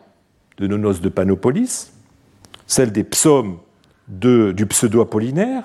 de 0.58 0.68
Nonos 0.68 1.00
de 1.02 1.10
Panopolis, 1.10 1.92
celle 2.68 2.92
des 2.92 3.04
psaumes 3.04 3.58
du 4.08 4.66
pseudo-apollinaire, 4.66 5.64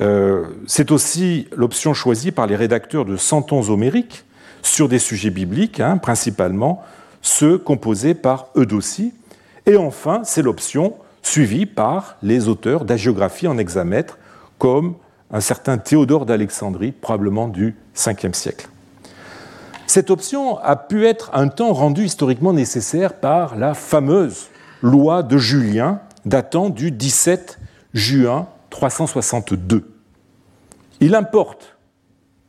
euh, 0.00 0.44
c'est 0.66 0.90
aussi 0.90 1.48
l'option 1.54 1.94
choisie 1.94 2.30
par 2.30 2.46
les 2.46 2.56
rédacteurs 2.56 3.04
de 3.04 3.16
Centons 3.16 3.68
homériques 3.68 4.24
sur 4.62 4.88
des 4.88 4.98
sujets 4.98 5.30
bibliques, 5.30 5.80
hein, 5.80 5.98
principalement 5.98 6.82
ceux 7.22 7.58
composés 7.58 8.14
par 8.14 8.48
Eudocie. 8.56 9.12
Et 9.66 9.76
enfin, 9.76 10.22
c'est 10.24 10.42
l'option 10.42 10.94
suivie 11.22 11.66
par 11.66 12.16
les 12.22 12.48
auteurs 12.48 12.84
d'agiographie 12.84 13.46
en 13.46 13.58
hexamètre, 13.58 14.18
comme 14.58 14.94
un 15.30 15.40
certain 15.40 15.78
Théodore 15.78 16.26
d'Alexandrie, 16.26 16.92
probablement 16.92 17.48
du 17.48 17.76
5e 17.94 18.32
siècle. 18.34 18.68
Cette 19.86 20.10
option 20.10 20.58
a 20.58 20.76
pu 20.76 21.06
être 21.06 21.30
un 21.34 21.48
temps 21.48 21.72
rendue 21.72 22.04
historiquement 22.04 22.52
nécessaire 22.52 23.14
par 23.14 23.56
la 23.56 23.74
fameuse 23.74 24.48
loi 24.82 25.22
de 25.22 25.36
Julien 25.36 26.00
datant 26.24 26.70
du 26.70 26.90
17 26.90 27.58
juin 27.92 28.46
362. 28.70 29.84
Il 31.00 31.14
importe, 31.14 31.76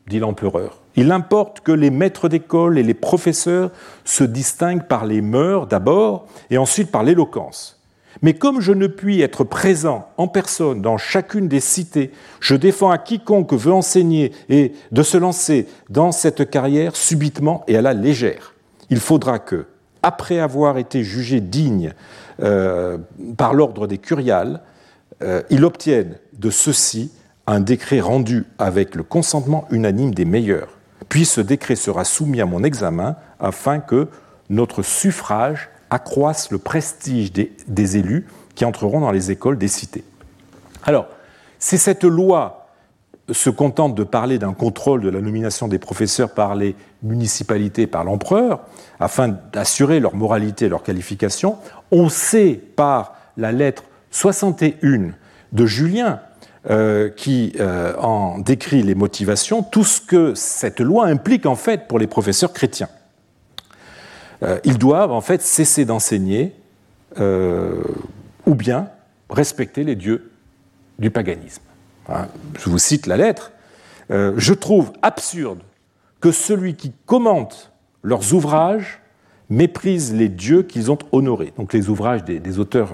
dit 0.08 0.20
l'empereur, 0.20 0.82
il 0.96 1.12
importe 1.12 1.62
que 1.62 1.72
les 1.72 1.90
maîtres 1.90 2.30
d'école 2.30 2.78
et 2.78 2.84
les 2.84 2.94
professeurs 2.94 3.72
se 4.04 4.24
distinguent 4.24 4.88
par 4.88 5.06
les 5.06 5.22
mœurs 5.22 5.68
d'abord 5.68 6.28
et 6.50 6.58
ensuite 6.58 6.92
par 6.92 7.04
l'éloquence. 7.04 7.82
Mais 8.22 8.34
comme 8.34 8.60
je 8.60 8.74
ne 8.74 8.88
puis 8.88 9.22
être 9.22 9.44
présent 9.44 10.10
en 10.18 10.28
personne 10.28 10.82
dans 10.82 10.98
chacune 10.98 11.48
des 11.48 11.62
cités, 11.62 12.12
je 12.42 12.56
défends 12.56 12.92
à 12.92 12.98
quiconque 12.98 13.54
veut 13.54 13.72
enseigner 13.72 14.34
et 14.50 14.74
de 14.92 15.02
se 15.02 15.18
lancer 15.18 15.68
dans 15.90 16.12
cette 16.12 16.50
carrière 16.50 16.96
subitement 16.96 17.64
et 17.68 17.78
à 17.78 17.82
la 17.82 17.94
légère. 17.94 18.54
Il 18.90 19.00
faudra 19.00 19.40
que, 19.40 19.66
après 20.04 20.40
avoir 20.40 20.78
été 20.78 21.04
jugé 21.04 21.40
digne 21.40 21.94
euh, 22.42 22.98
par 23.38 23.54
l'ordre 23.54 23.88
des 23.88 23.98
curiales, 23.98 24.62
euh, 25.22 25.42
il 25.50 25.66
obtienne 25.66 26.18
de 26.34 26.50
ceci 26.50 27.12
un 27.48 27.60
décret 27.60 28.00
rendu 28.00 28.46
avec 28.60 28.96
le 28.96 29.04
consentement 29.04 29.68
unanime 29.72 30.14
des 30.14 30.26
meilleurs. 30.26 30.70
Puis 31.10 31.26
ce 31.26 31.42
décret 31.42 31.76
sera 31.76 32.06
soumis 32.06 32.42
à 32.42 32.46
mon 32.46 32.64
examen 32.64 33.16
afin 33.40 33.80
que 33.80 34.08
notre 34.50 34.84
suffrage 34.84 35.70
accroisse 35.90 36.52
le 36.52 36.58
prestige 36.58 37.32
des, 37.34 37.98
élus 37.98 38.28
qui 38.56 38.64
entreront 38.64 39.02
dans 39.02 39.12
les 39.12 39.32
écoles 39.32 39.58
des 39.58 39.68
cités. 39.68 40.04
Alors, 40.84 41.08
si 41.60 41.78
cette 41.78 42.06
loi 42.06 42.68
se 43.30 43.50
contente 43.50 43.96
de 43.96 44.04
parler 44.04 44.40
d'un 44.40 44.54
contrôle 44.54 45.02
de 45.02 45.10
la 45.10 45.22
nomination 45.22 45.68
des 45.68 45.80
professeurs 45.80 46.34
par 46.34 46.56
les 46.56 46.76
municipalités, 47.04 47.88
par 47.88 48.04
l'empereur, 48.04 48.62
afin 49.00 49.28
d'assurer 49.52 50.00
leur 50.00 50.16
moralité 50.16 50.66
et 50.66 50.70
leur 50.70 50.84
qualification, 50.84 51.58
on 51.92 52.10
sait 52.10 52.60
par 52.76 53.16
la 53.38 53.52
lettre 53.52 53.84
61 54.12 55.12
de 55.52 55.66
Julien 55.66 56.22
euh, 56.70 57.10
qui 57.10 57.54
euh, 57.60 57.96
en 57.98 58.38
décrit 58.38 58.84
les 58.84 58.94
motivations, 58.94 59.64
tout 59.64 59.84
ce 59.84 60.00
que 60.00 60.36
cette 60.36 60.80
loi 60.80 61.08
implique 61.08 61.48
en 61.48 61.56
fait 61.56 61.88
pour 61.88 61.98
les 61.98 62.06
professeurs 62.06 62.54
chrétiens. 62.54 62.90
Euh, 64.44 64.60
ils 64.64 64.78
doivent 64.78 65.12
en 65.12 65.22
fait 65.22 65.42
cesser 65.42 65.86
d'enseigner 65.86 66.56
ou 67.18 68.56
bien 68.56 68.90
respecter 69.30 69.84
les 69.84 69.96
dieux 69.96 70.32
du 71.00 71.10
paganisme. 71.10 71.64
Hein, 72.08 72.28
je 72.58 72.70
vous 72.70 72.78
cite 72.78 73.08
la 73.08 73.18
lettre. 73.18 73.52
je 74.10 74.54
trouve 74.54 74.94
absurde 75.02 75.60
que 76.22 76.32
celui 76.32 76.76
qui 76.76 76.94
commente 77.06 77.74
leurs 78.04 78.34
ouvrages 78.34 79.02
méprise 79.50 80.14
les 80.14 80.30
dieux 80.30 80.64
qu'ils 80.64 80.90
ont 80.90 81.00
honorés, 81.12 81.52
donc 81.58 81.74
les 81.74 81.90
ouvrages 81.90 82.24
des, 82.24 82.60
auteurs 82.60 82.94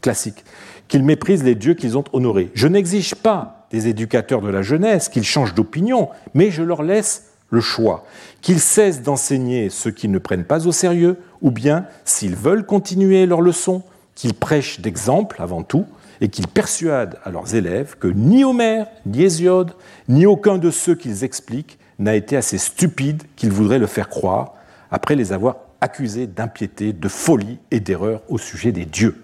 classiques 0.00 0.44
qu'ils 0.88 1.04
méprisent 1.04 1.44
les 1.44 1.54
dieux 1.54 1.74
qu'ils 1.74 1.96
ont 1.98 2.04
honorés. 2.12 2.50
Je 2.54 2.66
n'exige 2.66 3.14
pas 3.14 3.66
des 3.70 3.88
éducateurs 3.88 4.40
de 4.40 4.48
la 4.48 4.62
jeunesse 4.62 5.08
qu'ils 5.08 5.24
changent 5.24 5.54
d'opinion, 5.54 6.08
mais 6.34 6.50
je 6.50 6.62
leur 6.62 6.82
laisse 6.82 7.24
le 7.50 7.60
choix, 7.60 8.04
qu'ils 8.40 8.60
cessent 8.60 9.02
d'enseigner 9.02 9.70
ceux 9.70 9.90
qui 9.90 10.08
ne 10.08 10.18
prennent 10.18 10.44
pas 10.44 10.66
au 10.66 10.72
sérieux, 10.72 11.18
ou 11.40 11.50
bien, 11.50 11.86
s'ils 12.04 12.36
veulent 12.36 12.66
continuer 12.66 13.26
leur 13.26 13.40
leçon, 13.40 13.82
qu'ils 14.14 14.34
prêchent 14.34 14.80
d'exemple 14.80 15.40
avant 15.40 15.62
tout, 15.62 15.86
et 16.20 16.28
qu'ils 16.28 16.48
persuadent 16.48 17.18
à 17.24 17.30
leurs 17.30 17.54
élèves 17.54 17.96
que 17.98 18.08
ni 18.08 18.44
Homère, 18.44 18.86
ni 19.06 19.22
Hésiode, 19.22 19.72
ni 20.08 20.26
aucun 20.26 20.58
de 20.58 20.70
ceux 20.70 20.94
qu'ils 20.94 21.24
expliquent 21.24 21.78
n'a 21.98 22.16
été 22.16 22.36
assez 22.36 22.58
stupide 22.58 23.22
qu'ils 23.36 23.52
voudraient 23.52 23.78
le 23.78 23.86
faire 23.86 24.08
croire, 24.08 24.54
après 24.90 25.14
les 25.14 25.32
avoir 25.32 25.56
accusés 25.80 26.26
d'impiété, 26.26 26.92
de 26.92 27.08
folie 27.08 27.58
et 27.70 27.80
d'erreur 27.80 28.22
au 28.28 28.38
sujet 28.38 28.72
des 28.72 28.84
dieux. 28.84 29.22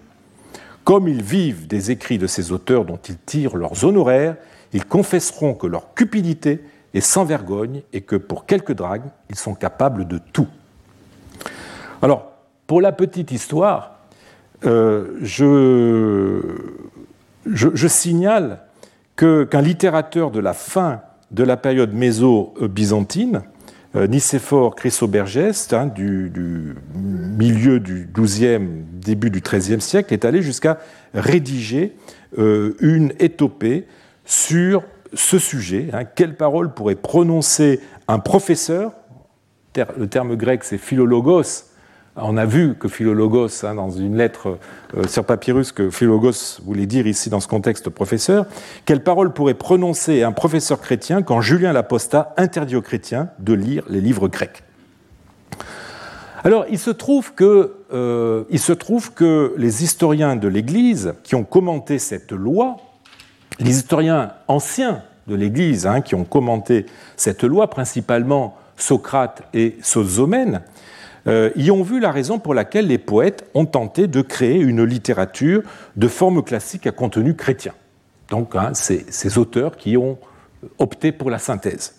Comme 0.85 1.07
ils 1.07 1.23
vivent 1.23 1.67
des 1.67 1.91
écrits 1.91 2.19
de 2.19 2.27
ces 2.27 2.51
auteurs 2.51 2.85
dont 2.85 2.99
ils 3.09 3.17
tirent 3.17 3.57
leurs 3.57 3.83
honoraires, 3.83 4.37
ils 4.71 4.85
confesseront 4.85 5.55
que 5.55 5.65
leur 5.65 5.95
cupidité 5.95 6.61
est 6.93 7.01
sans 7.01 7.25
vergogne 7.25 7.81
et 7.91 8.01
que 8.01 8.15
pour 8.15 8.45
quelques 8.45 8.73
dragues, 8.73 9.09
ils 9.29 9.35
sont 9.35 9.55
capables 9.55 10.07
de 10.07 10.19
tout. 10.31 10.47
Alors, 12.03 12.31
pour 12.67 12.81
la 12.81 12.91
petite 12.91 13.31
histoire, 13.31 13.97
euh, 14.65 15.17
je, 15.21 16.39
signale 17.87 18.59
qu'un 19.15 19.61
littérateur 19.61 20.29
de 20.29 20.39
la 20.39 20.53
fin 20.53 21.01
de 21.31 21.43
la 21.43 21.57
période 21.57 21.93
méso-byzantine, 21.93 23.41
Nicéphore 23.95 24.75
Chrysobergeste, 24.75 25.73
hein, 25.73 25.87
du, 25.87 26.31
milieu 26.93 27.79
du 27.79 28.09
XIIe, 28.13 28.67
début 28.93 29.29
du 29.29 29.41
XIIIe 29.41 29.81
siècle, 29.81 30.13
est 30.13 30.25
allé 30.25 30.41
jusqu'à 30.41 30.79
rédiger 31.13 31.95
euh, 32.37 32.75
une 32.81 33.13
étopée 33.19 33.87
sur 34.25 34.83
ce 35.13 35.39
sujet. 35.39 35.87
Hein. 35.93 36.03
quelle 36.03 36.35
parole 36.35 36.73
pourrait 36.73 36.95
prononcer 36.95 37.79
un 38.07 38.19
professeur? 38.19 38.91
Le 39.97 40.07
terme 40.07 40.35
grec, 40.35 40.63
c'est 40.63 40.77
philologos, 40.77 41.65
on 42.17 42.37
a 42.37 42.45
vu 42.45 42.75
que 42.75 42.87
Philologos, 42.87 43.65
hein, 43.65 43.75
dans 43.75 43.89
une 43.89 44.17
lettre 44.17 44.57
euh, 44.95 45.07
sur 45.07 45.25
papyrus, 45.25 45.71
que 45.71 45.89
Philologos 45.89 46.61
voulait 46.63 46.85
dire 46.85 47.07
ici 47.07 47.29
dans 47.29 47.39
ce 47.39 47.47
contexte 47.47 47.89
professeur, 47.89 48.45
quelle 48.85 49.03
parole 49.03 49.33
pourrait 49.33 49.53
prononcer 49.53 50.23
un 50.23 50.31
professeur 50.31 50.79
chrétien 50.79 51.21
quand 51.21 51.41
Julien 51.41 51.73
l'Apostat 51.73 52.33
interdit 52.37 52.75
aux 52.75 52.81
chrétiens 52.81 53.29
de 53.39 53.53
lire 53.53 53.83
les 53.89 54.01
livres 54.01 54.27
grecs? 54.27 54.63
Alors, 56.43 56.65
il 56.69 56.77
se, 56.77 56.91
trouve 56.91 57.33
que, 57.33 57.73
euh, 57.91 58.43
il 58.51 58.59
se 58.59 58.71
trouve 58.71 59.13
que 59.13 59.53
les 59.57 59.83
historiens 59.83 60.35
de 60.35 60.47
l'Église 60.47 61.15
qui 61.23 61.33
ont 61.33 61.43
commenté 61.43 61.97
cette 61.97 62.31
loi, 62.31 62.77
les 63.59 63.71
historiens 63.71 64.33
anciens 64.47 65.01
de 65.27 65.35
l'Église 65.35 65.87
hein, 65.87 66.01
qui 66.01 66.13
ont 66.13 66.23
commenté 66.23 66.85
cette 67.17 67.43
loi, 67.43 67.69
principalement 67.69 68.55
Socrate 68.77 69.41
et 69.53 69.77
Sozomène, 69.81 70.61
euh, 71.27 71.49
y 71.55 71.71
ont 71.71 71.83
vu 71.83 71.99
la 71.99 72.11
raison 72.11 72.39
pour 72.39 72.53
laquelle 72.53 72.87
les 72.87 72.97
poètes 72.97 73.49
ont 73.53 73.65
tenté 73.65 74.07
de 74.07 74.21
créer 74.21 74.59
une 74.59 74.83
littérature 74.83 75.63
de 75.95 76.07
forme 76.07 76.43
classique 76.43 76.87
à 76.87 76.91
contenu 76.91 77.35
chrétien. 77.35 77.73
Donc, 78.29 78.55
hein, 78.55 78.71
ces 78.73 79.37
auteurs 79.37 79.77
qui 79.77 79.97
ont 79.97 80.17
opté 80.79 81.11
pour 81.11 81.29
la 81.29 81.39
synthèse. 81.39 81.95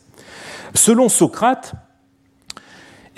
Selon 0.74 1.08
Socrate, 1.08 1.74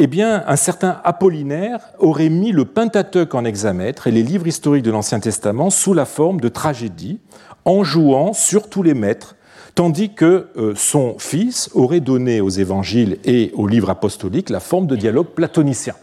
eh 0.00 0.08
un 0.22 0.56
certain 0.56 1.00
Apollinaire 1.02 1.80
aurait 1.98 2.28
mis 2.28 2.52
le 2.52 2.64
Pentateuque 2.64 3.34
en 3.34 3.44
hexamètre 3.44 4.06
et 4.06 4.12
les 4.12 4.22
livres 4.22 4.46
historiques 4.46 4.84
de 4.84 4.92
l'Ancien 4.92 5.18
Testament 5.18 5.70
sous 5.70 5.92
la 5.92 6.04
forme 6.04 6.40
de 6.40 6.48
tragédies, 6.48 7.18
en 7.64 7.82
jouant 7.82 8.32
sur 8.32 8.70
tous 8.70 8.84
les 8.84 8.94
maîtres, 8.94 9.34
tandis 9.78 10.10
que 10.10 10.48
euh, 10.56 10.72
son 10.74 11.20
fils 11.20 11.70
aurait 11.72 12.00
donné 12.00 12.40
aux 12.40 12.48
évangiles 12.48 13.18
et 13.24 13.52
aux 13.54 13.68
livres 13.68 13.90
apostoliques 13.90 14.50
la 14.50 14.58
forme 14.58 14.88
de 14.88 14.96
dialogue 14.96 15.28
platonicien. 15.28 15.94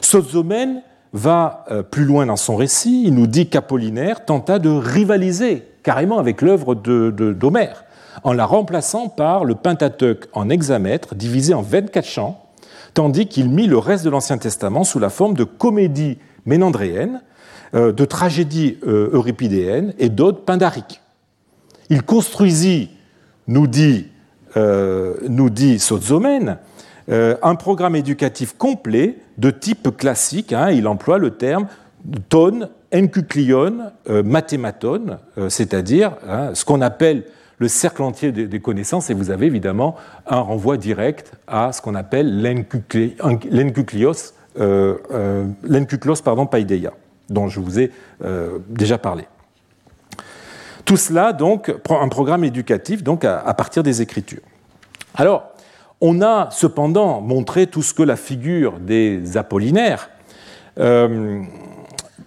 Sozomène 0.00 0.82
va 1.12 1.64
euh, 1.72 1.82
plus 1.82 2.04
loin 2.04 2.26
dans 2.26 2.36
son 2.36 2.54
récit, 2.54 3.02
il 3.04 3.14
nous 3.14 3.26
dit 3.26 3.48
qu'Apollinaire 3.48 4.24
tenta 4.24 4.60
de 4.60 4.68
rivaliser 4.68 5.64
carrément 5.82 6.20
avec 6.20 6.40
l'œuvre 6.40 6.76
d'Homère, 6.76 7.82
en 8.22 8.32
la 8.32 8.46
remplaçant 8.46 9.08
par 9.08 9.44
le 9.44 9.56
Pentateuque 9.56 10.28
en 10.32 10.48
hexamètre 10.48 11.16
divisé 11.16 11.54
en 11.54 11.62
24 11.62 12.06
chants, 12.06 12.40
tandis 12.94 13.26
qu'il 13.26 13.50
mit 13.50 13.66
le 13.66 13.78
reste 13.78 14.04
de 14.04 14.10
l'Ancien 14.10 14.38
Testament 14.38 14.84
sous 14.84 15.00
la 15.00 15.10
forme 15.10 15.34
de 15.34 15.42
comédies 15.42 16.18
ménandréennes, 16.46 17.20
euh, 17.74 17.90
de 17.90 18.04
tragédies 18.04 18.78
euripidéennes 18.84 19.92
et 19.98 20.08
d'odes 20.08 20.44
pindariques. 20.44 21.00
Il 21.90 22.02
construisit, 22.02 22.90
nous 23.46 23.66
dit, 23.66 24.08
euh, 24.56 25.14
nous 25.28 25.50
dit 25.50 25.78
Sozomène, 25.78 26.58
euh, 27.10 27.36
un 27.42 27.54
programme 27.54 27.96
éducatif 27.96 28.54
complet 28.56 29.18
de 29.38 29.50
type 29.50 29.96
classique. 29.96 30.52
Hein, 30.52 30.70
il 30.70 30.86
emploie 30.86 31.18
le 31.18 31.30
terme 31.30 31.66
ton, 32.28 32.68
enkuklion, 32.94 33.90
euh, 34.08 34.22
mathématon, 34.22 35.18
c'est-à-dire 35.48 36.12
hein, 36.26 36.50
ce 36.54 36.64
qu'on 36.64 36.80
appelle 36.80 37.24
le 37.58 37.68
cercle 37.68 38.02
entier 38.02 38.30
des, 38.30 38.60
connaissances, 38.60 39.10
et 39.10 39.14
vous 39.14 39.30
avez 39.30 39.46
évidemment 39.46 39.96
un 40.26 40.38
renvoi 40.40 40.76
direct 40.76 41.32
à 41.48 41.72
ce 41.72 41.82
qu'on 41.82 41.96
appelle 41.96 42.40
l'enkuklos 42.40 44.14
pardon, 46.24 46.46
paideia, 46.46 46.92
dont 47.28 47.48
je 47.48 47.58
vous 47.58 47.80
ai 47.80 47.90
déjà 48.70 48.96
parlé. 48.96 49.24
Tout 50.88 50.96
cela, 50.96 51.34
donc, 51.34 51.70
un 51.90 52.08
programme 52.08 52.44
éducatif 52.44 53.02
donc, 53.02 53.22
à, 53.22 53.52
partir 53.52 53.82
des 53.82 54.00
Écritures. 54.00 54.40
Alors, 55.14 55.52
on 56.00 56.22
a 56.22 56.48
cependant 56.50 57.20
montré 57.20 57.66
tout 57.66 57.82
ce 57.82 57.92
que 57.92 58.02
la 58.02 58.16
figure 58.16 58.78
des 58.80 59.36
Apollinaires 59.36 60.08
euh, 60.78 61.42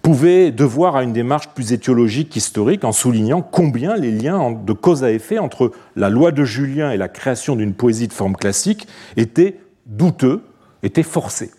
pouvait 0.00 0.52
devoir 0.52 0.94
à 0.94 1.02
une 1.02 1.12
démarche 1.12 1.48
plus 1.48 1.72
étiologique 1.72 2.36
historique 2.36 2.84
en 2.84 2.92
soulignant 2.92 3.42
combien 3.42 3.96
les 3.96 4.12
liens 4.12 4.52
de 4.52 4.72
cause 4.72 5.02
à 5.02 5.10
effet 5.10 5.40
entre 5.40 5.72
la 5.96 6.08
loi 6.08 6.30
de 6.30 6.44
Julien 6.44 6.92
et 6.92 6.96
la 6.96 7.08
création 7.08 7.56
d'une 7.56 7.74
poésie 7.74 8.06
de 8.06 8.12
forme 8.12 8.36
classique 8.36 8.86
étaient 9.16 9.58
douteux, 9.86 10.40
étaient 10.84 11.02
forcés. 11.02 11.50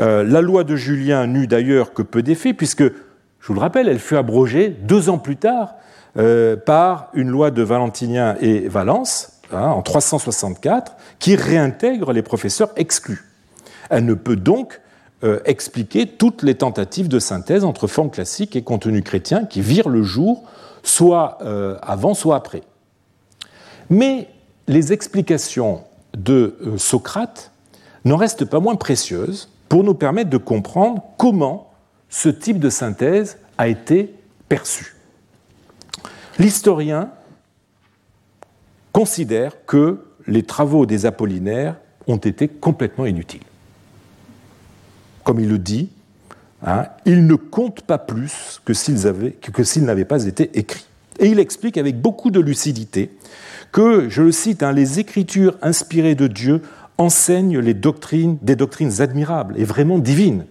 Euh, 0.00 0.24
la 0.24 0.40
loi 0.40 0.64
de 0.64 0.74
Julien 0.74 1.28
n'eut 1.28 1.46
d'ailleurs 1.46 1.92
que 1.92 2.02
peu 2.02 2.24
d'effet, 2.24 2.54
puisque, 2.54 2.82
je 2.82 3.46
vous 3.46 3.54
le 3.54 3.60
rappelle, 3.60 3.88
elle 3.88 4.00
fut 4.00 4.16
abrogée 4.16 4.70
deux 4.70 5.08
ans 5.10 5.18
plus 5.18 5.36
tard 5.36 5.74
euh, 6.16 6.56
par 6.56 7.08
une 7.14 7.28
loi 7.28 7.50
de 7.50 7.62
Valentinien 7.62 8.36
et 8.40 8.68
Valence 8.68 9.40
hein, 9.52 9.66
en 9.66 9.82
364 9.82 10.96
qui 11.18 11.34
réintègre 11.34 12.12
les 12.12 12.22
professeurs 12.22 12.70
exclus. 12.76 13.24
Elle 13.90 14.04
ne 14.04 14.14
peut 14.14 14.36
donc 14.36 14.80
euh, 15.24 15.40
expliquer 15.44 16.06
toutes 16.06 16.44
les 16.44 16.54
tentatives 16.54 17.08
de 17.08 17.18
synthèse 17.18 17.64
entre 17.64 17.88
forme 17.88 18.10
classique 18.10 18.54
et 18.54 18.62
contenu 18.62 19.02
chrétien 19.02 19.44
qui 19.44 19.60
virent 19.60 19.88
le 19.88 20.04
jour 20.04 20.44
soit 20.84 21.38
euh, 21.42 21.76
avant, 21.82 22.14
soit 22.14 22.36
après. 22.36 22.62
Mais 23.90 24.28
les 24.68 24.92
explications 24.92 25.82
de 26.16 26.56
Socrate 26.76 27.50
n'en 28.04 28.16
restent 28.16 28.44
pas 28.44 28.60
moins 28.60 28.76
précieuses 28.76 29.50
pour 29.68 29.82
nous 29.82 29.94
permettre 29.94 30.30
de 30.30 30.36
comprendre 30.36 31.02
comment 31.18 31.72
ce 32.08 32.28
type 32.28 32.60
de 32.60 32.70
synthèse 32.70 33.38
a 33.58 33.66
été 33.66 34.14
perçu. 34.48 34.93
L'historien 36.38 37.10
considère 38.92 39.64
que 39.66 40.04
les 40.26 40.42
travaux 40.42 40.86
des 40.86 41.06
Apollinaires 41.06 41.76
ont 42.06 42.16
été 42.16 42.48
complètement 42.48 43.06
inutiles. 43.06 43.42
Comme 45.22 45.40
il 45.40 45.48
le 45.48 45.58
dit, 45.58 45.90
hein, 46.64 46.86
ils 47.06 47.26
ne 47.26 47.34
comptent 47.34 47.82
pas 47.82 47.98
plus 47.98 48.60
que 48.64 48.74
s'ils 48.74 49.04
n'avaient 49.84 50.04
pas 50.04 50.24
été 50.24 50.58
écrits. 50.58 50.86
Et 51.18 51.28
il 51.28 51.38
explique 51.38 51.78
avec 51.78 52.00
beaucoup 52.00 52.30
de 52.30 52.40
lucidité 52.40 53.10
que, 53.72 54.08
je 54.08 54.22
le 54.22 54.32
cite, 54.32 54.62
hein, 54.62 54.72
les 54.72 54.98
écritures 54.98 55.56
inspirées 55.62 56.14
de 56.14 56.26
Dieu 56.26 56.62
enseignent 56.98 57.58
les 57.58 57.74
des 57.74 58.56
doctrines 58.56 59.00
admirables 59.00 59.58
et 59.58 59.64
vraiment 59.64 59.98
divines. 59.98 60.46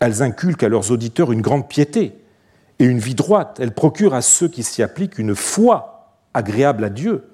Elles 0.00 0.22
inculquent 0.22 0.64
à 0.64 0.68
leurs 0.68 0.90
auditeurs 0.90 1.32
une 1.32 1.40
grande 1.40 1.68
piété, 1.68 2.12
et 2.78 2.84
une 2.84 2.98
vie 2.98 3.14
droite. 3.14 3.58
Elle 3.60 3.72
procure 3.72 4.14
à 4.14 4.22
ceux 4.22 4.48
qui 4.48 4.62
s'y 4.62 4.82
appliquent 4.82 5.18
une 5.18 5.34
foi 5.34 6.16
agréable 6.34 6.84
à 6.84 6.90
Dieu. 6.90 7.24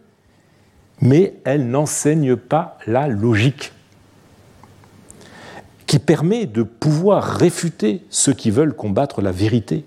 Mais 1.01 1.35
elle 1.45 1.69
n'enseigne 1.69 2.37
pas 2.37 2.77
la 2.87 3.09
logique 3.09 3.73
qui 5.87 5.99
permet 5.99 6.47
de 6.47 6.63
pouvoir 6.63 7.25
réfuter 7.25 8.05
ceux 8.11 8.33
qui 8.33 8.51
veulent 8.51 8.77
combattre 8.77 9.23
la 9.23 9.33
vérité. 9.33 9.85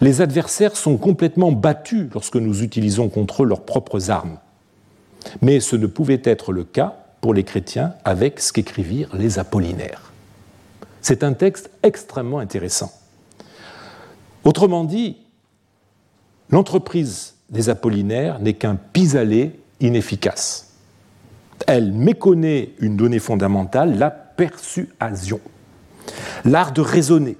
Les 0.00 0.22
adversaires 0.22 0.76
sont 0.76 0.96
complètement 0.96 1.52
battus 1.52 2.08
lorsque 2.12 2.36
nous 2.36 2.62
utilisons 2.62 3.08
contre 3.08 3.44
eux 3.44 3.46
leurs 3.46 3.64
propres 3.64 4.10
armes. 4.10 4.38
Mais 5.40 5.60
ce 5.60 5.76
ne 5.76 5.86
pouvait 5.86 6.22
être 6.24 6.52
le 6.52 6.64
cas 6.64 6.96
pour 7.20 7.34
les 7.34 7.44
chrétiens 7.44 7.94
avec 8.04 8.40
ce 8.40 8.52
qu'écrivirent 8.52 9.14
les 9.14 9.38
Apollinaires. 9.38 10.10
C'est 11.02 11.22
un 11.22 11.32
texte 11.32 11.70
extrêmement 11.82 12.38
intéressant. 12.38 12.92
Autrement 14.44 14.84
dit, 14.84 15.16
l'entreprise 16.50 17.34
des 17.50 17.68
Apollinaires 17.68 18.38
n'est 18.38 18.54
qu'un 18.54 18.76
pis-aller 18.76 19.60
inefficace. 19.80 20.72
Elle 21.66 21.92
méconnaît 21.92 22.70
une 22.78 22.96
donnée 22.96 23.18
fondamentale, 23.18 23.98
la 23.98 24.10
persuasion, 24.10 25.40
l'art 26.44 26.72
de 26.72 26.80
raisonner, 26.80 27.36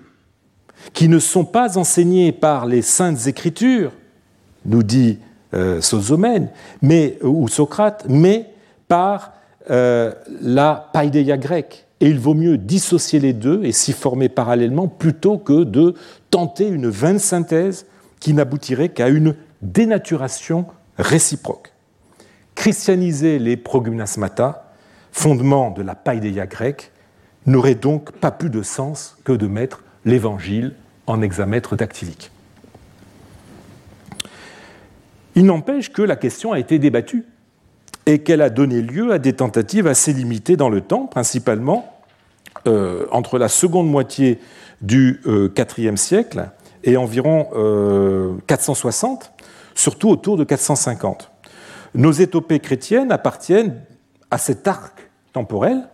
qui 0.93 1.09
ne 1.09 1.19
sont 1.19 1.45
pas 1.45 1.79
enseignés 1.79 2.33
par 2.33 2.67
les 2.67 2.83
saintes 2.83 3.27
écritures, 3.27 3.93
nous 4.67 4.83
dit 4.83 5.19
euh, 5.55 5.81
mais, 6.83 7.19
ou 7.23 7.49
Socrate, 7.49 8.07
mais 8.09 8.53
par 8.89 9.33
euh, 9.71 10.13
la 10.41 10.91
païdéia 10.93 11.37
grecque. 11.37 11.87
Et 12.01 12.09
il 12.09 12.19
vaut 12.19 12.35
mieux 12.35 12.57
dissocier 12.57 13.21
les 13.21 13.33
deux 13.33 13.63
et 13.65 13.73
s'y 13.73 13.93
former 13.93 14.29
parallèlement 14.29 14.89
plutôt 14.89 15.39
que 15.39 15.65
de 15.65 15.95
tenter 16.31 16.67
une 16.67 16.89
vaine 16.89 17.19
synthèse 17.19 17.87
qui 18.21 18.33
n'aboutirait 18.33 18.89
qu'à 18.89 19.09
une 19.09 19.35
dénaturation 19.63 20.67
réciproque. 20.99 21.73
Christianiser 22.55 23.39
les 23.39 23.57
progymnasmata, 23.57 24.73
fondement 25.13 25.71
de 25.71 25.83
la 25.83 25.95
païdéia 25.95 26.47
grecque, 26.47 26.93
n'aurait 27.47 27.75
donc 27.75 28.13
pas 28.13 28.31
plus 28.31 28.51
de 28.51 28.63
sens 28.63 29.17
que 29.25 29.33
de 29.33 29.47
mettre 29.47 29.83
l'évangile 30.05 30.75
en 31.07 31.23
hexamètre 31.23 31.77
dactylique. 31.77 32.31
Il 35.35 35.47
n'empêche 35.47 35.93
que 35.93 36.03
la 36.03 36.17
question 36.17 36.53
a 36.53 36.59
été 36.59 36.79
débattue 36.79 37.25
et 38.07 38.21
qu'elle 38.21 38.43
a 38.43 38.51
donné 38.51 38.83
lieu 38.83 39.13
à 39.13 39.19
des 39.19 39.35
tentatives 39.35 39.87
assez 39.87 40.13
limitées 40.13 40.57
dans 40.57 40.69
le 40.69 40.81
temps, 40.81 41.07
principalement 41.07 42.01
euh, 42.67 43.07
entre 43.11 43.39
la 43.39 43.49
seconde 43.49 43.89
moitié 43.89 44.39
du 44.81 45.21
IVe 45.25 45.93
euh, 45.93 45.97
siècle 45.97 46.51
et 46.85 46.97
environ 46.97 47.45
460, 48.47 49.23
euh, 49.23 49.45
surtout 49.75 50.09
autour 50.09 50.37
de 50.37 50.45
450. 50.45 51.31
Nos 51.95 52.13
étopées 52.13 52.61
chrétiennes 52.61 53.13
appartiennent 53.13 53.81
à 54.31 54.39
cet 54.39 54.67
arc 54.67 55.11
temporel. 55.33 55.89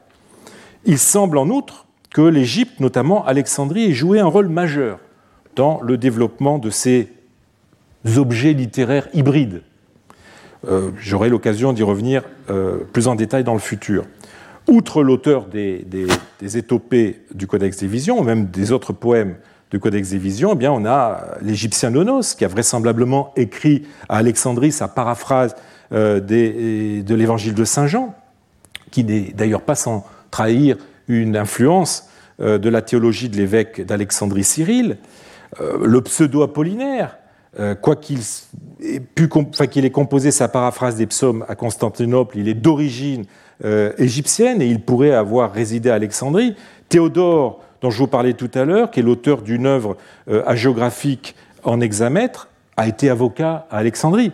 Il 0.85 0.99
semble 0.99 1.39
en 1.39 1.49
outre 1.49 1.87
que 2.11 2.23
l'Égypte, 2.23 2.81
notamment 2.81 3.25
Alexandrie, 3.25 3.91
ait 3.91 3.95
joué 3.95 4.21
un 4.21 4.27
rôle 4.27 4.49
majeur 4.49 4.99
dans 5.57 5.81
le 5.83 5.97
développement 5.97 6.59
de 6.59 6.71
ces 6.71 7.13
objets 8.17 8.53
littéraires 8.53 9.09
hybrides. 9.13 9.63
Euh, 10.69 10.91
j'aurai 10.99 11.29
l'occasion 11.29 11.73
d'y 11.73 11.83
revenir 11.83 12.23
euh, 12.51 12.79
plus 12.93 13.09
en 13.09 13.15
détail 13.15 13.45
dans 13.45 13.53
le 13.53 13.61
futur. 13.61 14.05
Outre 14.67 15.05
l'auteur 15.05 15.47
des, 15.47 15.85
étopées 16.43 17.21
du 17.33 17.47
Codex 17.47 17.77
des 17.79 17.87
Visions, 17.87 18.19
ou 18.19 18.25
même 18.25 18.47
des 18.47 18.73
autres 18.73 18.93
poèmes 18.93 19.37
du 19.71 19.79
Codex 19.79 20.11
des 20.11 20.19
Visions, 20.19 20.51
eh 20.55 20.57
bien, 20.57 20.73
on 20.73 20.85
a 20.85 21.37
l'Égyptien 21.41 21.91
Nonos, 21.91 22.35
qui 22.37 22.45
a 22.45 22.49
vraisemblablement 22.49 23.33
écrit 23.37 23.87
à 24.09 24.17
Alexandrie 24.17 24.73
sa 24.73 24.89
paraphrase 24.89 25.55
euh, 25.93 26.19
de 26.21 27.15
l'Évangile 27.15 27.55
de 27.55 27.65
Saint 27.65 27.87
Jean, 27.87 28.15
qui 28.91 29.05
n'est 29.05 29.33
d'ailleurs 29.37 29.63
pas 29.63 29.77
sans 29.77 30.05
trahir 30.33 30.77
une 31.07 31.37
influence 31.37 32.09
de 32.39 32.69
la 32.69 32.83
théologie 32.83 33.29
de 33.29 33.37
l'évêque 33.37 33.81
d'Alexandrie 33.81 34.45
Cyril. 34.45 34.99
le 35.61 36.01
pseudo-apollinaire, 36.03 37.17
quoi 37.81 37.97
qu'il 37.97 38.21
ait, 38.81 39.91
composé 39.91 40.31
sa 40.31 40.49
paraphrase 40.49 40.97
des 40.97 41.07
psaumes 41.07 41.45
à 41.49 41.55
Constantinople, 41.55 42.39
il 42.39 42.49
est 42.49 42.55
d'origine 42.55 43.25
euh, 43.65 43.93
égyptienne 43.97 44.61
et 44.61 44.67
il 44.67 44.81
pourrait 44.81 45.13
avoir 45.13 45.51
résidé 45.51 45.89
à 45.89 45.95
Alexandrie. 45.95 46.55
Théodore, 46.91 47.63
dont 47.81 47.89
je 47.89 47.99
vous 47.99 48.07
parlais 48.07 48.35
tout 48.35 48.51
à 48.53 48.67
l'heure, 48.67 48.91
qui 48.91 49.01
est 49.01 49.03
l'auteur 49.03 49.41
d'une 49.41 49.65
œuvre 49.65 49.97
euh, 50.29 50.43
hagiographique 50.47 51.35
en 51.65 51.81
hexamètre, 51.81 52.49
a 52.77 52.87
été 52.87 53.09
avocat 53.09 53.67
à 53.71 53.79
Alexandrie. 53.79 54.33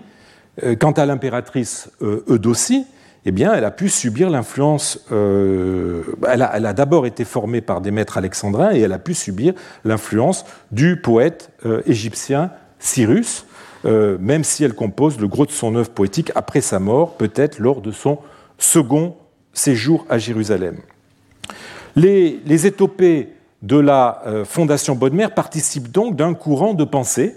quant 0.80 0.90
à 0.90 1.06
l'impératrice 1.06 1.90
Eudocie, 2.00 2.84
eh 3.24 3.30
bien, 3.30 3.54
elle 3.54 3.64
a 3.64 3.70
pu 3.70 3.88
subir 3.88 4.28
l'influence. 4.28 5.06
elle 5.10 6.42
a, 6.42 6.72
d'abord 6.72 7.06
été 7.06 7.24
formée 7.24 7.60
par 7.60 7.80
des 7.80 7.92
maîtres 7.92 8.18
alexandrins 8.18 8.72
et 8.72 8.80
elle 8.80 8.92
a 8.92 8.98
pu 8.98 9.14
subir 9.14 9.54
l'influence 9.84 10.44
du 10.72 11.00
poète 11.00 11.52
égyptien 11.86 12.50
Cyrus, 12.82 13.46
euh, 13.84 14.18
même 14.20 14.44
si 14.44 14.64
elle 14.64 14.74
compose 14.74 15.18
le 15.18 15.28
gros 15.28 15.46
de 15.46 15.52
son 15.52 15.74
œuvre 15.76 15.90
poétique 15.90 16.32
après 16.34 16.60
sa 16.60 16.78
mort, 16.78 17.16
peut-être 17.16 17.58
lors 17.58 17.80
de 17.80 17.92
son 17.92 18.18
second 18.58 19.16
séjour 19.52 20.04
à 20.08 20.18
Jérusalem. 20.18 20.78
Les, 21.94 22.66
étopées 22.66 23.30
de 23.62 23.76
la 23.76 24.22
euh, 24.26 24.44
Fondation 24.44 24.94
Bodmer 24.94 25.28
participent 25.34 25.90
donc 25.90 26.16
d'un 26.16 26.34
courant 26.34 26.74
de 26.74 26.84
pensée 26.84 27.36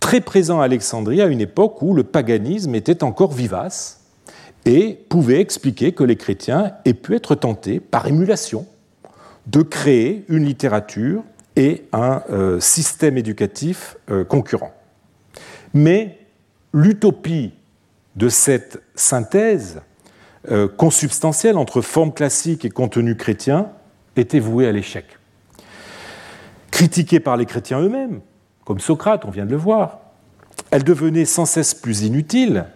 très 0.00 0.20
présent 0.20 0.60
à 0.60 0.64
Alexandrie 0.64 1.20
à 1.20 1.26
une 1.26 1.40
époque 1.40 1.80
où 1.82 1.94
le 1.94 2.02
paganisme 2.02 2.74
était 2.74 3.04
encore 3.04 3.32
vivace 3.32 4.00
et 4.64 4.98
pouvait 5.08 5.40
expliquer 5.40 5.92
que 5.92 6.04
les 6.04 6.16
chrétiens 6.16 6.72
aient 6.84 6.94
pu 6.94 7.14
être 7.14 7.34
tentés, 7.34 7.80
par 7.80 8.06
émulation, 8.06 8.66
de 9.46 9.62
créer 9.62 10.24
une 10.28 10.44
littérature 10.44 11.22
et 11.56 11.84
un 11.92 12.22
euh, 12.30 12.60
système 12.60 13.18
éducatif 13.18 13.96
euh, 14.10 14.24
concurrent. 14.24 14.72
Mais 15.74 16.18
l'utopie 16.72 17.52
de 18.16 18.28
cette 18.28 18.82
synthèse 18.94 19.82
euh, 20.50 20.68
consubstantielle 20.68 21.56
entre 21.56 21.80
forme 21.80 22.12
classique 22.12 22.64
et 22.64 22.70
contenu 22.70 23.16
chrétien 23.16 23.70
était 24.16 24.40
vouée 24.40 24.66
à 24.66 24.72
l'échec. 24.72 25.06
Critiquée 26.70 27.20
par 27.20 27.36
les 27.36 27.46
chrétiens 27.46 27.80
eux-mêmes, 27.80 28.20
comme 28.64 28.80
Socrate, 28.80 29.24
on 29.24 29.30
vient 29.30 29.46
de 29.46 29.50
le 29.50 29.56
voir, 29.56 30.00
elle 30.70 30.84
devenait 30.84 31.24
sans 31.24 31.44
cesse 31.46 31.74
plus 31.74 32.02
inutile 32.02 32.66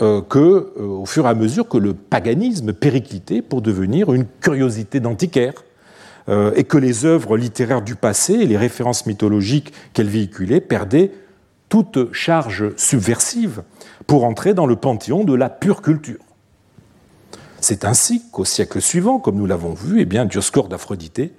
au 0.00 1.04
fur 1.06 1.26
et 1.26 1.28
à 1.28 1.34
mesure 1.34 1.68
que 1.68 1.78
le 1.78 1.94
paganisme 1.94 2.72
périclitait 2.72 3.42
pour 3.42 3.62
devenir 3.62 4.12
une 4.12 4.26
curiosité 4.40 5.00
d'antiquaire 5.00 5.54
euh, 6.28 6.52
et 6.54 6.64
que 6.64 6.78
les 6.78 7.04
œuvres 7.04 7.36
littéraires 7.36 7.82
du 7.82 7.94
passé 7.94 8.34
et 8.34 8.46
les 8.46 8.56
références 8.56 9.06
mythologiques 9.06 9.72
qu'elles 9.92 10.08
véhiculaient 10.08 10.60
perdaient 10.60 11.10
toute 11.68 12.12
charge 12.12 12.74
subversive 12.76 13.62
pour 14.06 14.24
entrer 14.24 14.54
dans 14.54 14.66
le 14.66 14.76
panthéon 14.76 15.24
de 15.24 15.34
la 15.34 15.48
pure 15.48 15.82
culture. 15.82 16.20
C'est 17.60 17.84
ainsi 17.84 18.22
qu'au 18.30 18.44
siècle 18.44 18.80
suivant, 18.80 19.18
comme 19.18 19.36
nous 19.36 19.46
l'avons 19.46 19.74
vu, 19.74 20.00
eh 20.00 20.04
bien, 20.04 20.24
Dioscore 20.24 20.68
d'Aphrodite 20.68 21.32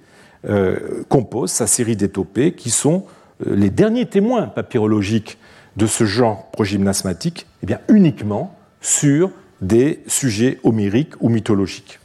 euh, 0.48 1.04
compose 1.08 1.50
sa 1.50 1.66
série 1.66 1.96
d'étopées 1.96 2.52
qui 2.52 2.70
sont 2.70 3.04
euh, 3.46 3.54
les 3.54 3.70
derniers 3.70 4.06
témoins 4.06 4.46
papyrologiques 4.46 5.38
de 5.76 5.86
ce 5.86 6.04
genre 6.04 6.50
progymnasmatique, 6.50 7.46
eh 7.62 7.66
bien, 7.66 7.80
uniquement 7.88 8.54
sur 8.80 9.30
des 9.60 10.02
sujets 10.06 10.58
homériques 10.62 11.14
ou 11.20 11.28
mythologiques. 11.28 12.00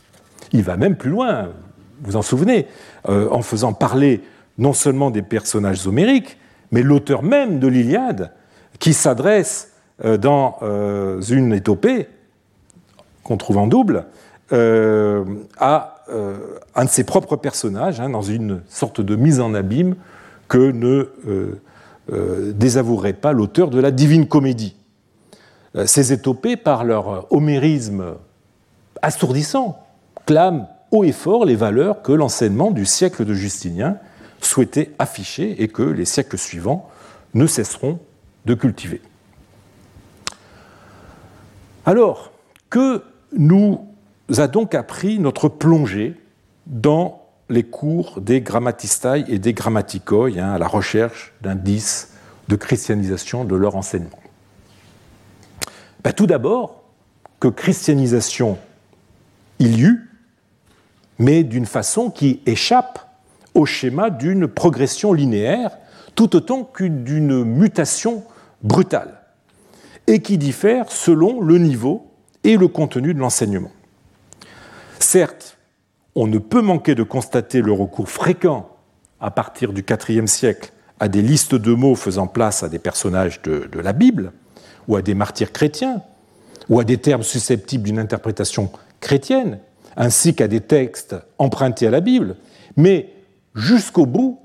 Il 0.51 0.63
va 0.63 0.77
même 0.77 0.95
plus 0.95 1.09
loin 1.09 1.49
vous 2.05 2.15
en 2.15 2.21
souvenez, 2.21 2.67
euh, 3.09 3.27
en 3.31 3.41
faisant 3.41 3.73
parler 3.73 4.21
non 4.57 4.73
seulement 4.73 5.11
des 5.11 5.21
personnages 5.21 5.85
homériques, 5.87 6.37
mais 6.71 6.81
l'auteur 6.81 7.23
même 7.23 7.59
de 7.59 7.67
l'Iliade, 7.67 8.31
qui 8.79 8.93
s'adresse 8.93 9.71
euh, 10.03 10.17
dans 10.17 10.57
euh, 10.61 11.21
une 11.21 11.53
étopée, 11.53 12.07
qu'on 13.23 13.37
trouve 13.37 13.57
en 13.57 13.67
double, 13.67 14.05
à 14.51 15.95
un 16.75 16.85
de 16.85 16.89
ses 16.89 17.03
propres 17.03 17.35
personnages, 17.35 17.99
hein, 17.99 18.11
dans 18.11 18.21
une 18.21 18.61
sorte 18.69 19.01
de 19.01 19.15
mise 19.15 19.39
en 19.39 19.55
abîme 19.55 19.95
que 20.47 20.71
ne 20.71 21.09
désavouerait 22.53 23.13
pas 23.13 23.33
l'auteur 23.33 23.71
de 23.71 23.79
la 23.79 23.89
Divine 23.89 24.27
Comédie. 24.27 24.75
Ces 25.87 26.13
étopées, 26.13 26.57
par 26.57 26.83
leur 26.83 27.25
homérisme 27.33 28.17
assourdissant, 29.01 29.83
clament 30.27 30.74
et 31.03 31.11
fort 31.11 31.45
les 31.45 31.55
valeurs 31.55 32.01
que 32.01 32.11
l'enseignement 32.11 32.71
du 32.71 32.85
siècle 32.85 33.25
de 33.25 33.33
Justinien 33.33 33.97
souhaitait 34.41 34.91
afficher 34.99 35.61
et 35.61 35.67
que 35.67 35.83
les 35.83 36.05
siècles 36.05 36.37
suivants 36.37 36.89
ne 37.33 37.47
cesseront 37.47 37.99
de 38.45 38.53
cultiver. 38.53 39.01
Alors, 41.85 42.31
que 42.69 43.03
nous 43.37 43.87
a 44.37 44.47
donc 44.47 44.73
appris 44.73 45.19
notre 45.19 45.49
plongée 45.49 46.15
dans 46.67 47.21
les 47.49 47.63
cours 47.63 48.21
des 48.21 48.41
grammatistai 48.41 49.25
et 49.27 49.37
des 49.37 49.53
grammaticoi, 49.53 50.29
hein, 50.37 50.53
à 50.53 50.57
la 50.57 50.67
recherche 50.67 51.33
d'indices 51.41 52.13
de 52.47 52.55
christianisation 52.55 53.45
de 53.45 53.55
leur 53.55 53.75
enseignement? 53.75 54.19
Ben, 56.03 56.11
tout 56.11 56.27
d'abord, 56.27 56.83
que 57.39 57.47
christianisation 57.47 58.57
il 59.59 59.79
y 59.79 59.83
eut, 59.83 60.09
mais 61.19 61.43
d'une 61.43 61.65
façon 61.65 62.09
qui 62.09 62.41
échappe 62.45 62.99
au 63.53 63.65
schéma 63.65 64.09
d'une 64.09 64.47
progression 64.47 65.13
linéaire, 65.13 65.77
tout 66.13 66.35
autant 66.35 66.63
que 66.63 66.83
d'une 66.83 67.43
mutation 67.43 68.23
brutale, 68.63 69.21
et 70.07 70.21
qui 70.21 70.37
diffère 70.37 70.91
selon 70.91 71.41
le 71.41 71.57
niveau 71.57 72.11
et 72.43 72.57
le 72.57 72.67
contenu 72.67 73.13
de 73.13 73.19
l'enseignement. 73.19 73.71
Certes, 74.99 75.57
on 76.15 76.27
ne 76.27 76.37
peut 76.37 76.61
manquer 76.61 76.95
de 76.95 77.03
constater 77.03 77.61
le 77.61 77.71
recours 77.71 78.09
fréquent 78.09 78.69
à 79.19 79.31
partir 79.31 79.73
du 79.73 79.83
IVe 80.09 80.27
siècle 80.27 80.71
à 80.99 81.07
des 81.07 81.21
listes 81.21 81.55
de 81.55 81.73
mots 81.73 81.95
faisant 81.95 82.27
place 82.27 82.63
à 82.63 82.69
des 82.69 82.79
personnages 82.79 83.41
de, 83.41 83.67
de 83.71 83.79
la 83.79 83.91
Bible, 83.91 84.31
ou 84.87 84.95
à 84.95 85.01
des 85.01 85.13
martyrs 85.13 85.51
chrétiens, 85.51 86.01
ou 86.69 86.79
à 86.79 86.83
des 86.83 86.97
termes 86.97 87.23
susceptibles 87.23 87.83
d'une 87.83 87.99
interprétation 87.99 88.71
chrétienne, 89.01 89.59
ainsi 89.97 90.35
qu'à 90.35 90.47
des 90.47 90.61
textes 90.61 91.15
empruntés 91.37 91.87
à 91.87 91.91
la 91.91 92.01
Bible, 92.01 92.35
mais 92.77 93.13
jusqu'au 93.53 94.05
bout, 94.05 94.39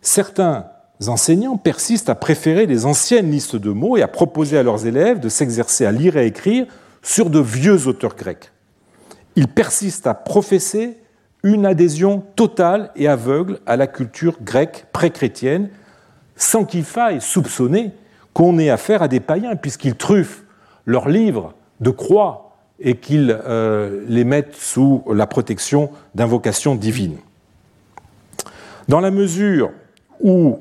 certains 0.00 0.66
enseignants 1.06 1.56
persistent 1.56 2.10
à 2.10 2.14
préférer 2.14 2.66
les 2.66 2.86
anciennes 2.86 3.30
listes 3.30 3.56
de 3.56 3.70
mots 3.70 3.96
et 3.96 4.02
à 4.02 4.08
proposer 4.08 4.58
à 4.58 4.62
leurs 4.62 4.86
élèves 4.86 5.20
de 5.20 5.28
s'exercer 5.28 5.86
à 5.86 5.92
lire 5.92 6.16
et 6.16 6.26
écrire 6.26 6.66
sur 7.02 7.30
de 7.30 7.38
vieux 7.38 7.86
auteurs 7.86 8.16
grecs. 8.16 8.52
Ils 9.36 9.48
persistent 9.48 10.08
à 10.08 10.14
professer 10.14 10.98
une 11.44 11.66
adhésion 11.66 12.24
totale 12.34 12.90
et 12.96 13.06
aveugle 13.06 13.60
à 13.66 13.76
la 13.76 13.86
culture 13.86 14.38
grecque 14.42 14.86
pré-chrétienne, 14.92 15.70
sans 16.34 16.64
qu'il 16.64 16.84
faille 16.84 17.20
soupçonner 17.20 17.92
qu'on 18.34 18.58
ait 18.58 18.70
affaire 18.70 19.02
à 19.02 19.08
des 19.08 19.20
païens, 19.20 19.56
puisqu'ils 19.56 19.94
truffent 19.94 20.44
leurs 20.84 21.08
livres 21.08 21.54
de 21.80 21.90
croix 21.90 22.47
et 22.80 22.96
qu'ils 22.96 23.36
euh, 23.44 24.04
les 24.08 24.24
mettent 24.24 24.54
sous 24.54 25.02
la 25.12 25.26
protection 25.26 25.90
d'invocations 26.14 26.74
divines. 26.74 27.18
Dans 28.88 29.00
la 29.00 29.10
mesure 29.10 29.70
où 30.20 30.58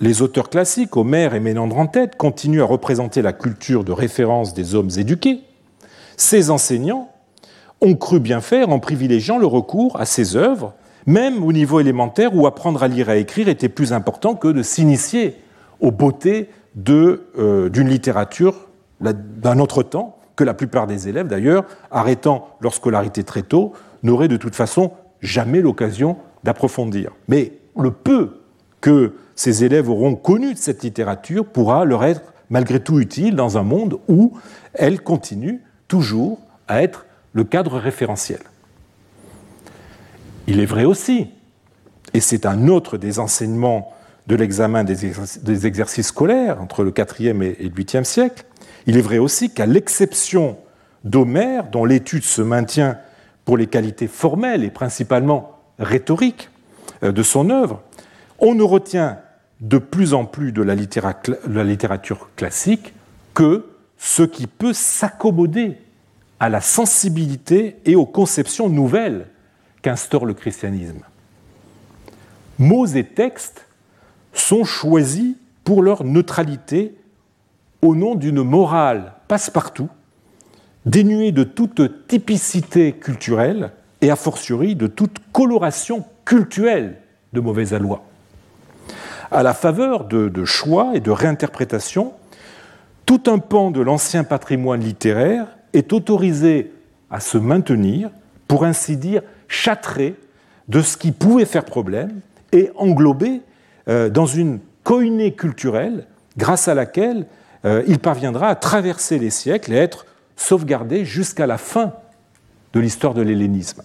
les 0.00 0.22
auteurs 0.22 0.50
classiques, 0.50 0.96
Homère 0.96 1.34
et 1.34 1.40
Ménandre 1.40 1.78
en 1.78 1.86
tête, 1.86 2.16
continuent 2.16 2.62
à 2.62 2.66
représenter 2.66 3.22
la 3.22 3.32
culture 3.32 3.84
de 3.84 3.92
référence 3.92 4.54
des 4.54 4.74
hommes 4.74 4.90
éduqués, 4.96 5.42
ces 6.16 6.50
enseignants 6.50 7.10
ont 7.80 7.94
cru 7.94 8.18
bien 8.18 8.40
faire 8.40 8.70
en 8.70 8.78
privilégiant 8.78 9.38
le 9.38 9.46
recours 9.46 10.00
à 10.00 10.06
ces 10.06 10.36
œuvres, 10.36 10.74
même 11.06 11.44
au 11.44 11.52
niveau 11.52 11.80
élémentaire 11.80 12.34
où 12.34 12.46
apprendre 12.46 12.82
à 12.82 12.88
lire 12.88 13.10
et 13.10 13.12
à 13.12 13.16
écrire 13.16 13.48
était 13.48 13.68
plus 13.68 13.92
important 13.92 14.34
que 14.34 14.48
de 14.48 14.62
s'initier 14.62 15.36
aux 15.80 15.90
beautés 15.90 16.48
euh, 16.88 17.68
d'une 17.68 17.88
littérature 17.88 18.68
d'un 19.00 19.58
autre 19.58 19.82
temps, 19.82 20.16
que 20.36 20.44
la 20.44 20.54
plupart 20.54 20.86
des 20.86 21.08
élèves, 21.08 21.28
d'ailleurs, 21.28 21.64
arrêtant 21.90 22.56
leur 22.60 22.74
scolarité 22.74 23.24
très 23.24 23.42
tôt, 23.42 23.72
n'auraient 24.02 24.28
de 24.28 24.36
toute 24.36 24.54
façon 24.54 24.92
jamais 25.20 25.60
l'occasion 25.60 26.16
d'approfondir. 26.42 27.12
Mais 27.28 27.52
le 27.78 27.90
peu 27.90 28.40
que 28.80 29.14
ces 29.34 29.64
élèves 29.64 29.88
auront 29.88 30.14
connu 30.14 30.54
de 30.54 30.58
cette 30.58 30.82
littérature 30.82 31.46
pourra 31.46 31.84
leur 31.84 32.04
être 32.04 32.34
malgré 32.50 32.80
tout 32.80 33.00
utile 33.00 33.34
dans 33.34 33.58
un 33.58 33.62
monde 33.62 33.98
où 34.08 34.36
elle 34.74 35.00
continue 35.00 35.62
toujours 35.88 36.38
à 36.68 36.82
être 36.82 37.06
le 37.32 37.44
cadre 37.44 37.78
référentiel. 37.78 38.40
Il 40.46 40.60
est 40.60 40.66
vrai 40.66 40.84
aussi, 40.84 41.28
et 42.12 42.20
c'est 42.20 42.44
un 42.44 42.68
autre 42.68 42.98
des 42.98 43.18
enseignements 43.18 43.92
de 44.26 44.36
l'examen 44.36 44.84
des 44.84 45.66
exercices 45.66 46.08
scolaires 46.08 46.60
entre 46.60 46.82
le 46.82 46.92
IVe 46.96 47.42
et 47.42 47.68
le 47.68 47.70
8e 47.70 48.04
siècle, 48.04 48.44
il 48.86 48.96
est 48.96 49.02
vrai 49.02 49.18
aussi 49.18 49.50
qu'à 49.50 49.66
l'exception 49.66 50.58
d'Homère, 51.04 51.68
dont 51.70 51.84
l'étude 51.84 52.24
se 52.24 52.42
maintient 52.42 52.98
pour 53.44 53.56
les 53.56 53.66
qualités 53.66 54.08
formelles 54.08 54.64
et 54.64 54.70
principalement 54.70 55.58
rhétoriques 55.78 56.50
euh, 57.02 57.12
de 57.12 57.22
son 57.22 57.50
œuvre, 57.50 57.82
on 58.38 58.54
ne 58.54 58.62
retient 58.62 59.18
de 59.60 59.78
plus 59.78 60.14
en 60.14 60.24
plus 60.24 60.52
de 60.52 60.62
la, 60.62 60.74
littérature 60.74 62.28
classique 62.36 62.92
que 63.32 63.66
ce 63.98 64.22
qui 64.22 64.46
peut 64.46 64.72
s'accommoder 64.72 65.78
à 66.40 66.48
la 66.48 66.60
sensibilité 66.60 67.76
et 67.84 67.96
aux 67.96 68.06
conceptions 68.06 68.68
nouvelles 68.68 69.28
qu'instaure 69.82 70.26
le 70.26 70.34
christianisme. 70.34 71.00
Mots 72.58 72.86
et 72.86 73.04
textes 73.04 73.66
sont 74.32 74.64
choisis 74.64 75.36
pour 75.62 75.82
leur 75.82 76.04
neutralité 76.04 76.94
au 77.84 77.94
nom 77.94 78.14
d'une 78.14 78.42
morale 78.42 79.12
passe-partout, 79.28 79.90
dénuée 80.86 81.32
de 81.32 81.44
toute 81.44 82.08
typicité 82.08 82.92
culturelle 82.92 83.72
et 84.00 84.10
a 84.10 84.16
fortiori 84.16 84.74
de 84.74 84.86
toute 84.86 85.18
coloration 85.32 86.02
culturelle 86.24 86.96
de 87.34 87.40
mauvaise 87.40 87.74
aloi. 87.74 88.02
À 89.30 89.42
la 89.42 89.52
faveur 89.52 90.04
de, 90.04 90.44
choix 90.46 90.92
et 90.94 91.00
de 91.00 91.10
réinterprétations, 91.10 92.14
tout 93.04 93.24
un 93.26 93.38
pan 93.38 93.70
de 93.70 93.82
l'ancien 93.82 94.24
patrimoine 94.24 94.80
littéraire 94.80 95.46
est 95.74 95.92
autorisé 95.92 96.72
à 97.10 97.20
se 97.20 97.36
maintenir, 97.36 98.08
pour 98.48 98.64
ainsi 98.64 98.96
dire, 98.96 99.20
châtré 99.46 100.14
de 100.68 100.80
ce 100.80 100.96
qui 100.96 101.12
pouvait 101.12 101.44
faire 101.44 101.66
problème 101.66 102.20
et 102.52 102.70
englobé 102.76 103.42
euh, 103.88 104.08
dans 104.08 104.26
une 104.26 104.60
coïnée 104.84 105.34
culturelle 105.34 106.06
grâce 106.38 106.66
à 106.66 106.74
laquelle 106.74 107.26
il 107.64 107.98
parviendra 107.98 108.48
à 108.48 108.54
traverser 108.54 109.18
les 109.18 109.30
siècles 109.30 109.72
et 109.72 109.78
à 109.78 109.82
être 109.82 110.06
sauvegardé 110.36 111.04
jusqu'à 111.04 111.46
la 111.46 111.58
fin 111.58 111.92
de 112.72 112.80
l'histoire 112.80 113.14
de 113.14 113.22
l'hellénisme. 113.22 113.82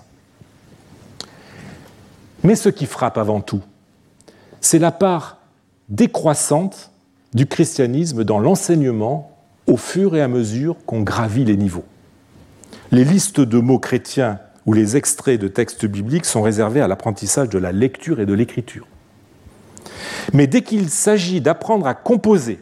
Mais 2.44 2.56
ce 2.56 2.70
qui 2.70 2.86
frappe 2.86 3.18
avant 3.18 3.42
tout, 3.42 3.62
c'est 4.62 4.80
la 4.80 4.92
part 4.92 5.38
décroissante 5.90 6.92
du 7.34 7.46
christianisme 7.46 8.24
dans 8.24 8.40
l'enseignement 8.40 9.38
au 9.68 9.78
fur 9.78 10.16
et 10.16 10.22
à 10.22 10.28
mesure 10.28 10.76
qu'on 10.86 11.02
gravit 11.02 11.46
les 11.46 11.58
niveaux. 11.58 11.86
Les 12.92 13.04
listes 13.04 13.40
de 13.40 13.60
mots 13.60 13.80
chrétiens 13.80 14.40
ou 14.66 14.74
les 14.74 14.98
extraits 14.98 15.40
de 15.40 15.48
textes 15.48 15.86
bibliques 15.86 16.26
sont 16.26 16.42
réservés 16.42 16.82
à 16.82 16.88
l'apprentissage 16.88 17.50
de 17.50 17.60
la 17.60 17.72
lecture 17.72 18.20
et 18.20 18.26
de 18.26 18.34
l'écriture. 18.34 18.88
Mais 20.34 20.48
dès 20.48 20.62
qu'il 20.62 20.90
s'agit 20.90 21.42
d'apprendre 21.42 21.88
à 21.88 21.94
composer, 21.94 22.60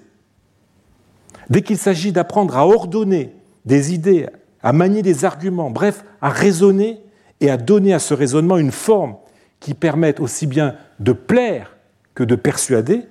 Dès 1.50 1.62
qu'il 1.62 1.78
s'agit 1.78 2.12
d'apprendre 2.12 2.58
à 2.58 2.68
ordonner 2.68 3.34
des 3.66 3.94
idées, 3.94 4.28
à 4.62 4.74
manier 4.74 5.02
des 5.02 5.26
arguments, 5.26 5.70
bref, 5.70 6.04
à 6.22 6.30
raisonner 6.30 7.00
et 7.42 7.50
à 7.50 7.58
donner 7.58 7.94
à 7.94 8.00
ce 8.00 8.14
raisonnement 8.14 8.58
une 8.58 8.72
forme 8.72 9.16
qui 9.60 9.74
permette 9.74 10.20
aussi 10.20 10.48
bien 10.48 10.76
de 11.00 11.14
plaire 11.14 11.76
que 12.16 12.24
de 12.24 12.36
persuader, 12.36 13.04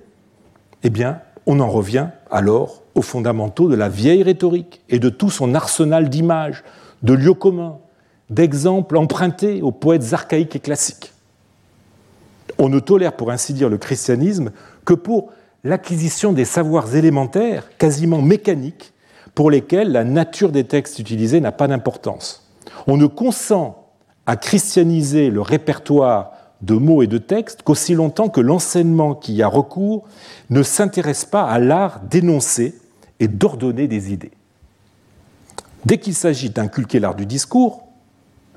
eh 0.83 0.89
bien, 0.89 1.19
on 1.45 1.59
en 1.59 1.69
revient 1.69 2.07
alors 2.29 2.83
aux 2.95 3.01
fondamentaux 3.01 3.69
de 3.69 3.75
la 3.75 3.89
vieille 3.89 4.23
rhétorique 4.23 4.81
et 4.89 4.99
de 4.99 5.09
tout 5.09 5.29
son 5.29 5.55
arsenal 5.55 6.09
d'images, 6.09 6.63
de 7.03 7.13
lieux 7.13 7.33
communs, 7.33 7.77
d'exemples 8.29 8.97
empruntés 8.97 9.61
aux 9.61 9.71
poètes 9.71 10.13
archaïques 10.13 10.55
et 10.55 10.59
classiques. 10.59 11.13
On 12.57 12.69
ne 12.69 12.79
tolère, 12.79 13.13
pour 13.13 13.31
ainsi 13.31 13.53
dire, 13.53 13.69
le 13.69 13.77
christianisme 13.77 14.51
que 14.83 14.93
pour 14.93 15.31
l'acquisition 15.67 16.31
des 16.31 16.45
savoirs 16.45 16.95
élémentaires, 16.95 17.67
quasiment 17.77 18.21
mécaniques, 18.21 18.93
pour 19.35 19.51
lesquels 19.51 19.91
la 19.91 20.03
nature 20.03 20.51
des 20.51 20.63
textes 20.63 20.97
utilisés 20.97 21.41
n'a 21.41 21.51
pas 21.51 21.67
d'importance. 21.67 22.49
On 22.87 22.97
ne 22.97 23.05
consent 23.05 23.85
à 24.25 24.37
christianiser 24.37 25.29
le 25.29 25.41
répertoire 25.41 26.31
de 26.61 26.73
mots 26.73 27.03
et 27.03 27.07
de 27.07 27.17
textes 27.17 27.63
qu'aussi 27.63 27.93
longtemps 27.93 28.29
que 28.29 28.41
l'enseignement 28.41 29.13
qui 29.13 29.33
y 29.33 29.43
a 29.43 29.47
recours 29.47 30.05
ne 30.49 30.63
s'intéresse 30.63 31.25
pas 31.25 31.43
à 31.43 31.59
l'art 31.59 31.99
d'énoncer 31.99 32.75
et 33.19 33.27
d'ordonner 33.27 33.87
des 33.87 34.11
idées. 34.13 34.31
Dès 35.85 35.97
qu'il 35.97 36.15
s'agit 36.15 36.49
d'inculquer 36.49 36.99
l'art 36.99 37.15
du 37.15 37.25
discours, 37.25 37.83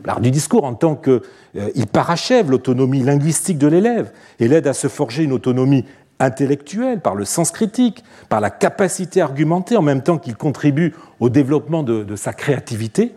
l'art 0.04 0.20
du 0.20 0.30
discours 0.30 0.64
en 0.64 0.74
tant 0.74 0.94
qu'il 0.94 1.20
euh, 1.56 1.86
parachève 1.92 2.50
l'autonomie 2.50 3.02
linguistique 3.02 3.58
de 3.58 3.66
l'élève 3.66 4.12
et 4.38 4.48
l'aide 4.48 4.66
à 4.66 4.72
se 4.72 4.88
forger 4.88 5.24
une 5.24 5.32
autonomie 5.32 5.84
intellectuel, 6.20 7.00
par 7.00 7.14
le 7.14 7.24
sens 7.24 7.50
critique, 7.50 8.04
par 8.28 8.40
la 8.40 8.50
capacité 8.50 9.20
à 9.20 9.24
argumenter, 9.24 9.76
en 9.76 9.82
même 9.82 10.02
temps 10.02 10.18
qu'il 10.18 10.36
contribue 10.36 10.94
au 11.18 11.28
développement 11.30 11.82
de, 11.82 12.16
sa 12.16 12.32
créativité, 12.32 13.12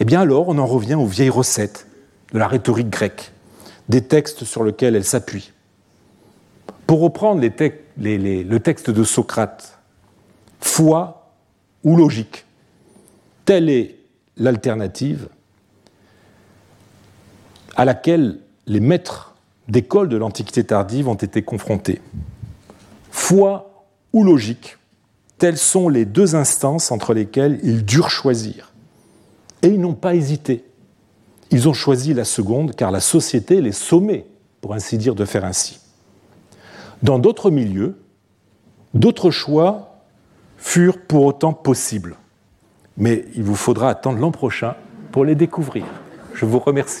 eh 0.00 0.04
bien 0.04 0.20
alors 0.22 0.48
on 0.48 0.58
en 0.58 0.66
revient 0.66 0.94
aux 0.94 1.06
vieilles 1.06 1.30
recettes 1.30 1.86
de 2.32 2.38
la 2.38 2.48
rhétorique 2.48 2.90
grecque, 2.90 3.32
des 3.88 4.02
textes 4.02 4.44
sur 4.44 4.64
lesquels 4.64 4.96
elle 4.96 5.04
s'appuie. 5.04 5.52
Pour 6.86 7.00
reprendre 7.00 7.42
le 7.42 8.58
texte 8.58 8.90
de 8.90 9.04
Socrate, 9.04 9.78
foi 10.60 11.32
ou 11.84 11.96
logique, 11.96 12.46
telle 13.44 13.68
est 13.68 13.96
l'alternative 14.36 15.28
à 17.76 17.84
laquelle 17.84 18.40
les 18.66 18.80
maîtres 18.80 19.27
d'école 19.68 20.08
de 20.08 20.16
l'Antiquité 20.16 20.64
tardive 20.64 21.08
ont 21.08 21.14
été 21.14 21.42
confrontés. 21.42 22.00
Foi 23.10 23.86
ou 24.12 24.24
logique, 24.24 24.78
telles 25.38 25.58
sont 25.58 25.88
les 25.88 26.04
deux 26.04 26.34
instances 26.34 26.90
entre 26.90 27.14
lesquelles 27.14 27.60
ils 27.62 27.84
durent 27.84 28.10
choisir. 28.10 28.72
Et 29.62 29.68
ils 29.68 29.80
n'ont 29.80 29.94
pas 29.94 30.14
hésité. 30.14 30.64
Ils 31.50 31.68
ont 31.68 31.72
choisi 31.72 32.14
la 32.14 32.24
seconde 32.24 32.74
car 32.74 32.90
la 32.90 33.00
société 33.00 33.60
les 33.60 33.72
sommait, 33.72 34.26
pour 34.60 34.74
ainsi 34.74 34.98
dire, 34.98 35.14
de 35.14 35.24
faire 35.24 35.44
ainsi. 35.44 35.80
Dans 37.02 37.18
d'autres 37.18 37.50
milieux, 37.50 37.98
d'autres 38.94 39.30
choix 39.30 40.00
furent 40.56 41.00
pour 41.00 41.24
autant 41.24 41.52
possibles. 41.52 42.16
Mais 42.96 43.24
il 43.36 43.44
vous 43.44 43.54
faudra 43.54 43.90
attendre 43.90 44.18
l'an 44.18 44.32
prochain 44.32 44.74
pour 45.12 45.24
les 45.24 45.36
découvrir. 45.36 45.84
Je 46.34 46.44
vous 46.44 46.58
remercie. 46.58 47.00